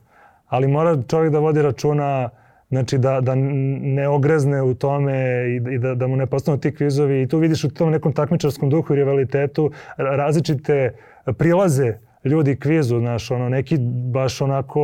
Ali 0.46 0.68
mora 0.68 1.02
čovjek 1.08 1.32
da 1.32 1.38
vodi 1.38 1.62
računa, 1.62 2.28
znači 2.68 2.98
da, 2.98 3.20
da 3.20 3.34
ne 3.34 4.08
ogrezne 4.08 4.62
u 4.62 4.74
tome 4.74 5.44
i, 5.48 5.74
i 5.74 5.78
da, 5.78 5.94
da 5.94 6.06
mu 6.06 6.16
ne 6.16 6.26
postanu 6.26 6.58
ti 6.58 6.74
kvizovi. 6.74 7.22
I 7.22 7.28
tu 7.28 7.38
vidiš 7.38 7.64
u 7.64 7.70
tom 7.70 7.90
nekom 7.90 8.12
takmičarskom 8.12 8.70
duhu 8.70 8.92
i 8.92 8.96
rivalitetu 8.96 9.70
različite 9.96 10.94
prilaze 11.38 11.98
ljudi 12.24 12.56
kvizu, 12.56 12.98
znaš, 12.98 13.30
ono, 13.30 13.48
neki 13.48 13.78
baš 14.12 14.40
onako 14.40 14.80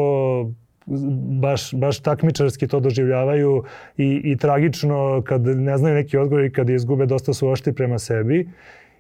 baš, 1.40 1.74
baš 1.74 2.00
takmičarski 2.00 2.68
to 2.68 2.80
doživljavaju 2.80 3.64
i, 3.96 4.20
i 4.24 4.36
tragično 4.36 5.22
kad 5.26 5.46
ne 5.46 5.78
znaju 5.78 5.94
neki 5.94 6.18
odgovor 6.18 6.44
i 6.44 6.52
kad 6.52 6.70
izgube 6.70 7.06
dosta 7.06 7.32
su 7.32 7.48
ošti 7.48 7.72
prema 7.72 7.98
sebi 7.98 8.48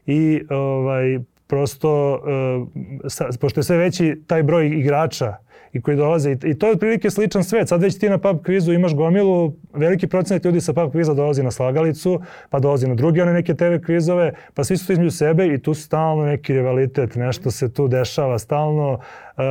i 0.06 0.42
ovaj, 0.50 1.18
prosto, 1.46 2.14
uh, 2.14 3.38
pošto 3.40 3.60
je 3.60 3.64
sve 3.64 3.76
veći 3.76 4.22
taj 4.26 4.42
broj 4.42 4.66
igrača 4.66 5.36
i 5.72 5.80
koji 5.82 5.96
dolaze, 5.96 6.32
i, 6.32 6.36
i 6.44 6.58
to 6.58 6.66
je 6.66 6.72
otprilike 6.72 7.10
sličan 7.10 7.44
svet. 7.44 7.68
Sad 7.68 7.82
već 7.82 7.98
ti 7.98 8.08
na 8.08 8.18
pub 8.18 8.42
kvizu 8.44 8.72
imaš 8.72 8.94
gomilu, 8.94 9.52
veliki 9.72 10.06
procenat 10.06 10.44
ljudi 10.44 10.60
sa 10.60 10.72
pub 10.72 10.92
kviza 10.92 11.14
dolazi 11.14 11.42
na 11.42 11.50
slagalicu, 11.50 12.20
pa 12.50 12.58
dolazi 12.58 12.88
na 12.88 12.94
druge 12.94 13.22
one 13.22 13.32
neke 13.32 13.54
TV 13.54 13.84
kvizove, 13.86 14.32
pa 14.54 14.64
svi 14.64 14.76
su 14.76 14.86
tu 14.86 14.92
između 14.92 15.10
sebe 15.10 15.46
i 15.46 15.62
tu 15.62 15.74
stalno 15.74 16.26
neki 16.26 16.52
rivalitet, 16.52 17.14
nešto 17.14 17.50
se 17.50 17.72
tu 17.72 17.88
dešava 17.88 18.38
stalno. 18.38 18.92
Uh, 18.92 19.42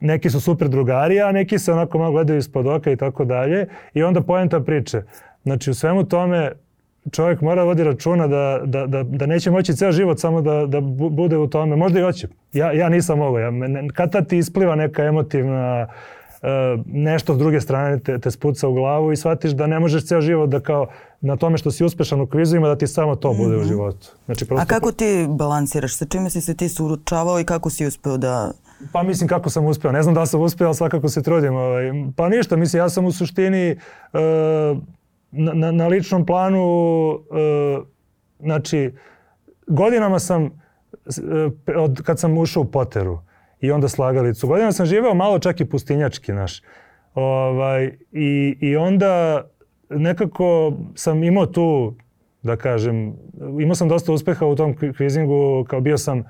neki 0.00 0.30
su 0.30 0.40
super 0.40 0.68
drugari, 0.68 1.20
a 1.20 1.32
neki 1.32 1.58
se 1.58 1.72
onako 1.72 1.98
malo 1.98 2.12
gledaju 2.12 2.38
ispod 2.38 2.66
oka 2.66 2.90
i 2.90 2.96
tako 2.96 3.24
dalje. 3.24 3.66
I 3.94 4.02
onda 4.02 4.20
poenta 4.20 4.60
priče. 4.60 5.02
Znači 5.42 5.70
u 5.70 5.74
svemu 5.74 6.04
tome 6.04 6.52
čovjek 7.12 7.40
mora 7.40 7.64
vodi 7.64 7.84
računa 7.84 8.26
da, 8.26 8.60
da, 8.64 8.86
da, 8.86 9.02
da 9.02 9.26
neće 9.26 9.50
moći 9.50 9.76
ceo 9.76 9.92
život 9.92 10.18
samo 10.20 10.42
da, 10.42 10.66
da 10.66 10.80
bude 11.10 11.36
u 11.36 11.46
tome. 11.46 11.76
Možda 11.76 12.00
i 12.00 12.02
hoće. 12.02 12.28
Ja, 12.52 12.72
ja 12.72 12.88
nisam 12.88 13.18
mogao. 13.18 13.38
Ja, 13.38 13.50
kad 13.94 14.12
tad 14.12 14.28
ti 14.28 14.38
ispliva 14.38 14.74
neka 14.74 15.04
emotivna 15.04 15.86
uh, 16.42 16.48
nešto 16.86 17.34
s 17.34 17.38
druge 17.38 17.60
strane 17.60 17.98
te, 17.98 18.18
te 18.18 18.30
spuca 18.30 18.68
u 18.68 18.74
glavu 18.74 19.12
i 19.12 19.16
shvatiš 19.16 19.50
da 19.50 19.66
ne 19.66 19.80
možeš 19.80 20.06
ceo 20.06 20.20
život 20.20 20.50
da 20.50 20.60
kao 20.60 20.86
na 21.20 21.36
tome 21.36 21.58
što 21.58 21.70
si 21.70 21.84
uspešan 21.84 22.20
u 22.20 22.26
kvizima 22.26 22.68
da 22.68 22.76
ti 22.76 22.86
samo 22.86 23.16
to 23.16 23.32
bude 23.32 23.48
mm 23.48 23.52
-hmm. 23.52 23.56
u 23.56 23.60
mhm. 23.60 23.68
životu. 23.68 24.08
Znači, 24.24 24.44
prosto... 24.44 24.62
A 24.62 24.66
kako 24.66 24.92
ti 24.92 25.26
balansiraš? 25.28 25.96
Sa 25.96 26.04
čime 26.04 26.30
si 26.30 26.40
se 26.40 26.56
ti 26.56 26.68
suručavao 26.68 27.40
i 27.40 27.44
kako 27.44 27.70
si 27.70 27.86
uspeo 27.86 28.16
da... 28.16 28.50
Pa 28.92 29.02
mislim 29.02 29.28
kako 29.28 29.50
sam 29.50 29.66
uspeo. 29.66 29.92
Ne 29.92 30.02
znam 30.02 30.14
da 30.14 30.20
li 30.20 30.26
sam 30.26 30.40
uspeo, 30.40 30.66
ali 30.66 30.74
svakako 30.74 31.08
se 31.08 31.22
trudim. 31.22 31.54
Ovaj. 31.54 31.84
Pa 32.16 32.28
ništa, 32.28 32.56
mislim 32.56 32.82
ja 32.82 32.88
sam 32.88 33.04
u 33.04 33.12
suštini 33.12 33.76
uh, 34.12 34.78
na, 35.30 35.52
na, 35.52 35.72
na 35.72 35.86
ličnom 35.86 36.26
planu, 36.26 36.64
e, 37.12 37.78
znači, 38.40 38.92
godinama 39.66 40.18
sam, 40.18 40.44
e, 41.66 41.72
od, 41.76 42.02
kad 42.02 42.20
sam 42.20 42.38
ušao 42.38 42.62
u 42.62 42.70
Poteru 42.70 43.18
i 43.60 43.70
onda 43.70 43.88
slagalicu, 43.88 44.46
godinama 44.46 44.72
sam 44.72 44.86
živeo 44.86 45.14
malo 45.14 45.38
čak 45.38 45.60
i 45.60 45.68
pustinjački, 45.68 46.32
naš. 46.32 46.62
Ovaj, 47.14 47.98
i, 48.12 48.58
I 48.60 48.76
onda 48.76 49.44
nekako 49.90 50.72
sam 50.94 51.22
imao 51.24 51.46
tu, 51.46 51.94
da 52.42 52.56
kažem, 52.56 53.16
imao 53.60 53.74
sam 53.74 53.88
dosta 53.88 54.12
uspeha 54.12 54.46
u 54.46 54.56
tom 54.56 54.76
kvizingu, 54.96 55.64
kao 55.68 55.80
bio 55.80 55.98
sam 55.98 56.24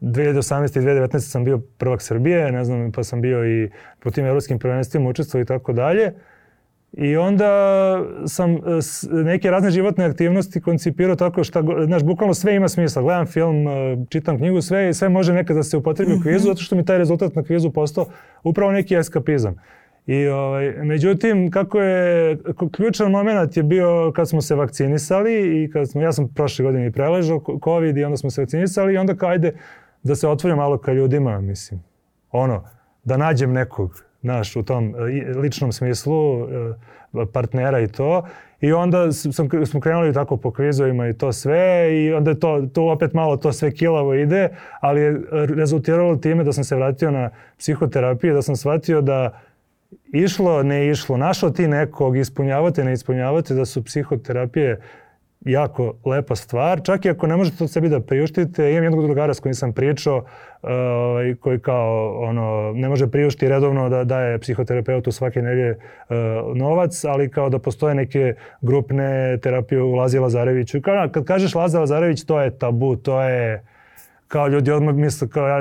2018. 0.00 0.78
i 0.78 0.82
2019. 0.82 1.18
sam 1.18 1.44
bio 1.44 1.58
prvak 1.78 2.02
Srbije, 2.02 2.52
ne 2.52 2.64
znam, 2.64 2.92
pa 2.92 3.04
sam 3.04 3.20
bio 3.20 3.46
i 3.46 3.70
po 4.00 4.10
tim 4.10 4.26
evropskim 4.26 4.58
prvenstvima 4.58 5.08
učestvovao 5.08 5.42
i 5.42 5.46
tako 5.46 5.72
dalje. 5.72 6.12
I 6.96 7.16
onda 7.16 7.50
sam 8.26 8.50
e, 8.54 8.58
neke 9.10 9.50
razne 9.50 9.70
životne 9.70 10.04
aktivnosti 10.04 10.60
koncipirao 10.60 11.16
tako 11.16 11.44
što, 11.44 11.62
znaš, 11.86 12.02
bukvalno 12.02 12.34
sve 12.34 12.54
ima 12.54 12.68
smisla. 12.68 13.02
Gledam 13.02 13.26
film, 13.26 13.68
e, 13.68 13.96
čitam 14.08 14.38
knjigu, 14.38 14.60
sve 14.60 14.88
i 14.88 14.94
sve 14.94 15.08
može 15.08 15.32
nekada 15.32 15.58
da 15.58 15.62
se 15.62 15.76
upotrebi 15.76 16.14
u 16.14 16.22
kvizu, 16.22 16.38
mhm. 16.38 16.48
zato 16.48 16.60
što 16.60 16.76
mi 16.76 16.84
taj 16.84 16.98
rezultat 16.98 17.34
na 17.34 17.42
kvizu 17.42 17.70
postao 17.70 18.06
upravo 18.42 18.72
neki 18.72 18.96
eskapizam. 18.96 19.56
I 20.06 20.26
ovaj, 20.26 20.72
međutim, 20.72 21.50
kako 21.50 21.80
je, 21.80 22.38
ključan 22.72 23.10
moment 23.10 23.56
je 23.56 23.62
bio 23.62 24.12
kad 24.14 24.28
smo 24.28 24.40
se 24.40 24.54
vakcinisali 24.54 25.62
i 25.64 25.70
kad 25.70 25.90
smo, 25.90 26.02
ja 26.02 26.12
sam 26.12 26.28
prošle 26.28 26.64
godine 26.64 26.86
i 26.86 26.92
preležao 26.92 27.42
COVID 27.64 27.96
i 27.96 28.04
onda 28.04 28.16
smo 28.16 28.30
se 28.30 28.40
vakcinisali 28.40 28.94
i 28.94 28.96
onda 28.96 29.14
kao 29.14 29.28
ajde 29.28 29.52
da 30.02 30.14
se 30.14 30.28
otvorim 30.28 30.56
malo 30.56 30.78
ka 30.78 30.92
ljudima, 30.92 31.40
mislim. 31.40 31.82
Ono, 32.32 32.64
da 33.04 33.16
nađem 33.16 33.52
nekog, 33.52 34.04
znaš, 34.24 34.56
u 34.56 34.62
tom 34.62 34.94
e, 34.94 35.38
ličnom 35.38 35.72
smislu 35.72 36.44
e, 36.44 36.74
partnera 37.32 37.80
i 37.80 37.88
to. 37.88 38.26
I 38.60 38.72
onda 38.72 39.12
sam, 39.12 39.48
smo 39.66 39.80
krenuli 39.80 40.12
tako 40.12 40.36
po 40.36 40.50
kvizovima 40.50 41.08
i 41.08 41.12
to 41.12 41.32
sve 41.32 41.88
i 41.92 42.12
onda 42.12 42.30
je 42.30 42.40
to, 42.40 42.68
to 42.72 42.82
opet 42.82 43.12
malo 43.12 43.36
to 43.36 43.52
sve 43.52 43.70
kilavo 43.70 44.14
ide, 44.14 44.48
ali 44.80 45.00
je 45.00 45.22
rezultiralo 45.30 46.16
time 46.16 46.44
da 46.44 46.52
sam 46.52 46.64
se 46.64 46.76
vratio 46.76 47.10
na 47.10 47.30
psihoterapiju, 47.58 48.34
da 48.34 48.42
sam 48.42 48.56
shvatio 48.56 49.00
da 49.00 49.40
išlo, 50.12 50.62
ne 50.62 50.88
išlo, 50.90 51.16
našao 51.16 51.50
ti 51.50 51.68
nekog, 51.68 52.16
ispunjavate, 52.16 52.84
ne 52.84 52.92
ispunjavate, 52.92 53.54
da 53.54 53.64
su 53.64 53.84
psihoterapije 53.84 54.80
jako 55.44 55.94
lepa 56.04 56.36
stvar, 56.36 56.80
čak 56.84 57.04
i 57.04 57.10
ako 57.10 57.26
ne 57.26 57.36
možete 57.36 57.56
to 57.56 57.68
sebi 57.68 57.88
da 57.88 58.00
priuštite. 58.00 58.70
Imam 58.70 58.84
jednog 58.84 59.04
drugara 59.04 59.34
s 59.34 59.40
kojim 59.40 59.54
sam 59.54 59.72
pričao, 59.72 60.16
uh, 60.16 60.70
koji 61.40 61.60
kao 61.60 62.18
ono, 62.18 62.72
ne 62.74 62.88
može 62.88 63.06
priuštiti 63.06 63.48
redovno 63.48 63.88
da 63.88 64.04
daje 64.04 64.38
psihoterapeutu 64.38 65.12
svake 65.12 65.42
nedelje 65.42 65.70
uh, 65.70 66.16
novac, 66.56 67.04
ali 67.04 67.30
kao 67.30 67.48
da 67.48 67.58
postoje 67.58 67.94
neke 67.94 68.34
grupne 68.60 69.38
terapije 69.42 69.82
u 69.82 69.94
Lazi 69.94 70.18
Lazareviću. 70.18 70.82
Kao, 70.82 71.08
kad 71.08 71.24
kažeš 71.24 71.54
Laza 71.54 71.80
Lazarević, 71.80 72.24
to 72.24 72.40
je 72.40 72.58
tabu, 72.58 72.96
to 72.96 73.22
je 73.22 73.64
kao 74.28 74.48
ljudi 74.48 74.70
odmah 74.70 74.94
misle 74.94 75.28
kao 75.28 75.48
ja 75.48 75.60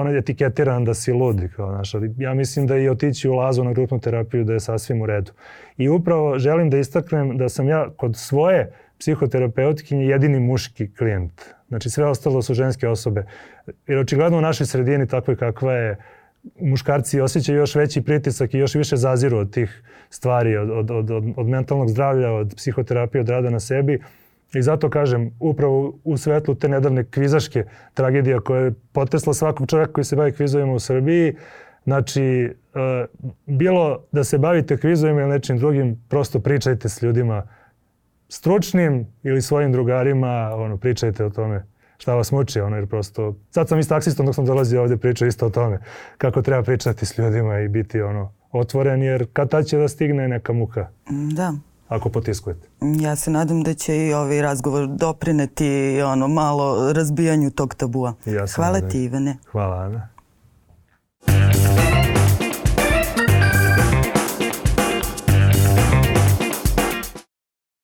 ono 0.00 0.16
etiketiran 0.16 0.84
da 0.84 0.94
si 0.94 1.12
lud. 1.12 1.40
Kao, 1.56 1.70
znaš, 1.70 1.94
ali 1.94 2.14
ja 2.18 2.34
mislim 2.34 2.66
da 2.66 2.76
i 2.76 2.88
otići 2.88 3.28
u 3.28 3.34
lazu 3.34 3.64
na 3.64 3.72
grupnu 3.72 4.00
terapiju 4.00 4.44
da 4.44 4.52
je 4.52 4.60
sasvim 4.60 5.02
u 5.02 5.06
redu. 5.06 5.32
I 5.76 5.88
upravo 5.88 6.38
želim 6.38 6.70
da 6.70 6.78
istaknem 6.78 7.36
da 7.38 7.48
sam 7.48 7.68
ja 7.68 7.88
kod 7.96 8.16
svoje 8.16 8.72
psihoterapeutkinje 8.98 10.06
jedini 10.06 10.40
muški 10.40 10.94
klijent. 10.94 11.42
Znači 11.68 11.90
sve 11.90 12.04
ostalo 12.04 12.42
su 12.42 12.54
ženske 12.54 12.88
osobe. 12.88 13.26
Jer 13.86 13.98
očigledno 13.98 14.38
u 14.38 14.40
našoj 14.40 14.66
sredini 14.66 15.06
takvoj 15.06 15.36
kakva 15.36 15.72
je 15.72 15.96
muškarci 16.60 17.20
osjećaju 17.20 17.58
još 17.58 17.74
veći 17.74 18.02
pritisak 18.02 18.54
i 18.54 18.58
još 18.58 18.74
više 18.74 18.96
zaziru 18.96 19.38
od 19.38 19.52
tih 19.52 19.82
stvari, 20.10 20.56
od, 20.56 20.70
od, 20.70 21.10
od, 21.10 21.24
od 21.36 21.48
mentalnog 21.48 21.88
zdravlja, 21.90 22.32
od 22.32 22.54
psihoterapije, 22.56 23.20
od 23.20 23.28
rada 23.28 23.50
na 23.50 23.60
sebi. 23.60 24.00
I 24.54 24.62
zato 24.62 24.90
kažem, 24.90 25.30
upravo 25.40 25.98
u 26.04 26.16
svetlu 26.16 26.54
te 26.54 26.68
nedavne 26.68 27.04
kvizaške 27.04 27.64
tragedije 27.94 28.40
koje 28.40 28.64
je 28.64 28.74
potresla 28.92 29.34
svakog 29.34 29.68
čovjeka 29.70 29.92
koji 29.92 30.04
se 30.04 30.16
bavi 30.16 30.32
kvizovima 30.32 30.72
u 30.72 30.78
Srbiji, 30.78 31.34
znači, 31.84 32.50
uh, 32.74 33.08
bilo 33.46 34.04
da 34.12 34.24
se 34.24 34.38
bavite 34.38 34.76
kvizovima 34.76 35.20
ili 35.20 35.30
nečim 35.30 35.58
drugim, 35.58 36.04
prosto 36.08 36.40
pričajte 36.40 36.88
s 36.88 37.02
ljudima 37.02 37.42
stručnim 38.28 39.06
ili 39.22 39.42
svojim 39.42 39.72
drugarima, 39.72 40.50
ono, 40.54 40.76
pričajte 40.76 41.24
o 41.24 41.30
tome 41.30 41.66
šta 41.98 42.14
vas 42.14 42.32
muči, 42.32 42.60
ono, 42.60 42.76
jer 42.76 42.86
prosto... 42.86 43.34
Sad 43.50 43.68
sam 43.68 43.78
i 43.78 43.82
s 43.82 43.88
taksistom 43.88 44.26
dok 44.26 44.34
sam 44.34 44.44
dolazio 44.44 44.82
ovde 44.82 44.96
pričao 44.96 45.28
isto 45.28 45.46
o 45.46 45.50
tome 45.50 45.78
kako 46.18 46.42
treba 46.42 46.62
pričati 46.62 47.06
s 47.06 47.18
ljudima 47.18 47.60
i 47.60 47.68
biti 47.68 48.02
ono 48.02 48.32
otvoren, 48.52 49.02
jer 49.02 49.26
kad 49.32 49.50
tad 49.50 49.66
će 49.66 49.78
da 49.78 49.88
stigne 49.88 50.28
neka 50.28 50.52
muka. 50.52 50.88
Da 51.36 51.54
ako 51.88 52.08
potiskujete. 52.08 52.68
Ja 53.00 53.16
se 53.16 53.30
nadam 53.30 53.62
da 53.62 53.74
će 53.74 54.06
i 54.06 54.14
ovaj 54.14 54.42
razgovor 54.42 54.86
doprineti 54.86 56.00
ono 56.02 56.28
malo 56.28 56.92
razbijanju 56.92 57.50
tog 57.50 57.74
tabua. 57.74 58.14
Ja 58.26 58.46
Hvala 58.54 58.80
ti 58.80 59.04
Ivane. 59.04 59.36
Hvala 59.52 59.76
Ana. 59.76 60.08